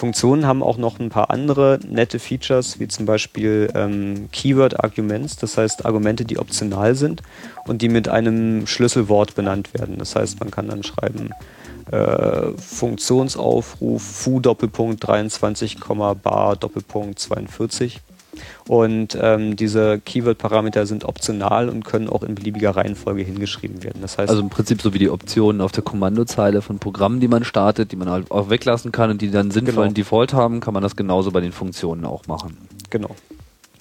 [0.00, 5.36] Funktionen haben auch noch ein paar andere nette Features, wie zum Beispiel ähm, Keyword Arguments,
[5.36, 7.22] das heißt Argumente, die optional sind
[7.66, 9.98] und die mit einem Schlüsselwort benannt werden.
[9.98, 11.30] Das heißt, man kann dann schreiben
[11.90, 15.76] äh, Funktionsaufruf foo Doppelpunkt 23,
[16.22, 18.00] bar Doppelpunkt 42
[18.68, 24.00] und ähm, diese Keyword-Parameter sind optional und können auch in beliebiger Reihenfolge hingeschrieben werden.
[24.02, 27.28] Das heißt, Also im Prinzip so wie die Optionen auf der Kommandozeile von Programmen, die
[27.28, 29.94] man startet, die man halt auch weglassen kann und die dann sinnvollen Genau.
[29.94, 32.56] Default haben, kann man das genauso bei den Funktionen auch machen.
[32.90, 33.14] genau.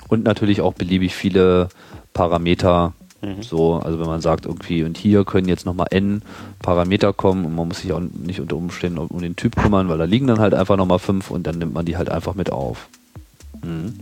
[0.07, 1.69] Und natürlich auch beliebig viele
[2.13, 2.93] Parameter.
[3.21, 3.43] Mhm.
[3.43, 6.21] So, also wenn man sagt, irgendwie, und hier können jetzt nochmal n
[6.63, 9.97] Parameter kommen und man muss sich auch nicht unter Umständen um den Typ kümmern, weil
[9.97, 12.51] da liegen dann halt einfach nochmal fünf und dann nimmt man die halt einfach mit
[12.51, 12.87] auf.
[13.63, 13.99] Mhm.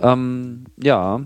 [0.00, 1.20] Ähm, ja,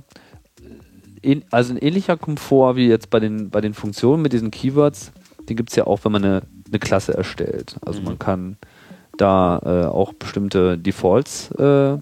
[1.23, 5.13] Ähn- also ein ähnlicher Komfort wie jetzt bei den, bei den Funktionen mit diesen Keywords,
[5.49, 7.77] den gibt es ja auch, wenn man eine, eine Klasse erstellt.
[7.85, 8.07] Also Mhm.
[8.07, 8.57] man kann
[9.19, 11.99] da äh, auch bestimmte Defaults äh,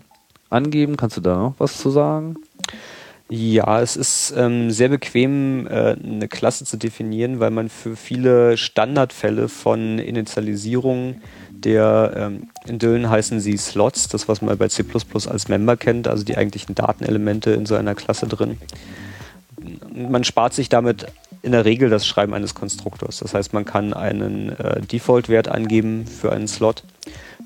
[0.48, 0.96] angeben.
[0.96, 2.36] Kannst du da noch was zu sagen?
[3.28, 8.56] Ja, es ist ähm, sehr bequem, äh, eine Klasse zu definieren, weil man für viele
[8.56, 11.20] Standardfälle von Initialisierung
[11.60, 14.84] der, ähm, in Düllen heißen sie Slots, das was man bei C++
[15.28, 18.58] als Member kennt, also die eigentlichen Datenelemente in so einer Klasse drin.
[19.94, 21.06] Man spart sich damit
[21.42, 23.18] in der Regel das Schreiben eines Konstruktors.
[23.18, 26.82] Das heißt, man kann einen äh, Default-Wert angeben für einen Slot.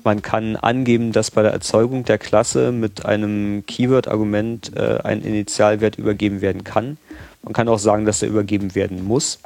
[0.03, 5.97] Man kann angeben, dass bei der Erzeugung der Klasse mit einem Keyword-Argument äh, ein Initialwert
[5.97, 6.97] übergeben werden kann.
[7.41, 9.39] Man kann auch sagen, dass er übergeben werden muss.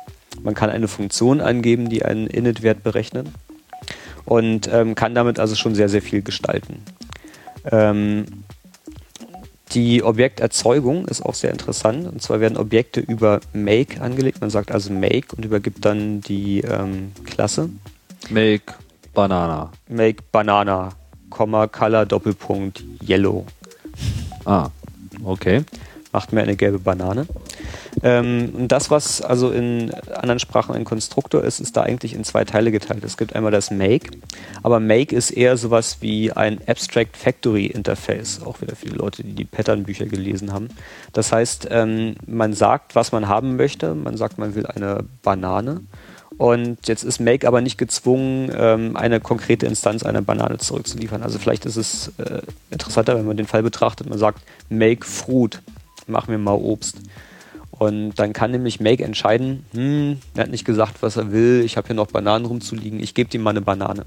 [0.44, 3.28] Man kann eine Funktion angeben, die einen Init-Wert berechnet
[4.30, 6.84] und ähm, kann damit also schon sehr, sehr viel gestalten.
[7.70, 8.26] Ähm,
[9.72, 12.08] die Objekterzeugung ist auch sehr interessant.
[12.08, 14.40] Und zwar werden Objekte über Make angelegt.
[14.42, 17.70] Man sagt also Make und übergibt dann die ähm, Klasse.
[18.30, 18.74] Make
[19.16, 19.72] Banana.
[19.88, 20.90] Make Banana,
[21.32, 23.46] Komma, Color, Doppelpunkt, Yellow.
[24.46, 24.70] Ah,
[25.24, 25.64] okay.
[26.12, 27.26] Macht mir eine gelbe Banane.
[28.03, 32.24] Ähm, und das, was also in anderen Sprachen ein Konstruktor ist, ist da eigentlich in
[32.24, 33.03] zwei Teile geteilt.
[33.03, 34.11] Es gibt einmal das Make,
[34.64, 39.34] aber Make ist eher sowas wie ein Abstract Factory Interface, auch wieder viele Leute, die
[39.34, 40.70] die Pattern-Bücher gelesen haben.
[41.14, 43.95] Das heißt, ähm, man sagt, was man haben möchte.
[43.95, 45.82] Man sagt, man will eine Banane.
[46.38, 51.22] Und jetzt ist Make aber nicht gezwungen, ähm, eine konkrete Instanz einer Banane zurückzuliefern.
[51.22, 52.41] Also vielleicht ist es äh,
[52.72, 54.07] interessanter, wenn man den Fall betrachtet.
[54.07, 55.61] Man sagt, Make Fruit,
[56.07, 56.98] mach mir mal Obst.
[57.80, 61.78] Und dann kann nämlich Make entscheiden, hm, er hat nicht gesagt, was er will, ich
[61.78, 64.06] habe hier noch Bananen rumzuliegen, ich gebe ihm mal eine Banane.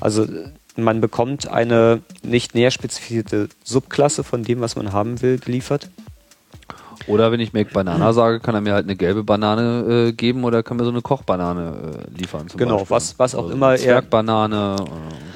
[0.00, 5.38] Also äh, man bekommt eine nicht näher spezifizierte Subklasse von dem, was man haben will,
[5.38, 5.88] geliefert.
[7.08, 10.44] Oder wenn ich Make Banana sage, kann er mir halt eine gelbe Banane äh, geben
[10.44, 12.46] oder kann mir so eine Kochbanane äh, liefern.
[12.56, 12.90] Genau, Beispiel.
[12.96, 14.84] was- was auch Also immer er- Zwergbanane, äh,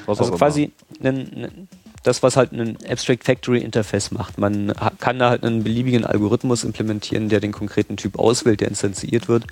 [0.07, 1.67] was Also auch quasi, nen- nen-
[2.07, 4.37] das, was halt ein Abstract Factory Interface macht.
[4.37, 9.27] Man kann da halt einen beliebigen Algorithmus implementieren, der den konkreten Typ auswählt, der instanziert
[9.27, 9.45] wird.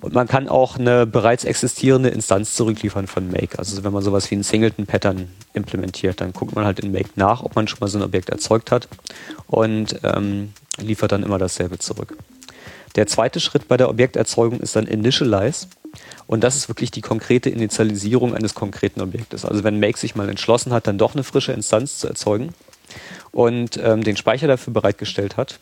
[0.00, 3.58] Und man kann auch eine bereits existierende Instanz zurückliefern von Make.
[3.58, 7.42] Also wenn man sowas wie ein Singleton-Pattern implementiert, dann guckt man halt in Make nach,
[7.42, 8.88] ob man schon mal so ein Objekt erzeugt hat
[9.46, 12.16] und ähm, liefert dann immer dasselbe zurück.
[12.96, 15.68] Der zweite Schritt bei der Objekterzeugung ist dann Initialize.
[16.26, 19.44] Und das ist wirklich die konkrete Initialisierung eines konkreten Objektes.
[19.44, 22.54] Also wenn Make sich mal entschlossen hat, dann doch eine frische Instanz zu erzeugen
[23.30, 25.58] und ähm, den Speicher dafür bereitgestellt hat,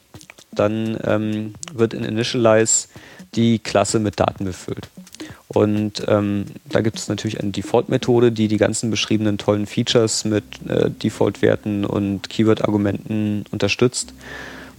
[0.52, 2.88] dann ähm, wird in Initialize
[3.34, 4.88] die Klasse mit Daten befüllt.
[5.48, 10.44] Und ähm, da gibt es natürlich eine Default-Methode, die die ganzen beschriebenen tollen Features mit
[10.68, 14.12] äh, Default-Werten und Keyword-Argumenten unterstützt,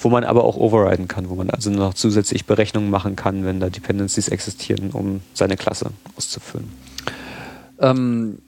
[0.01, 3.59] wo man aber auch overriden kann, wo man also noch zusätzlich Berechnungen machen kann, wenn
[3.59, 6.69] da Dependencies existieren, um seine Klasse auszufüllen.
[7.79, 8.39] Ähm,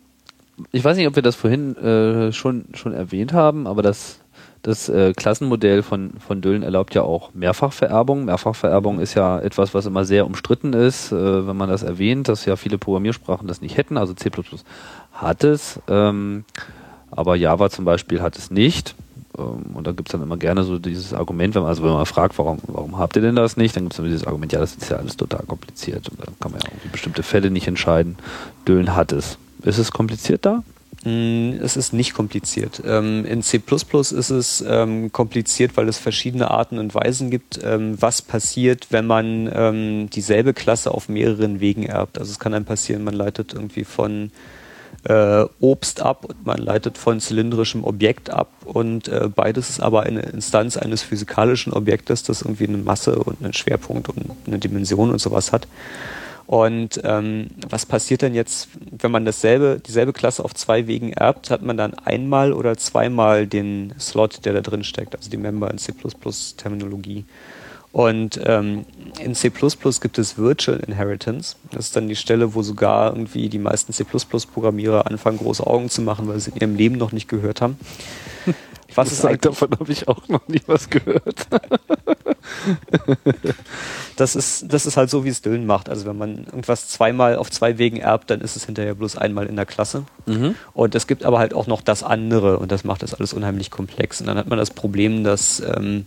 [0.72, 4.20] ich weiß nicht, ob wir das vorhin äh, schon, schon erwähnt haben, aber das
[4.64, 8.24] das äh, Klassenmodell von, von Düllen erlaubt ja auch Mehrfachvererbung.
[8.24, 12.46] Mehrfachvererbung ist ja etwas, was immer sehr umstritten ist, äh, wenn man das erwähnt, dass
[12.46, 13.98] ja viele Programmiersprachen das nicht hätten.
[13.98, 14.32] Also C
[15.12, 16.46] hat es, ähm,
[17.12, 18.96] aber Java zum Beispiel hat es nicht.
[19.38, 21.92] Ähm, und da gibt es dann immer gerne so dieses Argument, wenn man, also wenn
[21.92, 24.52] man fragt, warum, warum habt ihr denn das nicht, dann gibt es immer dieses Argument,
[24.52, 27.52] ja, das ist ja alles total kompliziert und dann kann man ja irgendwie bestimmte Fälle
[27.52, 28.18] nicht entscheiden.
[28.68, 29.38] Düllen hat es.
[29.64, 30.64] Ist es kompliziert da?
[31.06, 32.82] Mm, es ist nicht kompliziert.
[32.86, 38.22] Ähm, in C ist es ähm, kompliziert, weil es verschiedene Arten und Weisen gibt, was
[38.22, 42.20] passiert, wenn man dieselbe Klasse auf mehreren Wegen erbt.
[42.20, 44.32] Also es kann dann passieren, man leitet irgendwie von
[45.04, 50.04] äh, Obst ab und man leitet von zylindrischem Objekt ab und äh, beides ist aber
[50.04, 55.12] eine Instanz eines physikalischen Objektes, das irgendwie eine Masse und einen Schwerpunkt und eine Dimension
[55.12, 55.68] und sowas hat.
[56.46, 61.50] Und ähm, was passiert denn jetzt, wenn man dasselbe, dieselbe Klasse auf zwei Wegen erbt?
[61.50, 65.72] Hat man dann einmal oder zweimal den Slot, der da drin steckt, also die Member
[65.72, 67.26] in C++-Terminologie?
[67.94, 68.86] Und ähm,
[69.20, 69.52] in C++
[70.02, 71.56] gibt es Virtual Inheritance.
[71.72, 76.02] Das ist dann die Stelle, wo sogar irgendwie die meisten C++-Programmierer anfangen, große Augen zu
[76.02, 77.78] machen, weil sie in ihrem Leben noch nicht gehört haben.
[78.96, 81.48] Was ist sagt, davon habe ich auch noch nie was gehört.
[84.16, 85.90] das ist, das ist halt so, wie es Düllen macht.
[85.90, 89.48] Also wenn man irgendwas zweimal auf zwei Wegen erbt, dann ist es hinterher bloß einmal
[89.48, 90.04] in der Klasse.
[90.26, 90.56] Mhm.
[90.74, 93.72] Und es gibt aber halt auch noch das andere und das macht das alles unheimlich
[93.72, 94.22] komplex.
[94.22, 96.06] Und dann hat man das Problem, dass ähm,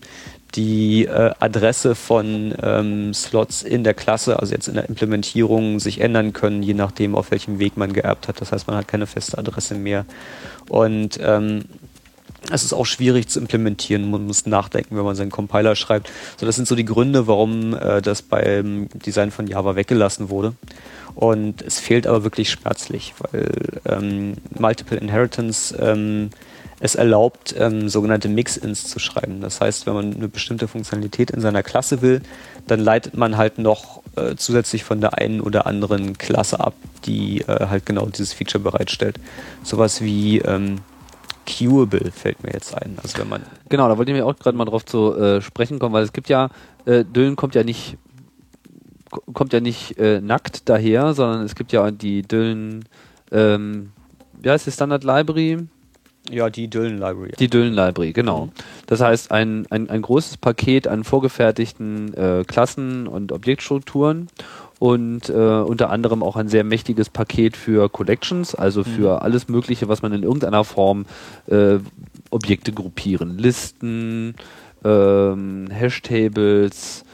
[0.56, 6.00] die äh, Adresse von ähm, Slots in der Klasse, also jetzt in der Implementierung, sich
[6.00, 8.40] ändern können, je nachdem, auf welchem Weg man geerbt hat.
[8.40, 10.06] Das heißt, man hat keine feste Adresse mehr.
[10.68, 11.64] Und ähm,
[12.50, 14.10] es ist auch schwierig zu implementieren.
[14.10, 16.10] Man muss nachdenken, wenn man seinen Compiler schreibt.
[16.36, 20.54] So, das sind so die Gründe, warum äh, das beim Design von Java weggelassen wurde.
[21.14, 26.30] Und es fehlt aber wirklich schmerzlich, weil ähm, Multiple Inheritance ähm,
[26.80, 29.40] es erlaubt, ähm, sogenannte Mix-Ins zu schreiben.
[29.40, 32.22] Das heißt, wenn man eine bestimmte Funktionalität in seiner Klasse will,
[32.66, 36.74] dann leitet man halt noch äh, zusätzlich von der einen oder anderen Klasse ab,
[37.04, 39.18] die äh, halt genau dieses Feature bereitstellt.
[39.62, 40.80] Sowas wie ähm,
[41.46, 42.98] Queuable fällt mir jetzt ein.
[43.02, 45.78] Also wenn man genau, da wollte ich mir auch gerade mal drauf zu äh, sprechen
[45.78, 46.50] kommen, weil es gibt ja,
[46.84, 47.96] äh, Düllen kommt ja nicht
[49.32, 52.84] kommt ja nicht äh, nackt daher, sondern es gibt ja die Düllen,
[53.30, 53.92] ähm,
[54.40, 55.58] wie heißt die Standard Library?
[56.30, 57.32] Ja, die Düllen Library.
[57.38, 58.46] Die Düllen Library, genau.
[58.46, 58.50] Mhm.
[58.86, 64.28] Das heißt, ein, ein, ein großes Paket an vorgefertigten äh, Klassen und Objektstrukturen
[64.78, 69.22] und äh, unter anderem auch ein sehr mächtiges Paket für Collections, also für mhm.
[69.22, 71.06] alles Mögliche, was man in irgendeiner Form
[71.46, 71.78] äh,
[72.30, 74.34] Objekte gruppieren, Listen,
[74.84, 77.04] ähm, Hashtables,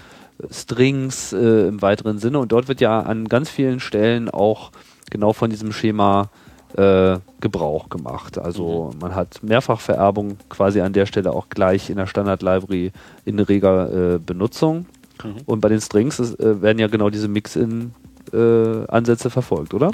[0.50, 2.38] Strings äh, im weiteren Sinne.
[2.38, 4.72] Und dort wird ja an ganz vielen Stellen auch
[5.10, 8.38] genau von diesem Schema äh, Gebrauch gemacht.
[8.38, 8.98] Also mhm.
[9.00, 12.92] man hat Mehrfachvererbung quasi an der Stelle auch gleich in der Standard Library
[13.24, 14.86] in reger äh, Benutzung.
[15.22, 15.36] Mhm.
[15.46, 17.92] Und bei den Strings ist, äh, werden ja genau diese Mix-in
[18.32, 19.90] äh, Ansätze verfolgt, oder?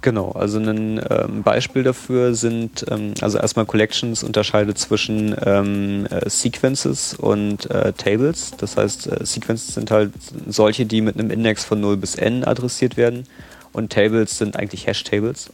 [0.00, 6.28] Genau, also ein ähm, Beispiel dafür sind, ähm, also erstmal Collections unterscheidet zwischen ähm, äh,
[6.28, 8.52] Sequences und äh, Tables.
[8.56, 10.12] Das heißt, äh, Sequences sind halt
[10.48, 13.24] solche, die mit einem Index von 0 bis n adressiert werden
[13.72, 15.50] und Tables sind eigentlich Hash-Tables.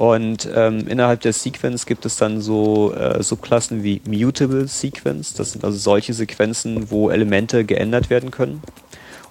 [0.00, 5.34] Und ähm, innerhalb der Sequence gibt es dann so äh, Subklassen wie Mutable Sequence.
[5.34, 8.62] Das sind also solche Sequenzen, wo Elemente geändert werden können.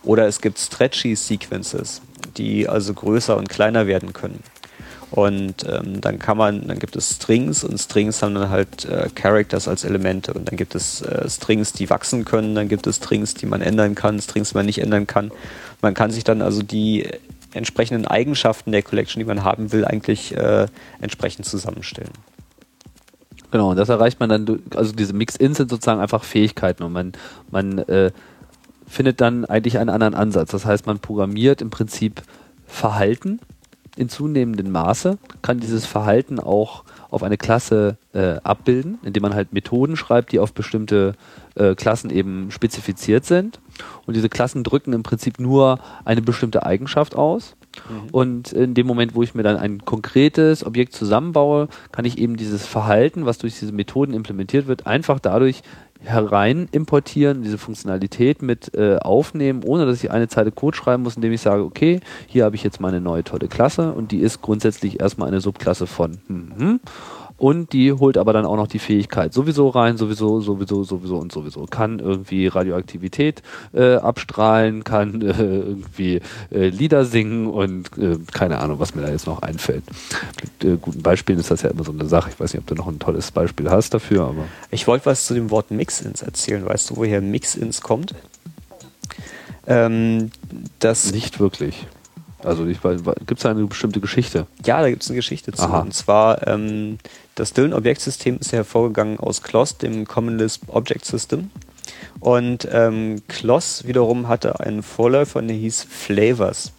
[0.04, 2.04] Oder es gibt Stretchy Sequences,
[2.38, 4.44] die also größer und kleiner werden können.
[5.10, 9.10] Und ähm, dann kann man, dann gibt es Strings und Strings haben dann halt äh,
[9.16, 10.36] Characters als Elemente.
[10.36, 13.64] Und dann gibt es äh, Strings, die wachsen können, dann gibt es Strings, die man
[13.64, 15.32] ändern kann, Strings, die man nicht ändern kann.
[15.82, 17.08] Man kann sich dann also die
[17.54, 20.68] entsprechenden Eigenschaften der Collection, die man haben will, eigentlich äh,
[21.02, 22.12] entsprechend zusammenstellen.
[23.52, 27.14] Genau, und das erreicht man dann, also diese Mix-Ins sind sozusagen einfach Fähigkeiten und man,
[27.50, 28.12] man äh,
[28.88, 30.52] findet dann eigentlich einen anderen Ansatz.
[30.52, 32.22] Das heißt, man programmiert im Prinzip
[32.68, 33.40] Verhalten
[33.96, 39.52] in zunehmendem Maße, kann dieses Verhalten auch auf eine Klasse äh, abbilden, indem man halt
[39.52, 41.16] Methoden schreibt, die auf bestimmte
[41.56, 43.60] äh, Klassen eben spezifiziert sind.
[44.06, 47.56] Und diese Klassen drücken im Prinzip nur eine bestimmte Eigenschaft aus.
[48.12, 52.36] Und in dem Moment, wo ich mir dann ein konkretes Objekt zusammenbaue, kann ich eben
[52.36, 55.62] dieses Verhalten, was durch diese Methoden implementiert wird, einfach dadurch
[56.02, 61.18] herein importieren, diese Funktionalität mit äh, aufnehmen, ohne dass ich eine Zeile Code schreiben muss,
[61.18, 64.42] indem ich sage, okay, hier habe ich jetzt meine neue tolle Klasse und die ist
[64.42, 66.80] grundsätzlich erstmal eine Subklasse von hm, hm,
[67.40, 71.32] und die holt aber dann auch noch die Fähigkeit sowieso rein, sowieso, sowieso, sowieso und
[71.32, 71.66] sowieso.
[71.66, 73.42] Kann irgendwie Radioaktivität
[73.74, 76.22] äh, abstrahlen, kann äh, irgendwie
[76.52, 79.84] äh, Lieder singen und äh, keine Ahnung, was mir da jetzt noch einfällt.
[80.42, 82.30] Mit äh, guten Beispielen ist das ja immer so eine Sache.
[82.30, 85.26] Ich weiß nicht, ob du noch ein tolles Beispiel hast dafür, aber Ich wollte was
[85.26, 86.66] zu dem Wort Mix-Ins erzählen.
[86.66, 88.14] Weißt du, woher Mix-Ins kommt?
[89.66, 90.32] Ähm,
[90.80, 91.88] das, nicht wirklich.
[92.44, 94.48] Also gibt es da eine bestimmte Geschichte?
[94.66, 95.64] ja, da gibt es eine Geschichte zu.
[95.64, 95.82] Aha.
[95.82, 96.98] Und zwar, ähm,
[97.36, 101.52] das Dylan-Objektsystem ist ja hervorgegangen aus CLOS, dem Common Lisp Object System.
[102.20, 106.72] Und ähm, CLOS wiederum hatte einen Vorläufer, der hieß Flavors.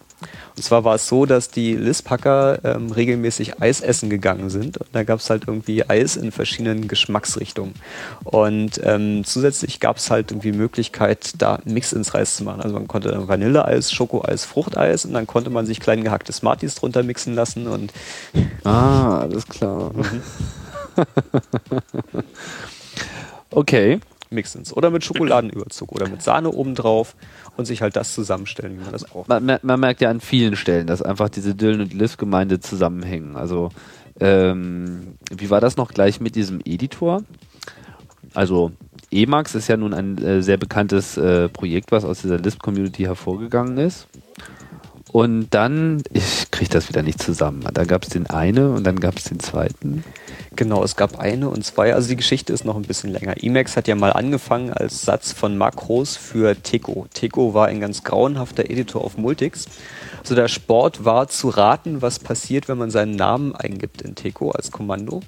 [0.55, 4.77] Und zwar war es so, dass die Lisp-Hacker ähm, regelmäßig Eis essen gegangen sind.
[4.77, 7.73] Und da gab es halt irgendwie Eis in verschiedenen Geschmacksrichtungen.
[8.23, 12.61] Und ähm, zusätzlich gab es halt irgendwie Möglichkeit, da Mix ins Reis zu machen.
[12.61, 16.75] Also man konnte dann Vanilleeis, Schokoeis, Fruchteis und dann konnte man sich klein gehackte Smarties
[16.75, 17.93] drunter mixen lassen und
[18.63, 19.91] Ah, alles klar.
[23.51, 23.99] okay.
[24.31, 24.73] Mix-ins.
[24.73, 27.15] Oder mit Schokoladenüberzug oder mit Sahne obendrauf
[27.57, 29.29] und sich halt das zusammenstellen, wie man das braucht.
[29.29, 33.35] Man, man merkt ja an vielen Stellen, dass einfach diese Dylan und Lisp-Gemeinde zusammenhängen.
[33.35, 33.69] Also,
[34.19, 37.23] ähm, wie war das noch gleich mit diesem Editor?
[38.33, 38.71] Also,
[39.11, 43.77] Emacs ist ja nun ein äh, sehr bekanntes äh, Projekt, was aus dieser Lisp-Community hervorgegangen
[43.77, 44.07] ist.
[45.11, 47.61] Und dann, ich kriege das wieder nicht zusammen.
[47.73, 50.05] Da gab es den eine und dann gab es den zweiten.
[50.53, 51.93] Genau, es gab eine und zwei.
[51.93, 53.41] Also die Geschichte ist noch ein bisschen länger.
[53.41, 57.07] Emacs hat ja mal angefangen als Satz von Makros für Teco.
[57.13, 59.67] Teco war ein ganz grauenhafter Editor auf Multics.
[60.19, 64.51] Also der Sport war zu raten, was passiert, wenn man seinen Namen eingibt in Teco
[64.51, 65.21] als Kommando.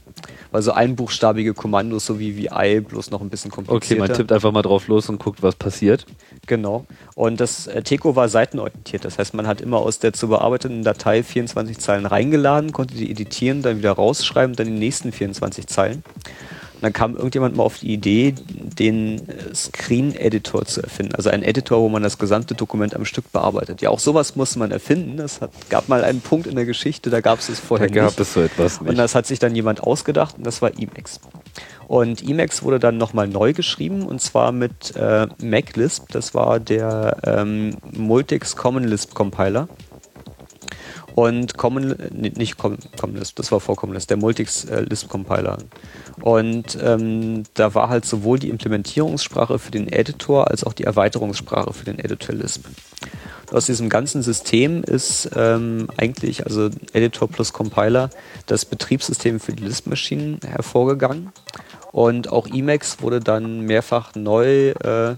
[0.51, 4.07] Also einbuchstabige Kommandos, so wie VI, bloß noch ein bisschen Okay, komplizierter.
[4.07, 6.05] man tippt einfach mal drauf los und guckt, was passiert.
[6.45, 6.85] Genau.
[7.15, 9.03] Und das äh, Teco war seitenorientiert.
[9.05, 13.09] Das heißt, man hat immer aus der zu bearbeiteten Datei 24 Zeilen reingeladen, konnte die
[13.09, 15.13] editieren, dann wieder rausschreiben, dann die nächsten 24
[15.67, 16.03] Zeilen.
[16.75, 21.15] Und dann kam irgendjemand mal auf die Idee, den äh, Screen-Editor zu erfinden.
[21.15, 23.81] Also einen Editor, wo man das gesamte Dokument am Stück bearbeitet.
[23.81, 25.17] Ja, auch sowas musste man erfinden.
[25.19, 25.39] Es
[25.69, 28.19] gab mal einen Punkt in der Geschichte, da gab es es vorher Da gab nicht.
[28.19, 28.99] es so etwas Und nicht.
[28.99, 31.21] das hat sich dann jemand ausgedacht und das war Emacs.
[31.87, 36.11] Und Emacs wurde dann nochmal neu geschrieben und zwar mit äh, MacLisp.
[36.11, 39.67] Das war der ähm, Multics Common Lisp Compiler.
[41.15, 45.09] Und Common, nicht Com- Common Lisp, das war vor Common Lisp, der Multics äh, Lisp
[45.09, 45.57] Compiler.
[46.21, 51.73] Und ähm, da war halt sowohl die Implementierungssprache für den Editor als auch die Erweiterungssprache
[51.73, 52.65] für den Editor Lisp.
[53.51, 58.09] Aus diesem ganzen System ist ähm, eigentlich, also Editor plus Compiler,
[58.47, 61.31] das Betriebssystem für die Lisp-Maschinen hervorgegangen.
[61.91, 65.15] Und auch Emacs wurde dann mehrfach neu äh,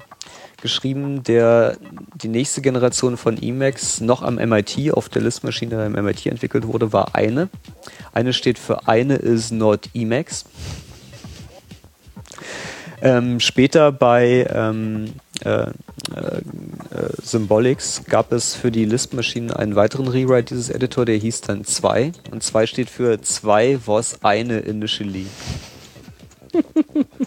[0.66, 1.22] geschrieben.
[1.22, 1.78] Der,
[2.16, 6.92] die nächste Generation von Emacs noch am MIT, auf der Lisp-Maschine am MIT entwickelt wurde,
[6.92, 7.50] war eine.
[8.14, 10.46] Eine steht für eine is not Emacs.
[13.04, 15.14] Ähm, später bei ähm,
[15.44, 16.42] äh, äh, äh,
[17.22, 22.12] Symbolics gab es für die Lisp-Maschinen einen weiteren Rewrite dieses Editor, der hieß dann 2.
[22.32, 25.28] Und 2 steht für 2 was eine initially.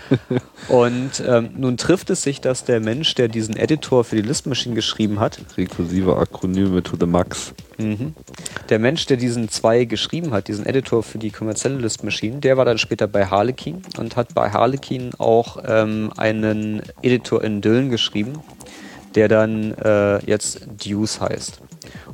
[0.68, 4.74] Und ähm, nun trifft es sich, dass der Mensch, der diesen Editor für die Lisp-Maschinen
[4.74, 7.54] geschrieben hat, Rekursive Akronyme to the max.
[7.78, 8.14] Mhm.
[8.68, 12.64] Der Mensch, der diesen zwei geschrieben hat, diesen Editor für die kommerzielle Lisp-Maschinen, der war
[12.64, 18.34] dann später bei Harlequin und hat bei Harlequin auch ähm, einen Editor in Dylan geschrieben,
[19.14, 21.61] der dann äh, jetzt Deuce heißt.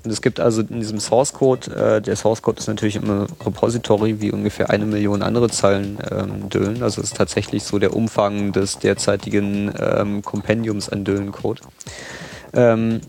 [0.04, 3.26] Und es gibt also in diesem Source Code, äh, der Source Code ist natürlich im
[3.44, 6.82] Repository wie ungefähr eine Million andere Zeilen ähm, Dylan.
[6.82, 11.62] Also es ist tatsächlich so der Umfang des derzeitigen ähm, Kompendiums an Dylan-Code.
[12.54, 13.00] Ähm,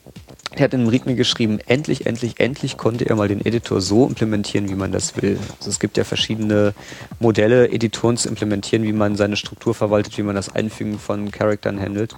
[0.56, 4.68] er hat in README geschrieben, endlich, endlich, endlich konnte er mal den Editor so implementieren,
[4.68, 5.38] wie man das will.
[5.60, 6.74] Also es gibt ja verschiedene
[7.20, 11.80] Modelle, Editoren zu implementieren, wie man seine Struktur verwaltet, wie man das Einfügen von Charakteren
[11.80, 12.16] handelt.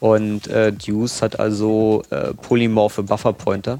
[0.00, 3.78] Und äh, Deuce hat also äh, polymorphe Bufferpointer.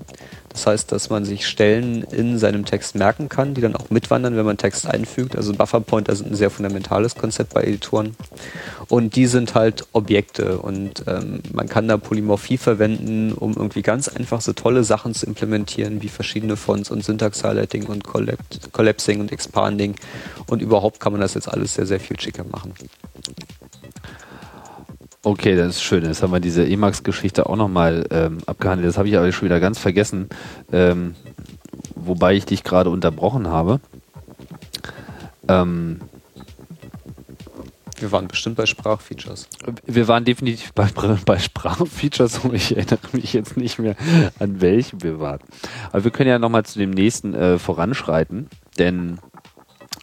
[0.56, 4.36] Das heißt, dass man sich Stellen in seinem Text merken kann, die dann auch mitwandern,
[4.36, 5.36] wenn man Text einfügt.
[5.36, 8.16] Also Bufferpointer sind ein sehr fundamentales Konzept bei Editoren.
[8.88, 14.08] Und die sind halt Objekte und ähm, man kann da Polymorphie verwenden, um irgendwie ganz
[14.08, 18.04] einfach so tolle Sachen zu implementieren, wie verschiedene Fonts und Syntax-Highlighting und
[18.72, 19.94] Collapsing und Expanding.
[20.46, 22.72] Und überhaupt kann man das jetzt alles sehr, sehr viel schicker machen.
[25.26, 26.04] Okay, das ist schön.
[26.04, 28.88] Jetzt haben wir diese Emacs-Geschichte auch nochmal ähm, abgehandelt.
[28.88, 30.28] Das habe ich aber schon wieder ganz vergessen,
[30.70, 31.16] ähm,
[31.96, 33.80] wobei ich dich gerade unterbrochen habe.
[35.48, 36.00] Ähm,
[37.98, 39.48] wir waren bestimmt bei Sprachfeatures.
[39.84, 40.86] Wir waren definitiv bei,
[41.26, 43.96] bei Sprachfeatures und ich erinnere mich jetzt nicht mehr,
[44.38, 45.40] an welchem wir waren.
[45.90, 48.46] Aber wir können ja nochmal zu dem nächsten äh, voranschreiten,
[48.78, 49.18] denn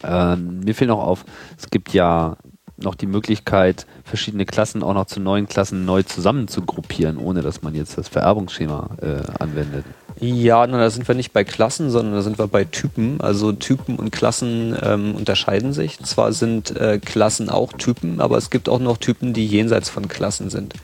[0.04, 1.24] äh, mir fiel noch auf,
[1.58, 2.36] es gibt ja
[2.84, 7.42] noch die Möglichkeit, verschiedene Klassen auch noch zu neuen Klassen neu zusammen zu gruppieren, ohne
[7.42, 9.86] dass man jetzt das Vererbungsschema äh, anwendet.
[10.20, 13.20] Ja, na, da sind wir nicht bei Klassen, sondern da sind wir bei Typen.
[13.20, 16.00] Also Typen und Klassen ähm, unterscheiden sich.
[16.00, 20.08] Zwar sind äh, Klassen auch Typen, aber es gibt auch noch Typen, die jenseits von
[20.08, 20.76] Klassen sind.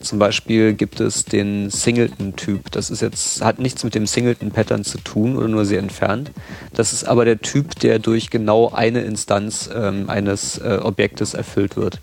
[0.00, 2.70] Zum Beispiel gibt es den Singleton-Typ.
[2.70, 6.30] Das ist jetzt, hat nichts mit dem Singleton-Pattern zu tun oder nur sehr entfernt.
[6.72, 11.76] Das ist aber der Typ, der durch genau eine Instanz ähm, eines äh, Objektes erfüllt
[11.76, 12.00] wird.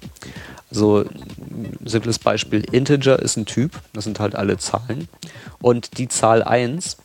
[0.70, 5.08] Also ein simples Beispiel, Integer ist ein Typ, das sind halt alle Zahlen.
[5.60, 6.98] Und die Zahl 1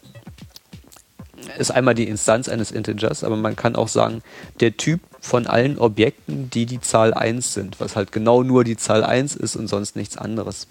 [1.58, 4.22] ist einmal die Instanz eines Integers, aber man kann auch sagen,
[4.60, 8.76] der Typ von allen Objekten, die die Zahl 1 sind, was halt genau nur die
[8.76, 10.66] Zahl 1 ist und sonst nichts anderes.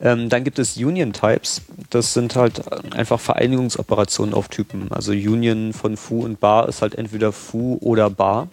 [0.00, 1.62] Ähm, dann gibt es Union Types.
[1.90, 2.62] Das sind halt
[2.94, 4.92] einfach Vereinigungsoperationen auf Typen.
[4.92, 8.48] Also Union von foo und bar ist halt entweder foo oder bar.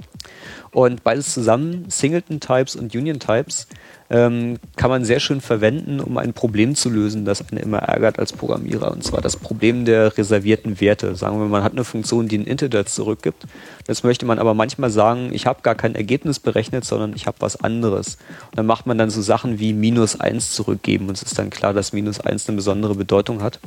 [0.72, 3.68] Und beides zusammen, Singleton Types und Union Types,
[4.10, 8.20] ähm, kann man sehr schön verwenden, um ein Problem zu lösen, das einen immer ärgert
[8.20, 8.92] als Programmierer.
[8.92, 11.16] Und zwar das Problem der reservierten Werte.
[11.16, 13.46] Sagen wir, man hat eine Funktion, die ein Integer zurückgibt.
[13.88, 17.38] Jetzt möchte man aber manchmal sagen, ich habe gar kein Ergebnis berechnet, sondern ich habe
[17.40, 18.18] was anderes.
[18.52, 21.08] Und dann macht man dann so Sachen wie minus eins zurückgeben.
[21.08, 23.60] Und es ist dann klar, dass minus eins eine besondere Bedeutung hat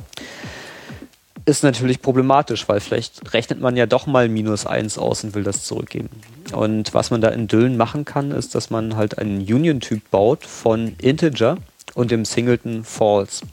[1.45, 5.43] ist natürlich problematisch, weil vielleicht rechnet man ja doch mal minus eins aus und will
[5.43, 6.09] das zurückgeben.
[6.53, 10.45] Und was man da in Düllen machen kann, ist, dass man halt einen Union-Typ baut
[10.45, 11.57] von Integer
[11.93, 13.45] und dem Singleton False.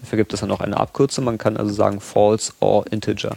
[0.00, 1.24] Dafür gibt es dann auch eine Abkürzung.
[1.24, 3.36] Man kann also sagen False or Integer.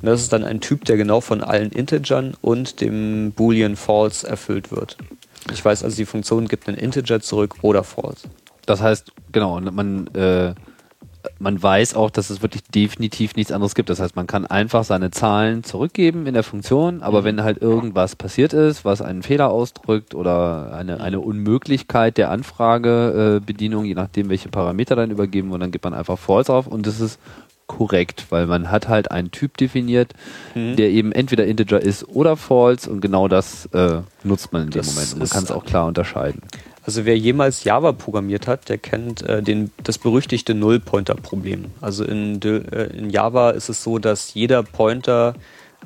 [0.00, 4.26] Und das ist dann ein Typ, der genau von allen Integern und dem Boolean False
[4.26, 4.96] erfüllt wird.
[5.52, 8.28] Ich weiß also, die Funktion gibt einen Integer zurück oder False.
[8.66, 10.54] Das heißt, genau, man äh,
[11.38, 13.90] man weiß auch, dass es wirklich definitiv nichts anderes gibt.
[13.90, 17.24] Das heißt, man kann einfach seine Zahlen zurückgeben in der Funktion, aber mhm.
[17.24, 23.84] wenn halt irgendwas passiert ist, was einen Fehler ausdrückt oder eine, eine Unmöglichkeit der Anfragebedienung,
[23.84, 27.00] je nachdem, welche Parameter dann übergeben wurden, dann gibt man einfach False auf und das
[27.00, 27.18] ist
[27.66, 30.12] korrekt, weil man hat halt einen Typ definiert,
[30.54, 30.76] mhm.
[30.76, 34.82] der eben entweder Integer ist oder False und genau das äh, nutzt man in dem
[34.82, 35.12] das Moment.
[35.14, 36.42] Und man kann es auch klar unterscheiden.
[36.84, 41.66] Also wer jemals Java programmiert hat, der kennt äh, den, das berüchtigte Null-Pointer-Problem.
[41.80, 45.34] Also in, äh, in Java ist es so, dass jeder Pointer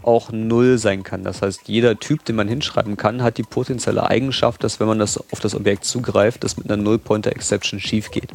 [0.03, 1.23] auch null sein kann.
[1.23, 4.99] Das heißt, jeder Typ, den man hinschreiben kann, hat die potenzielle Eigenschaft, dass wenn man
[4.99, 8.31] das auf das Objekt zugreift, das mit einer Null-Pointer-Exception schief geht.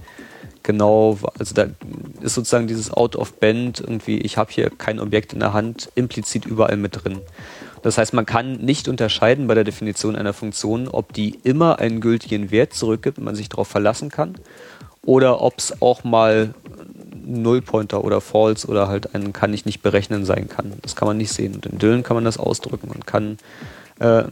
[0.64, 1.68] Genau, also da
[2.22, 5.92] ist sozusagen dieses Out of Band irgendwie, ich habe hier kein Objekt in der Hand,
[5.96, 7.20] implizit überall mit drin.
[7.82, 12.00] Das heißt, man kann nicht unterscheiden bei der Definition einer Funktion, ob die immer einen
[12.00, 14.36] gültigen Wert zurückgibt und man sich darauf verlassen kann
[15.06, 16.54] oder ob es auch mal
[17.24, 20.74] Nullpointer oder False oder halt ein kann ich nicht berechnen sein kann.
[20.82, 21.56] Das kann man nicht sehen.
[21.56, 22.90] Und in Dillen kann man das ausdrücken.
[22.90, 23.38] Man kann,
[24.00, 24.24] äh,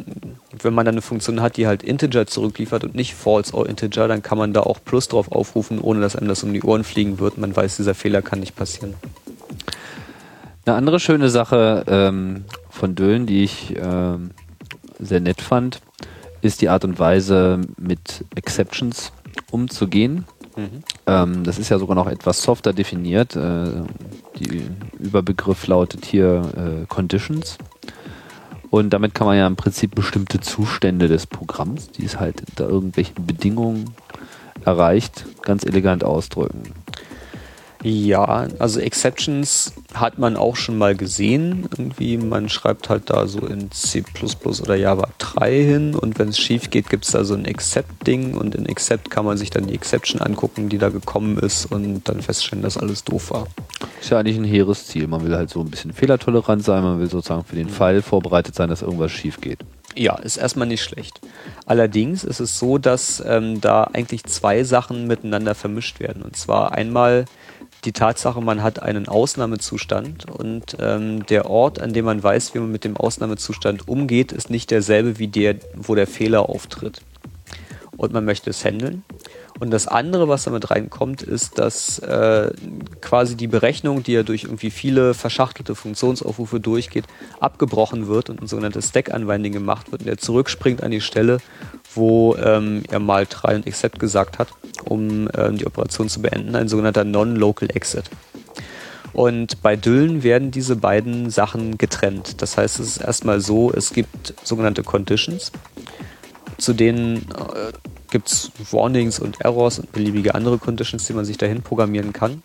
[0.61, 4.07] wenn man dann eine Funktion hat, die halt Integer zurückliefert und nicht False or Integer,
[4.07, 6.83] dann kann man da auch Plus drauf aufrufen, ohne dass einem das um die Ohren
[6.83, 7.37] fliegen wird.
[7.37, 8.95] Man weiß, dieser Fehler kann nicht passieren.
[10.69, 14.17] Eine andere schöne Sache ähm, von Dölen, die ich äh,
[14.99, 15.81] sehr nett fand,
[16.41, 19.11] ist die Art und Weise, mit Exceptions
[19.49, 20.25] umzugehen.
[20.55, 20.83] Mhm.
[21.07, 23.35] Ähm, das ist ja sogar noch etwas softer definiert.
[23.35, 23.81] Äh,
[24.37, 24.61] die
[24.99, 27.57] Überbegriff lautet hier äh, Conditions.
[28.69, 32.69] Und damit kann man ja im Prinzip bestimmte Zustände des Programms, die es halt unter
[32.69, 33.85] irgendwelchen Bedingungen
[34.65, 36.61] erreicht, ganz elegant ausdrücken.
[37.81, 41.69] Ja, also Exceptions hat man auch schon mal gesehen.
[41.71, 44.03] Irgendwie, man schreibt halt da so in C
[44.61, 48.33] oder Java 3 hin und wenn es schief geht, gibt es da so ein Except-Ding
[48.33, 52.01] und in Except kann man sich dann die Exception angucken, die da gekommen ist und
[52.09, 53.47] dann feststellen, dass alles doof war.
[54.01, 55.07] Ist ja eigentlich ein hehres Ziel.
[55.07, 57.69] Man will halt so ein bisschen fehlertolerant sein, man will sozusagen für den.
[57.69, 59.59] Fall vorbereitet sein, dass irgendwas schief geht.
[59.95, 61.21] Ja, ist erstmal nicht schlecht.
[61.65, 66.21] Allerdings ist es so, dass ähm, da eigentlich zwei Sachen miteinander vermischt werden.
[66.21, 67.25] Und zwar einmal
[67.85, 72.59] die Tatsache, man hat einen Ausnahmezustand und ähm, der Ort, an dem man weiß, wie
[72.59, 77.01] man mit dem Ausnahmezustand umgeht, ist nicht derselbe wie der, wo der Fehler auftritt.
[77.95, 79.03] Und man möchte es handeln.
[79.59, 82.51] Und das andere, was damit reinkommt, ist, dass äh,
[83.01, 87.05] quasi die Berechnung, die ja durch irgendwie viele verschachtelte Funktionsaufrufe durchgeht,
[87.41, 91.39] abgebrochen wird und ein sogenanntes Stack-Unwinding gemacht wird und er zurückspringt an die Stelle,
[91.93, 94.47] wo ähm, er mal try und accept gesagt hat,
[94.85, 98.09] um ähm, die Operation zu beenden, ein sogenannter Non-Local Exit.
[99.11, 102.41] Und bei Düllen werden diese beiden Sachen getrennt.
[102.41, 105.51] Das heißt, es ist erstmal so, es gibt sogenannte Conditions,
[106.59, 107.71] zu denen äh,
[108.11, 112.43] gibt es Warnings und Errors und beliebige andere Conditions, die man sich dahin programmieren kann,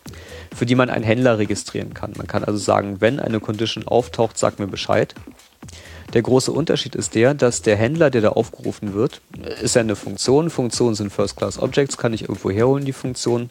[0.55, 2.13] für die man einen Händler registrieren kann.
[2.17, 5.15] Man kann also sagen, wenn eine Condition auftaucht, sag mir Bescheid.
[6.13, 9.21] Der große Unterschied ist der, dass der Händler, der da aufgerufen wird,
[9.61, 10.49] ist ja eine Funktion.
[10.49, 13.49] Funktionen sind First-Class-Objects, kann ich irgendwo herholen, die Funktion.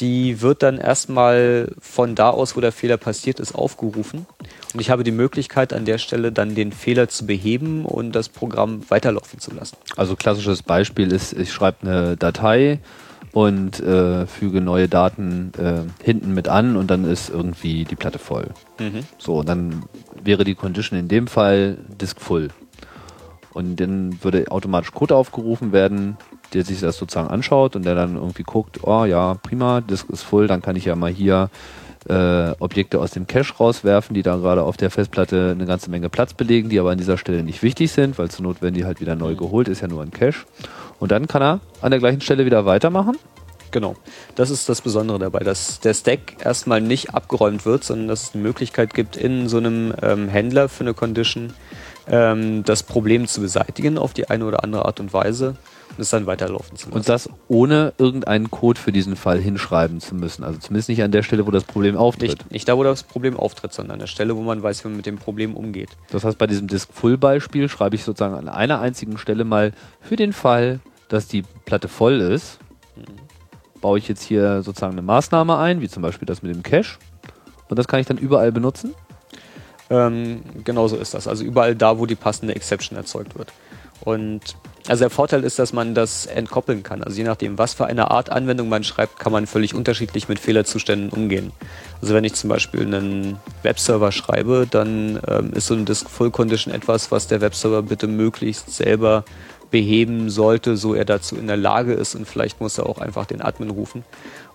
[0.00, 4.26] Die wird dann erstmal von da aus, wo der Fehler passiert ist, aufgerufen.
[4.72, 8.28] Und ich habe die Möglichkeit, an der Stelle dann den Fehler zu beheben und das
[8.28, 9.76] Programm weiterlaufen zu lassen.
[9.96, 12.80] Also klassisches Beispiel ist, ich schreibe eine Datei
[13.32, 18.18] und äh, füge neue Daten äh, hinten mit an und dann ist irgendwie die Platte
[18.18, 18.50] voll.
[18.78, 19.00] Mhm.
[19.18, 19.84] So, und dann
[20.22, 22.48] wäre die Condition in dem Fall Disk Full.
[23.52, 26.16] Und dann würde automatisch Code aufgerufen werden,
[26.54, 30.22] der sich das sozusagen anschaut und der dann irgendwie guckt, oh ja, prima, Disk ist
[30.22, 31.50] voll, dann kann ich ja mal hier
[32.08, 36.08] äh, Objekte aus dem Cache rauswerfen, die da gerade auf der Festplatte eine ganze Menge
[36.08, 38.84] Platz belegen, die aber an dieser Stelle nicht wichtig sind, weil zur Not werden die
[38.84, 39.38] halt wieder neu mhm.
[39.38, 40.44] geholt, ist ja nur ein Cache.
[40.98, 43.16] Und dann kann er an der gleichen Stelle wieder weitermachen.
[43.70, 43.96] Genau.
[44.36, 48.34] Das ist das Besondere dabei, dass der Stack erstmal nicht abgeräumt wird, sondern dass es
[48.34, 51.54] eine Möglichkeit gibt, in so einem ähm, Händler für eine Condition
[52.06, 55.56] ähm, das Problem zu beseitigen auf die eine oder andere Art und Weise
[55.96, 56.96] und es dann weiterlaufen zu lassen.
[56.96, 60.44] Und das ohne irgendeinen Code für diesen Fall hinschreiben zu müssen.
[60.44, 62.30] Also zumindest nicht an der Stelle, wo das Problem auftritt.
[62.30, 64.88] Nicht, nicht da, wo das Problem auftritt, sondern an der Stelle, wo man weiß, wie
[64.88, 65.90] man mit dem Problem umgeht.
[66.10, 70.32] Das heißt, bei diesem Disk-Full-Beispiel schreibe ich sozusagen an einer einzigen Stelle mal für den
[70.32, 72.58] Fall, dass die Platte voll ist,
[72.96, 73.80] mhm.
[73.80, 76.98] baue ich jetzt hier sozusagen eine Maßnahme ein, wie zum Beispiel das mit dem Cache.
[77.68, 78.94] Und das kann ich dann überall benutzen?
[79.90, 81.28] Ähm, genauso ist das.
[81.28, 83.52] Also überall da, wo die passende Exception erzeugt wird.
[84.04, 84.56] Und
[84.86, 87.02] also der Vorteil ist, dass man das entkoppeln kann.
[87.02, 90.38] Also je nachdem, was für eine Art Anwendung man schreibt, kann man völlig unterschiedlich mit
[90.38, 91.52] Fehlerzuständen umgehen.
[92.02, 96.30] Also wenn ich zum Beispiel einen Webserver schreibe, dann ähm, ist so ein Disk Full
[96.30, 99.24] Condition etwas, was der Webserver bitte möglichst selber
[99.70, 103.26] beheben sollte, so er dazu in der Lage ist und vielleicht muss er auch einfach
[103.26, 104.04] den Admin rufen.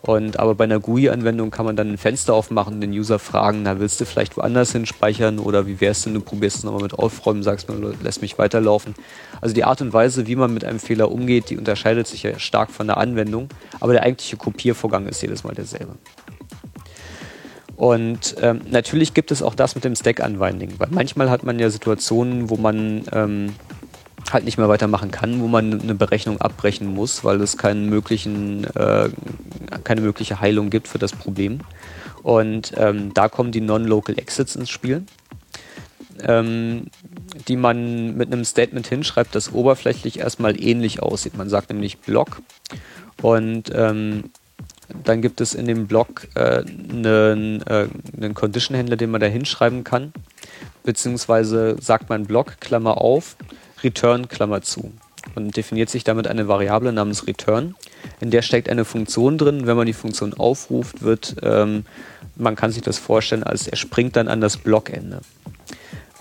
[0.01, 3.63] Und aber bei einer GUI-Anwendung kann man dann ein Fenster aufmachen und den User fragen,
[3.63, 6.83] na willst du vielleicht woanders hin speichern oder wie wär's denn, du probierst es nochmal
[6.83, 8.95] mit aufräumen, sagst mir, lässt mich weiterlaufen.
[9.41, 12.39] Also die Art und Weise, wie man mit einem Fehler umgeht, die unterscheidet sich ja
[12.39, 13.49] stark von der Anwendung,
[13.81, 15.95] aber der eigentliche Kopiervorgang ist jedes Mal derselbe.
[17.75, 21.69] Und ähm, natürlich gibt es auch das mit dem Stack-Unwinding, weil manchmal hat man ja
[21.69, 23.55] Situationen, wo man ähm,
[24.33, 28.63] halt nicht mehr weitermachen kann, wo man eine Berechnung abbrechen muss, weil es keinen möglichen,
[28.75, 29.09] äh,
[29.83, 31.59] keine mögliche Heilung gibt für das Problem.
[32.23, 35.03] Und ähm, da kommen die Non-Local Exits ins Spiel,
[36.21, 36.87] ähm,
[37.47, 41.37] die man mit einem Statement hinschreibt, das oberflächlich erstmal ähnlich aussieht.
[41.37, 42.41] Man sagt nämlich Block
[43.21, 44.31] und ähm,
[45.03, 47.87] dann gibt es in dem Block äh, einen, äh,
[48.17, 50.13] einen Condition-Händler, den man da hinschreiben kann,
[50.83, 53.35] beziehungsweise sagt man Block, Klammer auf,
[53.83, 54.91] Return Klammer zu
[55.35, 57.75] und definiert sich damit eine Variable namens Return.
[58.19, 59.67] In der steckt eine Funktion drin.
[59.67, 61.85] Wenn man die Funktion aufruft, wird, ähm,
[62.35, 65.21] man kann sich das vorstellen, als er springt dann an das Blockende.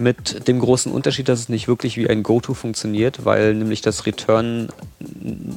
[0.01, 4.07] Mit dem großen Unterschied, dass es nicht wirklich wie ein GoTo funktioniert, weil nämlich das
[4.07, 4.69] Return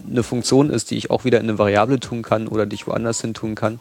[0.09, 2.87] eine Funktion ist, die ich auch wieder in eine Variable tun kann oder die ich
[2.87, 3.79] woanders hin tun kann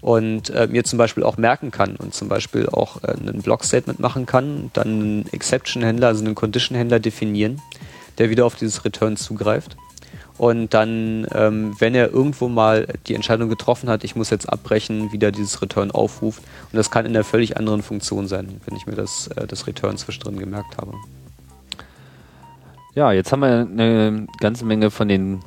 [0.00, 4.00] und äh, mir zum Beispiel auch merken kann und zum Beispiel auch äh, ein Block-Statement
[4.00, 7.60] machen kann, dann einen Exception-Händler, also einen Condition-Händler definieren,
[8.18, 9.76] der wieder auf dieses Return zugreift.
[10.38, 15.10] Und dann, ähm, wenn er irgendwo mal die Entscheidung getroffen hat, ich muss jetzt abbrechen,
[15.10, 16.42] wieder dieses Return aufruft.
[16.72, 19.66] Und das kann in einer völlig anderen Funktion sein, wenn ich mir das, äh, das
[19.66, 20.92] Return zwischendrin gemerkt habe.
[22.94, 25.40] Ja, jetzt haben wir eine ganze Menge von den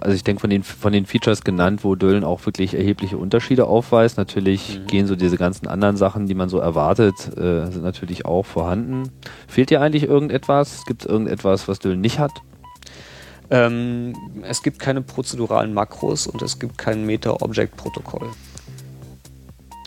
[0.00, 3.66] also ich denke von den, von den Features genannt, wo Döllen auch wirklich erhebliche Unterschiede
[3.66, 4.16] aufweist.
[4.16, 4.86] Natürlich mhm.
[4.86, 9.10] gehen so diese ganzen anderen Sachen, die man so erwartet, äh, sind natürlich auch vorhanden.
[9.46, 10.84] Fehlt dir eigentlich irgendetwas?
[10.86, 12.32] Gibt es irgendetwas, was Döllen nicht hat?
[13.50, 18.30] Ähm, es gibt keine prozeduralen Makros und es gibt kein Meta-Object-Protokoll.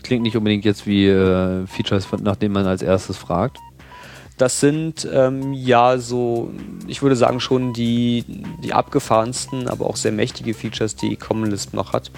[0.02, 3.58] Klingt nicht unbedingt jetzt wie äh, Features, nach denen man als erstes fragt.
[4.38, 6.52] Das sind ähm, ja so,
[6.86, 8.24] ich würde sagen, schon die,
[8.62, 12.12] die abgefahrensten, aber auch sehr mächtige Features, die Common Lisp noch hat.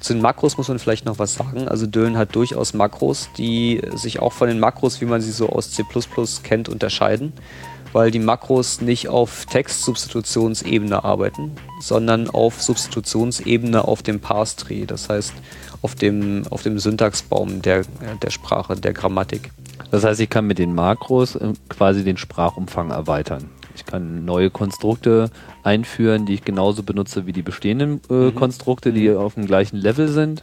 [0.00, 1.66] Zu den Makros muss man vielleicht noch was sagen.
[1.66, 5.48] Also Dölen hat durchaus Makros, die sich auch von den Makros, wie man sie so
[5.48, 5.84] aus C
[6.44, 7.32] kennt, unterscheiden,
[7.92, 15.32] weil die Makros nicht auf Textsubstitutionsebene arbeiten, sondern auf Substitutionsebene auf dem Parse-Tree, das heißt
[15.82, 17.82] auf dem, auf dem Syntaxbaum der,
[18.22, 19.50] der Sprache, der Grammatik.
[19.94, 23.48] Das heißt, ich kann mit den Makros äh, quasi den Sprachumfang erweitern.
[23.76, 25.30] Ich kann neue Konstrukte
[25.62, 28.34] einführen, die ich genauso benutze wie die bestehenden äh, mhm.
[28.34, 29.18] Konstrukte, die mhm.
[29.18, 30.42] auf dem gleichen Level sind.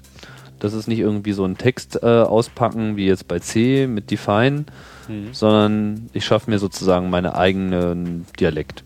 [0.60, 4.68] Das ist nicht irgendwie so ein Text äh, auspacken wie jetzt bei C mit Define,
[5.10, 5.34] mhm.
[5.34, 8.86] sondern ich schaffe mir sozusagen meinen eigenen Dialekt.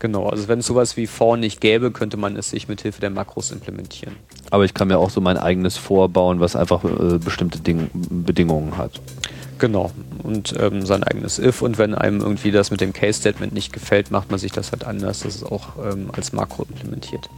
[0.00, 3.00] Genau, also wenn es sowas wie for nicht gäbe, könnte man es sich mit Hilfe
[3.00, 4.14] der Makros implementieren.
[4.50, 8.76] Aber ich kann mir auch so mein eigenes vorbauen, was einfach äh, bestimmte Ding Bedingungen
[8.76, 9.00] hat.
[9.58, 9.90] Genau.
[10.22, 11.62] Und ähm, sein eigenes if.
[11.62, 14.84] Und wenn einem irgendwie das mit dem Case-Statement nicht gefällt, macht man sich das halt
[14.84, 15.20] anders.
[15.20, 17.28] Das ist auch ähm, als Makro implementiert.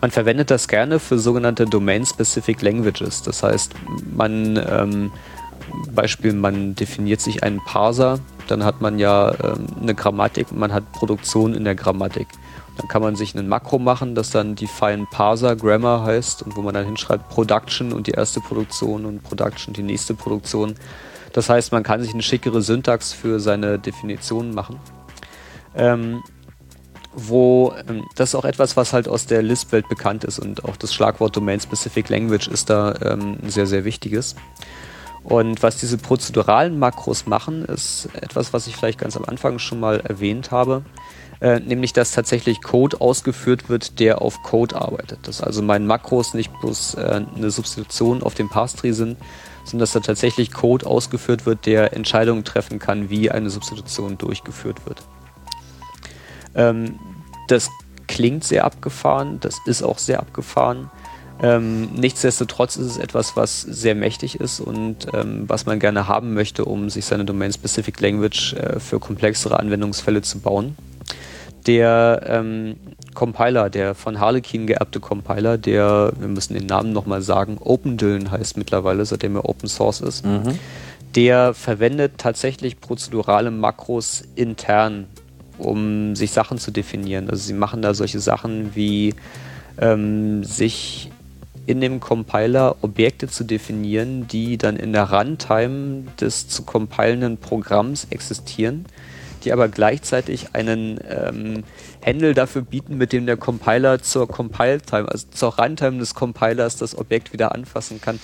[0.00, 3.22] Man verwendet das gerne für sogenannte Domain-Specific Languages.
[3.22, 3.74] Das heißt,
[4.14, 5.12] man, ähm,
[5.92, 8.18] Beispiel, man definiert sich einen Parser,
[8.48, 12.28] dann hat man ja ähm, eine Grammatik und man hat Produktion in der Grammatik.
[12.78, 16.62] Dann kann man sich einen Makro machen, das dann Define Parser Grammar heißt und wo
[16.62, 20.74] man dann hinschreibt Production und die erste Produktion und Production die nächste Produktion.
[21.32, 24.78] Das heißt, man kann sich eine schickere Syntax für seine Definitionen machen.
[25.74, 26.22] Ähm,
[27.14, 30.76] wo ähm, das ist auch etwas, was halt aus der Lisp-Welt bekannt ist und auch
[30.76, 34.34] das Schlagwort Domain-Specific Language ist da ähm, ein sehr, sehr wichtiges.
[35.24, 39.78] Und was diese prozeduralen Makros machen, ist etwas, was ich vielleicht ganz am Anfang schon
[39.78, 40.82] mal erwähnt habe,
[41.40, 45.28] äh, nämlich dass tatsächlich Code ausgeführt wird, der auf Code arbeitet.
[45.28, 49.16] Dass also meine Makros nicht bloß äh, eine Substitution auf dem Parse-Tree sind,
[49.64, 54.86] sondern dass da tatsächlich Code ausgeführt wird, der Entscheidungen treffen kann, wie eine Substitution durchgeführt
[54.86, 55.02] wird.
[56.54, 56.98] Ähm,
[57.48, 57.70] das
[58.08, 60.90] klingt sehr abgefahren, das ist auch sehr abgefahren.
[61.42, 66.34] Ähm, nichtsdestotrotz ist es etwas, was sehr mächtig ist und ähm, was man gerne haben
[66.34, 70.76] möchte, um sich seine Domain-Specific Language äh, für komplexere Anwendungsfälle zu bauen.
[71.66, 72.76] Der ähm,
[73.14, 78.56] Compiler, der von Harlequin geerbte Compiler, der, wir müssen den Namen nochmal sagen, OpenDillen heißt
[78.56, 80.58] mittlerweile, seitdem er Open Source ist, mhm.
[81.14, 85.06] der verwendet tatsächlich prozedurale Makros intern,
[85.58, 87.30] um sich Sachen zu definieren.
[87.30, 89.14] Also sie machen da solche Sachen wie
[89.78, 91.11] ähm, sich
[91.66, 98.06] in dem Compiler Objekte zu definieren, die dann in der Runtime des zu compilenden Programms
[98.10, 98.86] existieren
[99.44, 101.64] die aber gleichzeitig einen ähm,
[102.04, 106.96] Handle dafür bieten, mit dem der Compiler zur Compile-Time, also zur Runtime des Compilers das
[106.96, 108.20] Objekt wieder anfassen kann.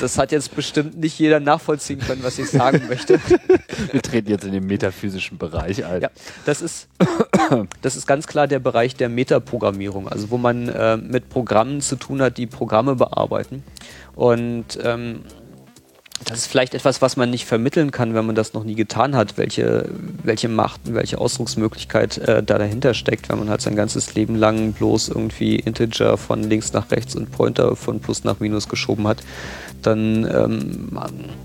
[0.00, 3.20] Das hat jetzt bestimmt nicht jeder nachvollziehen können, was ich sagen möchte.
[3.92, 6.02] Wir treten jetzt in den metaphysischen Bereich ein.
[6.02, 6.10] Ja,
[6.44, 6.88] das ist,
[7.82, 11.96] das ist ganz klar der Bereich der Metaprogrammierung, also wo man äh, mit Programmen zu
[11.96, 13.64] tun hat, die Programme bearbeiten.
[14.14, 15.22] Und ähm,
[16.24, 19.14] das ist vielleicht etwas, was man nicht vermitteln kann, wenn man das noch nie getan
[19.14, 19.88] hat, welche,
[20.22, 24.34] welche Macht und welche Ausdrucksmöglichkeit äh, da dahinter steckt, wenn man halt sein ganzes Leben
[24.34, 29.06] lang bloß irgendwie Integer von links nach rechts und Pointer von Plus nach Minus geschoben
[29.06, 29.22] hat,
[29.82, 30.98] dann ähm,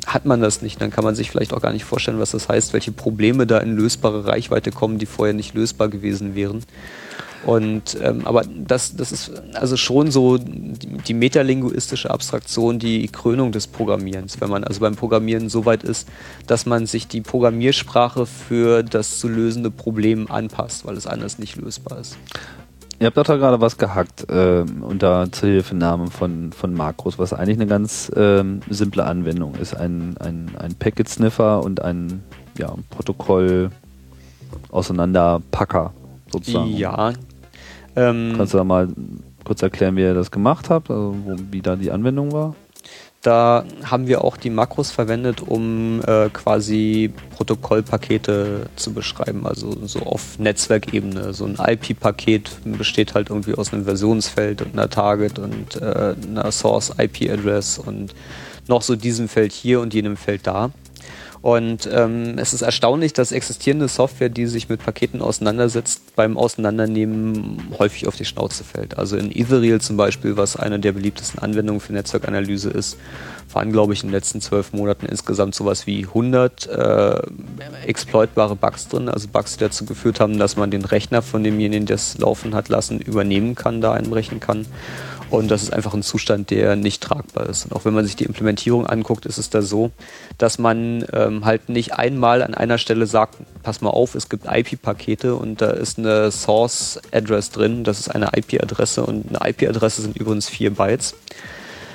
[0.08, 0.82] hat man das nicht.
[0.82, 3.60] Dann kann man sich vielleicht auch gar nicht vorstellen, was das heißt, welche Probleme da
[3.60, 6.64] in lösbare Reichweite kommen, die vorher nicht lösbar gewesen wären.
[7.46, 13.52] Und ähm, aber das, das ist also schon so die, die metalinguistische Abstraktion, die Krönung
[13.52, 16.08] des Programmierens, wenn man also beim Programmieren so weit ist,
[16.48, 21.58] dass man sich die Programmiersprache für das zu lösende Problem anpasst, weil es anders nicht
[21.58, 22.16] lösbar ist.
[23.00, 27.58] Ihr habt doch da gerade was gehackt äh, unter Zuhilfenahme von, von Makros, was eigentlich
[27.58, 29.76] eine ganz ähm, simple Anwendung ist.
[29.76, 32.24] Ein, ein, ein Packet-Sniffer und ein
[32.58, 35.92] ja, Protokoll-Auseinanderpacker
[36.32, 36.78] sozusagen.
[36.78, 37.12] Ja,
[37.96, 38.88] ähm, Kannst du da mal
[39.44, 42.56] kurz erklären, wie ihr das gemacht habt, also wo, wie da die Anwendung war?
[43.24, 50.02] Da haben wir auch die Makros verwendet, um äh, quasi Protokollpakete zu beschreiben, also so
[50.02, 51.34] auf Netzwerkebene.
[51.34, 56.52] So ein IP-Paket besteht halt irgendwie aus einem Versionsfeld und einer Target und äh, einer
[56.52, 58.14] Source-IP-Address und
[58.68, 60.72] noch so diesem Feld hier und jenem Feld da.
[61.44, 67.68] Und ähm, es ist erstaunlich, dass existierende Software, die sich mit Paketen auseinandersetzt, beim Auseinandernehmen
[67.78, 68.98] häufig auf die Schnauze fällt.
[68.98, 72.98] Also in Ethereal zum Beispiel, was eine der beliebtesten Anwendungen für Netzwerkanalyse ist,
[73.52, 77.22] waren, glaube ich, in den letzten zwölf Monaten insgesamt sowas wie 100 äh,
[77.88, 81.86] exploitbare Bugs drin, also Bugs, die dazu geführt haben, dass man den Rechner von demjenigen,
[81.86, 84.66] der es laufen hat lassen, übernehmen kann, da einbrechen kann.
[85.34, 87.66] Und das ist einfach ein Zustand, der nicht tragbar ist.
[87.66, 89.90] Und auch wenn man sich die Implementierung anguckt, ist es da so,
[90.38, 94.46] dass man ähm, halt nicht einmal an einer Stelle sagt, pass mal auf, es gibt
[94.46, 100.16] IP-Pakete und da ist eine Source-Address drin, das ist eine IP-Adresse und eine IP-Adresse sind
[100.18, 101.16] übrigens vier Bytes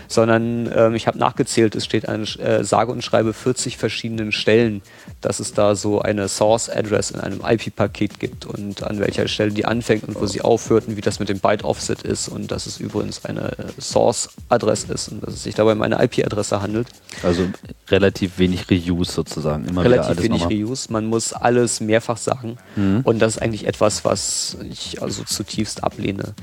[0.08, 4.82] sondern ähm, ich habe nachgezählt, es steht an äh, sage und schreibe 40 verschiedenen Stellen,
[5.20, 9.52] dass es da so eine Source Address in einem IP-Paket gibt und an welcher Stelle
[9.52, 12.50] die anfängt und wo sie aufhört und wie das mit dem Byte Offset ist und
[12.50, 16.62] dass es übrigens eine Source Adresse ist und dass es sich dabei um eine IP-Adresse
[16.62, 16.88] handelt.
[17.22, 17.46] Also
[17.88, 19.66] relativ wenig Reuse sozusagen.
[19.66, 20.62] Immer relativ wenig nochmal.
[20.62, 20.92] Reuse.
[20.92, 23.02] Man muss alles mehrfach sagen mhm.
[23.04, 26.34] und das ist eigentlich etwas, was ich also zutiefst ablehne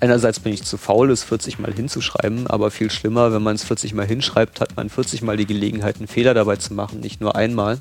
[0.00, 3.64] einerseits bin ich zu faul, es 40 Mal hinzuschreiben, aber viel schlimmer, wenn man es
[3.64, 7.20] 40 Mal hinschreibt, hat man 40 Mal die Gelegenheit, einen Fehler dabei zu machen, nicht
[7.20, 7.78] nur einmal.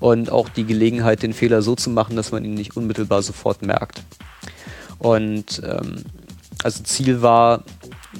[0.00, 3.62] Und auch die Gelegenheit, den Fehler so zu machen, dass man ihn nicht unmittelbar sofort
[3.62, 4.02] merkt.
[4.98, 6.04] Und ähm,
[6.62, 7.64] also Ziel war,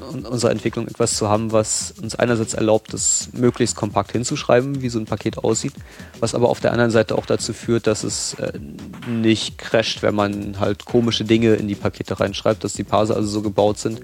[0.01, 4.99] unserer Entwicklung etwas zu haben, was uns einerseits erlaubt, es möglichst kompakt hinzuschreiben, wie so
[4.99, 5.75] ein Paket aussieht,
[6.19, 8.59] was aber auf der anderen Seite auch dazu führt, dass es äh,
[9.07, 13.29] nicht crasht, wenn man halt komische Dinge in die Pakete reinschreibt, dass die Parser also
[13.29, 14.01] so gebaut sind,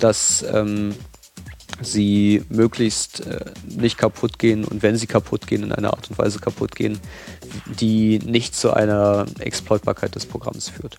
[0.00, 0.94] dass ähm,
[1.80, 6.18] sie möglichst äh, nicht kaputt gehen und wenn sie kaputt gehen, in einer Art und
[6.18, 6.98] Weise kaputt gehen,
[7.80, 10.98] die nicht zu einer Exploitbarkeit des Programms führt.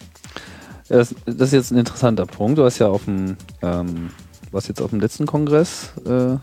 [0.87, 2.57] Das, ist jetzt ein interessanter Punkt.
[2.57, 4.09] Du hast ja auf dem ähm,
[4.51, 6.37] was jetzt auf dem letzten Kongress äh,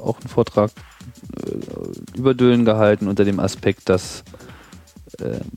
[0.00, 0.70] auch einen Vortrag
[1.36, 4.22] äh, über Düllen gehalten unter dem Aspekt, dass,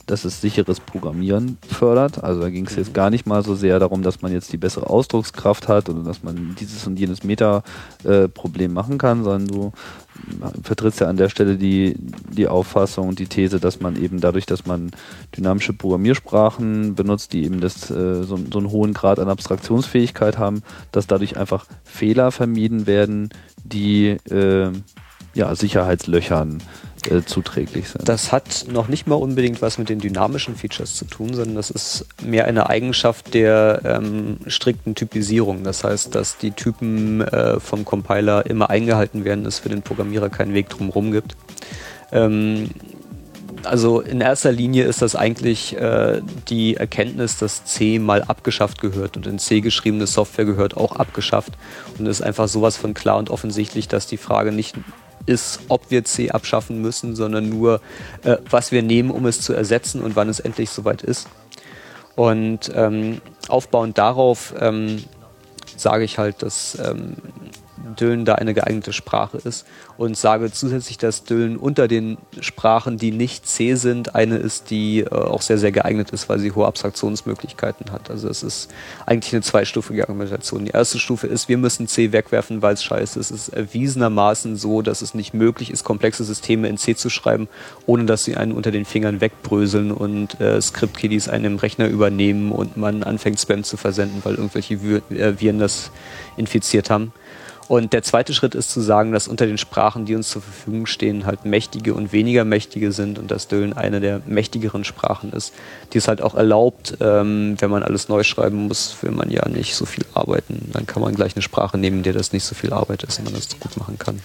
[0.07, 2.23] dass es sicheres Programmieren fördert.
[2.23, 2.79] Also da ging es mhm.
[2.79, 6.01] jetzt gar nicht mal so sehr darum, dass man jetzt die bessere Ausdruckskraft hat oder
[6.01, 9.71] dass man dieses und jenes Meta-Problem machen kann, sondern du
[10.63, 11.95] vertrittst ja an der Stelle die,
[12.31, 14.91] die Auffassung und die These, dass man eben dadurch, dass man
[15.35, 20.63] dynamische Programmiersprachen benutzt, die eben das, äh, so, so einen hohen Grad an Abstraktionsfähigkeit haben,
[20.91, 23.29] dass dadurch einfach Fehler vermieden werden,
[23.63, 24.71] die äh,
[25.33, 26.90] ja, Sicherheitslöchern äh,
[27.25, 28.07] zuträglich sind.
[28.07, 31.71] Das hat noch nicht mal unbedingt was mit den dynamischen Features zu tun, sondern das
[31.71, 35.63] ist mehr eine Eigenschaft der ähm, strikten Typisierung.
[35.63, 40.29] Das heißt, dass die Typen äh, vom Compiler immer eingehalten werden, es für den Programmierer
[40.29, 41.35] keinen Weg drumherum gibt.
[42.11, 42.69] Ähm,
[43.63, 49.17] also in erster Linie ist das eigentlich äh, die Erkenntnis, dass C mal abgeschafft gehört
[49.17, 51.53] und in C geschriebene Software gehört auch abgeschafft.
[51.97, 54.75] Und ist einfach sowas von klar und offensichtlich, dass die Frage nicht
[55.25, 57.81] ist, ob wir C abschaffen müssen, sondern nur,
[58.23, 61.27] äh, was wir nehmen, um es zu ersetzen und wann es endlich soweit ist.
[62.15, 65.03] Und ähm, aufbauend darauf ähm,
[65.77, 67.15] sage ich halt, dass ähm,
[67.99, 69.65] Düllen da eine geeignete Sprache ist
[69.97, 74.99] und sage zusätzlich, dass Düllen unter den Sprachen, die nicht C sind, eine ist, die
[74.99, 78.09] äh, auch sehr, sehr geeignet ist, weil sie hohe Abstraktionsmöglichkeiten hat.
[78.09, 78.71] Also es ist
[79.05, 80.65] eigentlich eine zweistufige Argumentation.
[80.65, 83.31] Die erste Stufe ist, wir müssen C wegwerfen, weil es scheiße ist.
[83.31, 87.47] Es ist erwiesenermaßen so, dass es nicht möglich ist, komplexe Systeme in C zu schreiben,
[87.85, 92.51] ohne dass sie einen unter den Fingern wegbröseln und äh, Script-Kiddies einen im Rechner übernehmen
[92.51, 95.91] und man anfängt Spam zu versenden, weil irgendwelche äh, Viren das
[96.37, 97.13] infiziert haben.
[97.71, 100.87] Und der zweite Schritt ist zu sagen, dass unter den Sprachen, die uns zur Verfügung
[100.87, 105.53] stehen, halt mächtige und weniger mächtige sind und dass Döllen eine der mächtigeren Sprachen ist,
[105.93, 109.47] die es halt auch erlaubt, ähm, wenn man alles neu schreiben muss, will man ja
[109.47, 110.69] nicht so viel arbeiten.
[110.73, 113.23] Dann kann man gleich eine Sprache nehmen, der das nicht so viel Arbeit ist und
[113.23, 114.19] man das gut machen kann.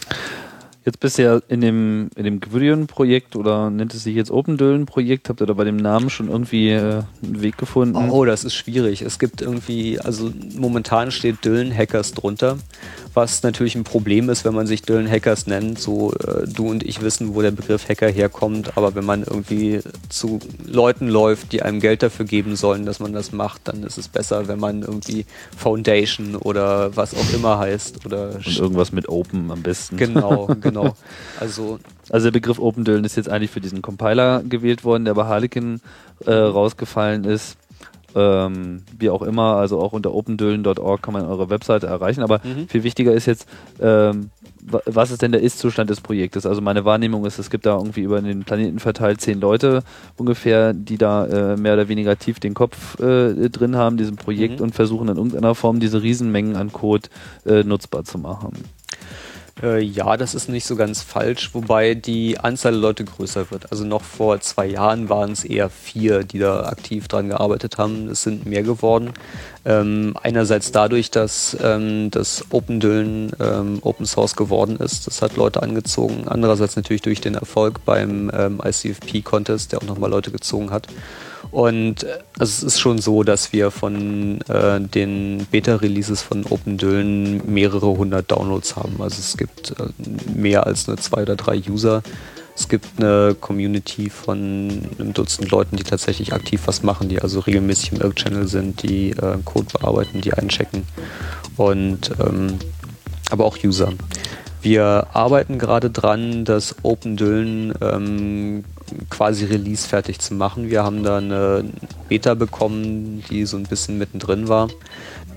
[0.86, 5.28] Jetzt bist du ja in dem, in dem Gwrion-Projekt oder nennt es sich jetzt OpenDölen-Projekt?
[5.28, 8.08] Habt ihr da bei dem Namen schon irgendwie äh, einen Weg gefunden?
[8.08, 9.02] Oh, das ist schwierig.
[9.02, 12.58] Es gibt irgendwie, also momentan steht Dölen-Hackers drunter,
[13.14, 15.80] was natürlich ein Problem ist, wenn man sich Dölen-Hackers nennt.
[15.80, 19.80] So, äh, du und ich wissen, wo der Begriff Hacker herkommt, aber wenn man irgendwie
[20.08, 23.98] zu Leuten läuft, die einem Geld dafür geben sollen, dass man das macht, dann ist
[23.98, 25.26] es besser, wenn man irgendwie
[25.56, 28.06] Foundation oder was auch immer heißt.
[28.06, 29.96] Oder und irgendwas mit Open am besten.
[29.96, 30.75] Genau, genau.
[30.82, 30.94] genau.
[31.40, 31.78] Also,
[32.10, 35.80] also der Begriff OpenDILN ist jetzt eigentlich für diesen Compiler gewählt worden, der bei Harlequin
[36.24, 37.58] äh, rausgefallen ist.
[38.14, 42.22] Ähm, wie auch immer, also auch unter opendüllen.org kann man eure Webseite erreichen.
[42.22, 42.66] Aber mhm.
[42.66, 43.46] viel wichtiger ist jetzt,
[43.78, 44.30] ähm,
[44.62, 46.46] was ist denn der Ist-Zustand des Projektes?
[46.46, 49.82] Also meine Wahrnehmung ist, es gibt da irgendwie über den Planeten verteilt zehn Leute
[50.16, 54.60] ungefähr, die da äh, mehr oder weniger tief den Kopf äh, drin haben, diesem Projekt
[54.60, 54.64] mhm.
[54.64, 57.08] und versuchen in irgendeiner Form diese Riesenmengen an Code
[57.44, 58.52] äh, nutzbar zu machen.
[59.62, 63.72] Äh, ja, das ist nicht so ganz falsch, wobei die Anzahl der Leute größer wird.
[63.72, 68.08] Also noch vor zwei Jahren waren es eher vier, die da aktiv dran gearbeitet haben.
[68.08, 69.14] Es sind mehr geworden.
[69.64, 75.06] Ähm, einerseits dadurch, dass ähm, das OpenDüllen ähm, Open Source geworden ist.
[75.06, 76.28] Das hat Leute angezogen.
[76.28, 80.88] Andererseits natürlich durch den Erfolg beim ähm, ICFP Contest, der auch nochmal Leute gezogen hat.
[81.50, 87.42] Und äh, also es ist schon so, dass wir von äh, den Beta-Releases von OpenDyln
[87.52, 89.00] mehrere hundert Downloads haben.
[89.00, 89.84] Also es gibt äh,
[90.34, 92.02] mehr als nur zwei oder drei User.
[92.56, 97.40] Es gibt eine Community von einem Dutzend Leuten, die tatsächlich aktiv was machen, die also
[97.40, 100.84] regelmäßig im Irk-Channel sind, die äh, Code bearbeiten, die einchecken.
[101.58, 102.58] Und ähm,
[103.30, 103.92] aber auch User.
[104.62, 108.64] Wir arbeiten gerade dran, das OpenDyln ähm,
[109.10, 110.70] quasi Release fertig zu machen.
[110.70, 111.64] Wir haben da eine
[112.08, 114.68] Beta bekommen, die so ein bisschen mittendrin war,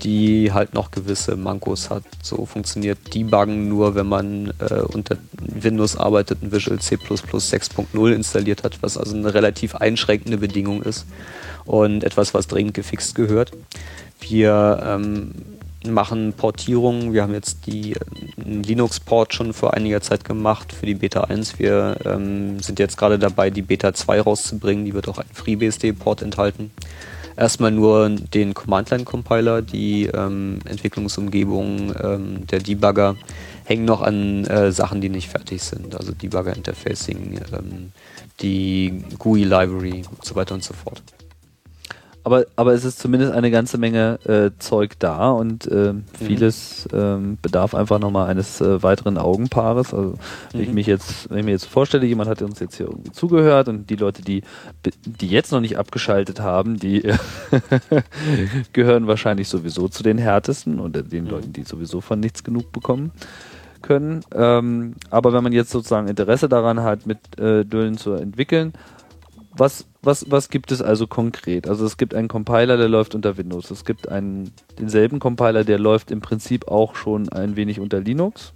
[0.02, 2.04] die halt noch gewisse Mankos hat.
[2.22, 8.64] So funktioniert Debuggen nur, wenn man äh, unter Windows arbeitet und Visual C++ 6.0 installiert
[8.64, 11.06] hat, was also eine relativ einschränkende Bedingung ist
[11.64, 13.52] und etwas, was dringend gefixt gehört.
[14.20, 15.32] Wir ähm,
[15.88, 17.12] machen Portierungen.
[17.12, 17.98] Wir haben jetzt die äh,
[18.36, 21.58] Linux-Port schon vor einiger Zeit gemacht für die Beta 1.
[21.58, 24.84] Wir ähm, sind jetzt gerade dabei, die Beta 2 rauszubringen.
[24.84, 26.70] Die wird auch einen FreeBSD-Port enthalten.
[27.36, 33.16] Erstmal nur den Command-Line-Compiler, die ähm, Entwicklungsumgebung, ähm, der Debugger
[33.64, 35.94] hängen noch an äh, Sachen, die nicht fertig sind.
[35.94, 37.92] Also Debugger-Interfacing, ähm,
[38.40, 41.02] die GUI-Library und so weiter und so fort
[42.24, 46.98] aber, aber es ist zumindest eine ganze Menge äh, Zeug da und äh, vieles mhm.
[46.98, 49.94] ähm, bedarf einfach nochmal eines äh, weiteren Augenpaares.
[49.94, 50.14] Also
[50.52, 50.74] wenn ich mhm.
[50.74, 53.88] mich jetzt, wenn ich mir jetzt vorstelle, jemand hat uns jetzt hier irgendwie zugehört und
[53.90, 54.42] die Leute, die,
[55.04, 57.02] die jetzt noch nicht abgeschaltet haben, die
[58.72, 61.30] gehören wahrscheinlich sowieso zu den härtesten oder den mhm.
[61.30, 63.12] Leuten, die sowieso von nichts genug bekommen
[63.82, 64.20] können.
[64.34, 68.72] Ähm, aber wenn man jetzt sozusagen Interesse daran hat, mit äh, Düllen zu entwickeln,
[69.56, 71.68] was, was, was gibt es also konkret?
[71.68, 73.70] Also es gibt einen Compiler, der läuft unter Windows.
[73.70, 78.54] Es gibt einen, denselben Compiler, der läuft im Prinzip auch schon ein wenig unter Linux.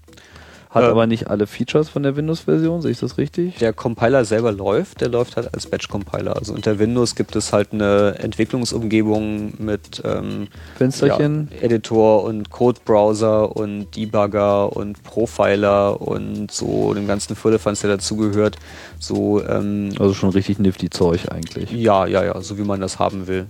[0.75, 3.59] Hat äh, aber nicht alle Features von der Windows-Version, sehe ich das richtig?
[3.59, 6.37] Der Compiler selber läuft, der läuft halt als Batch-Compiler.
[6.37, 13.55] Also unter Windows gibt es halt eine Entwicklungsumgebung mit ähm, Fensterchen, ja, Editor und Code-Browser
[13.55, 18.57] und Debugger und Profiler und so dem ganzen Firlefanz, der dazugehört.
[18.99, 21.71] So, ähm, also schon richtig nifty Zeug eigentlich.
[21.71, 23.47] Ja, ja, ja, so wie man das haben will.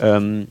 [0.00, 0.48] Ähm,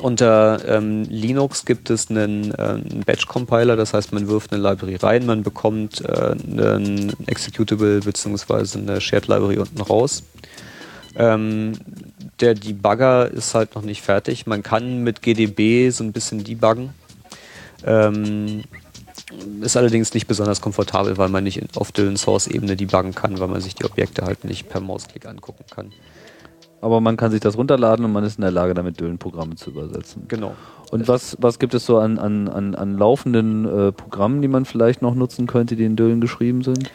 [0.00, 4.96] unter ähm, Linux gibt es einen, äh, einen Batch-Compiler, das heißt, man wirft eine Library
[4.96, 8.78] rein, man bekommt äh, einen Executable bzw.
[8.78, 10.22] eine Shared Library unten raus.
[11.14, 11.72] Ähm,
[12.40, 14.46] der Debugger ist halt noch nicht fertig.
[14.46, 16.90] Man kann mit GDB so ein bisschen debuggen.
[17.84, 18.64] Ähm,
[19.60, 23.60] ist allerdings nicht besonders komfortabel, weil man nicht auf der Source-Ebene debuggen kann, weil man
[23.60, 25.92] sich die Objekte halt nicht per Mausklick angucken kann
[26.82, 29.70] aber man kann sich das runterladen und man ist in der Lage, damit Döllen-Programme zu
[29.70, 30.24] übersetzen.
[30.26, 30.54] Genau.
[30.90, 34.64] Und was, was gibt es so an, an, an, an laufenden äh, Programmen, die man
[34.64, 36.90] vielleicht noch nutzen könnte, die in Döllen geschrieben sind?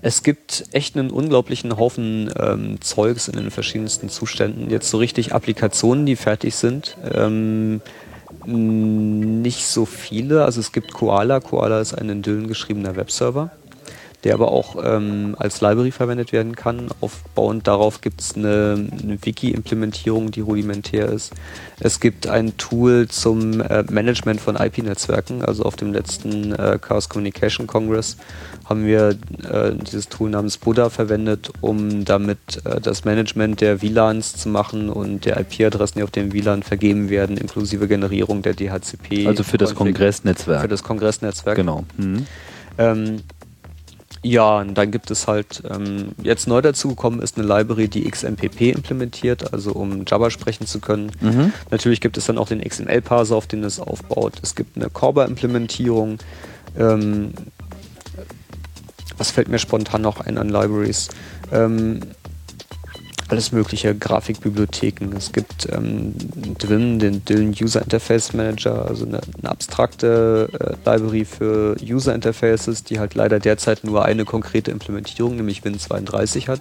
[0.00, 4.70] Es gibt echt einen unglaublichen Haufen ähm, Zeugs in den verschiedensten Zuständen.
[4.70, 6.96] Jetzt so richtig Applikationen, die fertig sind.
[7.12, 7.80] Ähm,
[8.46, 10.44] nicht so viele.
[10.44, 11.40] Also es gibt Koala.
[11.40, 13.50] Koala ist ein in Döllen geschriebener Webserver
[14.24, 16.88] der aber auch ähm, als Library verwendet werden kann.
[17.00, 21.32] Aufbauend darauf gibt es eine, eine Wiki-Implementierung, die rudimentär ist.
[21.80, 25.44] Es gibt ein Tool zum äh, Management von IP-Netzwerken.
[25.44, 28.16] Also auf dem letzten äh, Chaos Communication Congress
[28.64, 29.16] haben wir
[29.50, 34.88] äh, dieses Tool namens Buddha verwendet, um damit äh, das Management der WLANs zu machen
[34.88, 39.26] und der IP-Adressen, die auf dem WLAN vergeben werden, inklusive Generierung der DHCP.
[39.26, 40.62] Also für das Kongressnetzwerk.
[40.62, 41.56] Für das Kongressnetzwerk.
[41.56, 41.84] Genau.
[41.96, 42.26] Mhm.
[42.78, 43.22] Ähm,
[44.24, 48.72] ja, und dann gibt es halt, ähm, jetzt neu dazugekommen ist eine Library, die XMPP
[48.72, 51.10] implementiert, also um Java sprechen zu können.
[51.20, 51.52] Mhm.
[51.70, 54.34] Natürlich gibt es dann auch den XML-Parser, auf den es aufbaut.
[54.42, 56.18] Es gibt eine Corba-Implementierung.
[56.78, 57.34] Ähm,
[59.18, 61.08] was fällt mir spontan noch ein an Libraries?
[61.50, 62.00] Ähm,
[63.28, 65.14] alles mögliche Grafikbibliotheken.
[65.16, 66.14] Es gibt ähm,
[66.58, 72.84] drin den Dylan User Interface Manager, also eine, eine abstrakte äh, Library für User Interfaces,
[72.84, 76.60] die halt leider derzeit nur eine konkrete Implementierung, nämlich Win32 hat.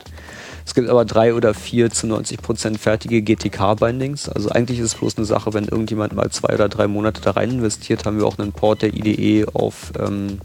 [0.66, 4.30] Es gibt aber drei oder vier zu 90 Prozent fertige GTK-Bindings.
[4.30, 7.32] Also eigentlich ist es bloß eine Sache, wenn irgendjemand mal zwei oder drei Monate da
[7.32, 10.40] rein investiert, haben wir auch einen Port der IDE auf ähm,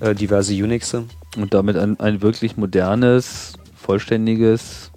[0.00, 1.04] äh, diverse Unixe.
[1.36, 4.90] Und damit ein, ein wirklich modernes, vollständiges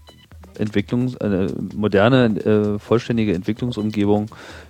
[0.59, 4.27] Entwicklungs, eine moderne, äh, vollständige Entwicklungsumgebung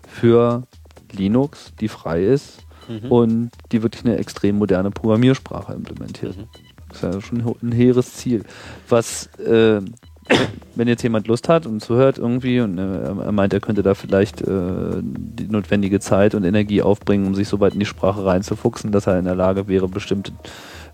[0.08, 0.64] für
[1.12, 3.12] Linux, die frei ist mhm.
[3.12, 6.38] und die wirklich eine extrem moderne Programmiersprache implementiert.
[6.38, 6.48] Mhm.
[6.90, 8.44] Das ist ja schon ein hehres Ziel.
[8.88, 9.82] Was, äh,
[10.76, 13.94] wenn jetzt jemand Lust hat und zuhört irgendwie und äh, er meint, er könnte da
[13.94, 18.26] vielleicht äh, die notwendige Zeit und Energie aufbringen, um sich so weit in die Sprache
[18.26, 20.32] reinzufuchsen, dass er in der Lage wäre, bestimmte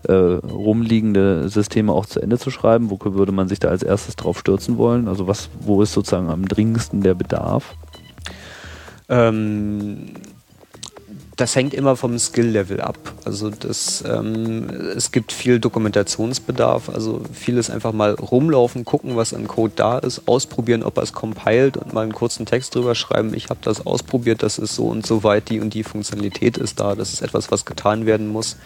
[0.08, 2.90] äh, rumliegende Systeme auch zu Ende zu schreiben?
[2.90, 5.08] Wo würde man sich da als erstes drauf stürzen wollen?
[5.08, 7.74] Also was, wo ist sozusagen am dringendsten der Bedarf?
[9.08, 10.14] Ähm,
[11.36, 12.96] das hängt immer vom Skill-Level ab.
[13.26, 16.88] Also das, ähm, es gibt viel Dokumentationsbedarf.
[16.88, 21.12] Also vieles einfach mal rumlaufen, gucken, was an Code da ist, ausprobieren, ob er es
[21.12, 23.34] compiled und mal einen kurzen Text drüber schreiben.
[23.34, 26.80] Ich habe das ausprobiert, das ist so und so weit, die und die Funktionalität ist
[26.80, 26.94] da.
[26.94, 28.56] Das ist etwas, was getan werden muss.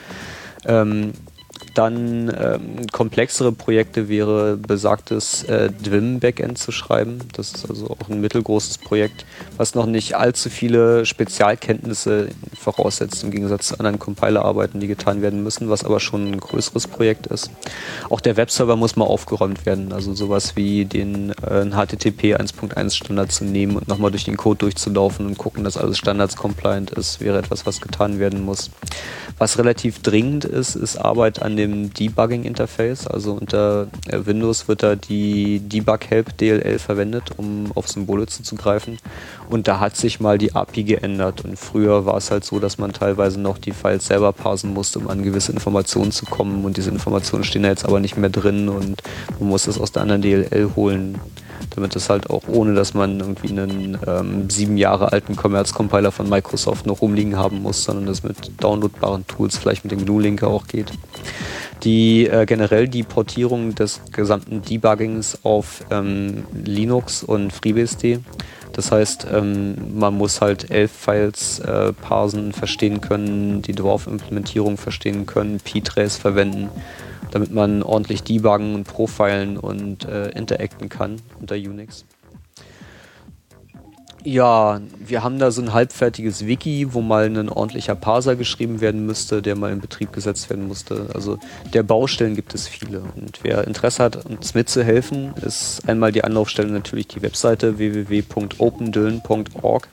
[0.64, 1.12] Ähm,
[1.74, 7.18] dann ähm, komplexere Projekte wäre besagtes äh, Dwim-Backend zu schreiben.
[7.34, 9.24] Das ist also auch ein mittelgroßes Projekt,
[9.56, 12.28] was noch nicht allzu viele Spezialkenntnisse
[12.58, 16.88] voraussetzt im Gegensatz zu anderen Compiler-Arbeiten, die getan werden müssen, was aber schon ein größeres
[16.88, 17.50] Projekt ist.
[18.08, 19.92] Auch der Webserver muss mal aufgeräumt werden.
[19.92, 24.58] Also sowas wie den äh, HTTP 1.1 Standard zu nehmen und nochmal durch den Code
[24.58, 28.70] durchzulaufen und gucken, dass alles standards-compliant ist, wäre etwas, was getan werden muss.
[29.38, 33.06] Was relativ dringend ist, ist Arbeit an dem Debugging-Interface.
[33.06, 38.98] Also unter äh, Windows wird da die Debug-Help DLL verwendet, um auf Symbole zuzugreifen.
[39.48, 41.44] Und da hat sich mal die API geändert.
[41.44, 44.98] Und früher war es halt so, dass man teilweise noch die Files selber parsen musste,
[44.98, 46.64] um an gewisse Informationen zu kommen.
[46.64, 49.02] Und diese Informationen stehen da jetzt aber nicht mehr drin und
[49.38, 51.18] man muss es aus der anderen DLL holen
[51.70, 56.28] damit es halt auch ohne, dass man irgendwie einen ähm, sieben Jahre alten Commerce-Compiler von
[56.28, 60.66] Microsoft noch rumliegen haben muss, sondern das mit downloadbaren Tools, vielleicht mit dem GNU-Linker auch
[60.66, 60.92] geht.
[61.82, 68.20] Die äh, generell die Portierung des gesamten Debuggings auf ähm, Linux und FreeBSD.
[68.72, 75.26] Das heißt, ähm, man muss halt elf Files äh, parsen, verstehen können, die Dwarf-Implementierung verstehen
[75.26, 76.70] können, p-Trace verwenden
[77.30, 82.04] damit man ordentlich debuggen und profilen und äh, interacten kann unter Unix.
[84.22, 89.06] Ja, wir haben da so ein halbfertiges Wiki, wo mal ein ordentlicher Parser geschrieben werden
[89.06, 91.06] müsste, der mal in Betrieb gesetzt werden musste.
[91.14, 91.38] Also
[91.72, 93.00] der Baustellen gibt es viele.
[93.00, 99.88] Und wer Interesse hat, uns mitzuhelfen, ist einmal die Anlaufstelle natürlich die Webseite www.opendüllen.org.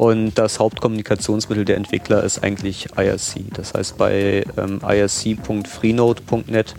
[0.00, 3.52] Und das Hauptkommunikationsmittel der Entwickler ist eigentlich IRC.
[3.52, 6.74] Das heißt, bei ähm, irc.freenode.net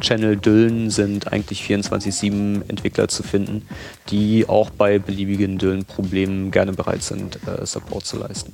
[0.00, 3.62] Channel Düllen sind eigentlich 24-7 Entwickler zu finden,
[4.10, 8.52] die auch bei beliebigen Düllen-Problemen gerne bereit sind, äh, Support zu leisten.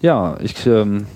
[0.00, 1.06] Ja, ich, ähm,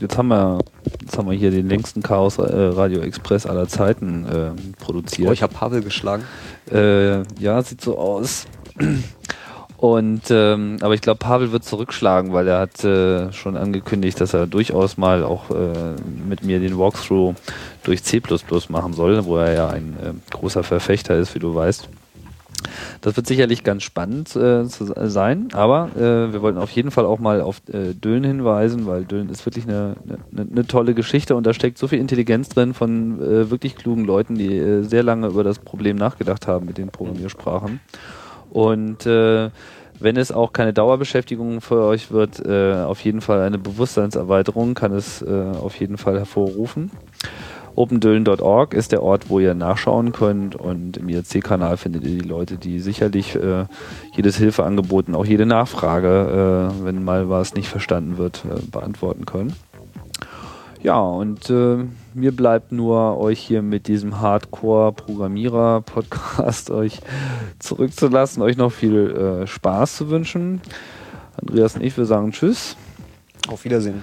[0.00, 0.60] jetzt haben wir
[1.02, 4.52] Jetzt haben wir hier den längsten Chaos äh, Radio Express aller Zeiten äh,
[4.82, 5.28] produziert.
[5.28, 6.24] Oh, ich habe Pavel geschlagen.
[6.72, 8.46] Äh, ja, sieht so aus.
[9.84, 14.32] Und ähm, aber ich glaube, Pavel wird zurückschlagen, weil er hat äh, schon angekündigt, dass
[14.32, 15.94] er durchaus mal auch äh,
[16.26, 17.34] mit mir den Walkthrough
[17.82, 18.22] durch C
[18.70, 21.86] machen soll, wo er ja ein äh, großer Verfechter ist, wie du weißt.
[23.02, 27.04] Das wird sicherlich ganz spannend äh, zu sein, aber äh, wir wollten auf jeden Fall
[27.04, 29.96] auch mal auf äh, Dölen hinweisen, weil Dölen ist wirklich eine,
[30.32, 34.06] eine, eine tolle Geschichte und da steckt so viel Intelligenz drin von äh, wirklich klugen
[34.06, 37.80] Leuten, die äh, sehr lange über das Problem nachgedacht haben mit den Programmiersprachen.
[38.54, 39.50] Und äh,
[39.98, 44.92] wenn es auch keine Dauerbeschäftigung für euch wird, äh, auf jeden Fall eine Bewusstseinserweiterung kann
[44.92, 46.92] es äh, auf jeden Fall hervorrufen.
[47.74, 52.56] OpenDüllen.org ist der Ort, wo ihr nachschauen könnt und im IRC-Kanal findet ihr die Leute,
[52.56, 53.64] die sicherlich äh,
[54.14, 59.26] jedes Hilfeangebot und auch jede Nachfrage, äh, wenn mal was nicht verstanden wird, äh, beantworten
[59.26, 59.54] können.
[60.80, 61.78] Ja, und äh,
[62.14, 67.00] mir bleibt nur, euch hier mit diesem Hardcore-Programmierer-Podcast euch
[67.58, 70.60] zurückzulassen, euch noch viel äh, Spaß zu wünschen.
[71.36, 72.76] Andreas und ich, wir sagen Tschüss.
[73.48, 74.02] Auf Wiedersehen.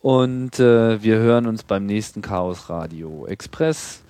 [0.00, 4.02] Und äh, wir hören uns beim nächsten Chaos Radio Express,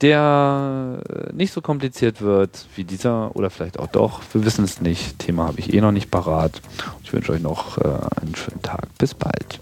[0.00, 4.20] der äh, nicht so kompliziert wird wie dieser oder vielleicht auch doch.
[4.32, 5.18] Wir wissen es nicht.
[5.18, 6.60] Thema habe ich eh noch nicht parat.
[7.02, 7.88] Ich wünsche euch noch äh,
[8.20, 8.86] einen schönen Tag.
[8.98, 9.60] Bis bald.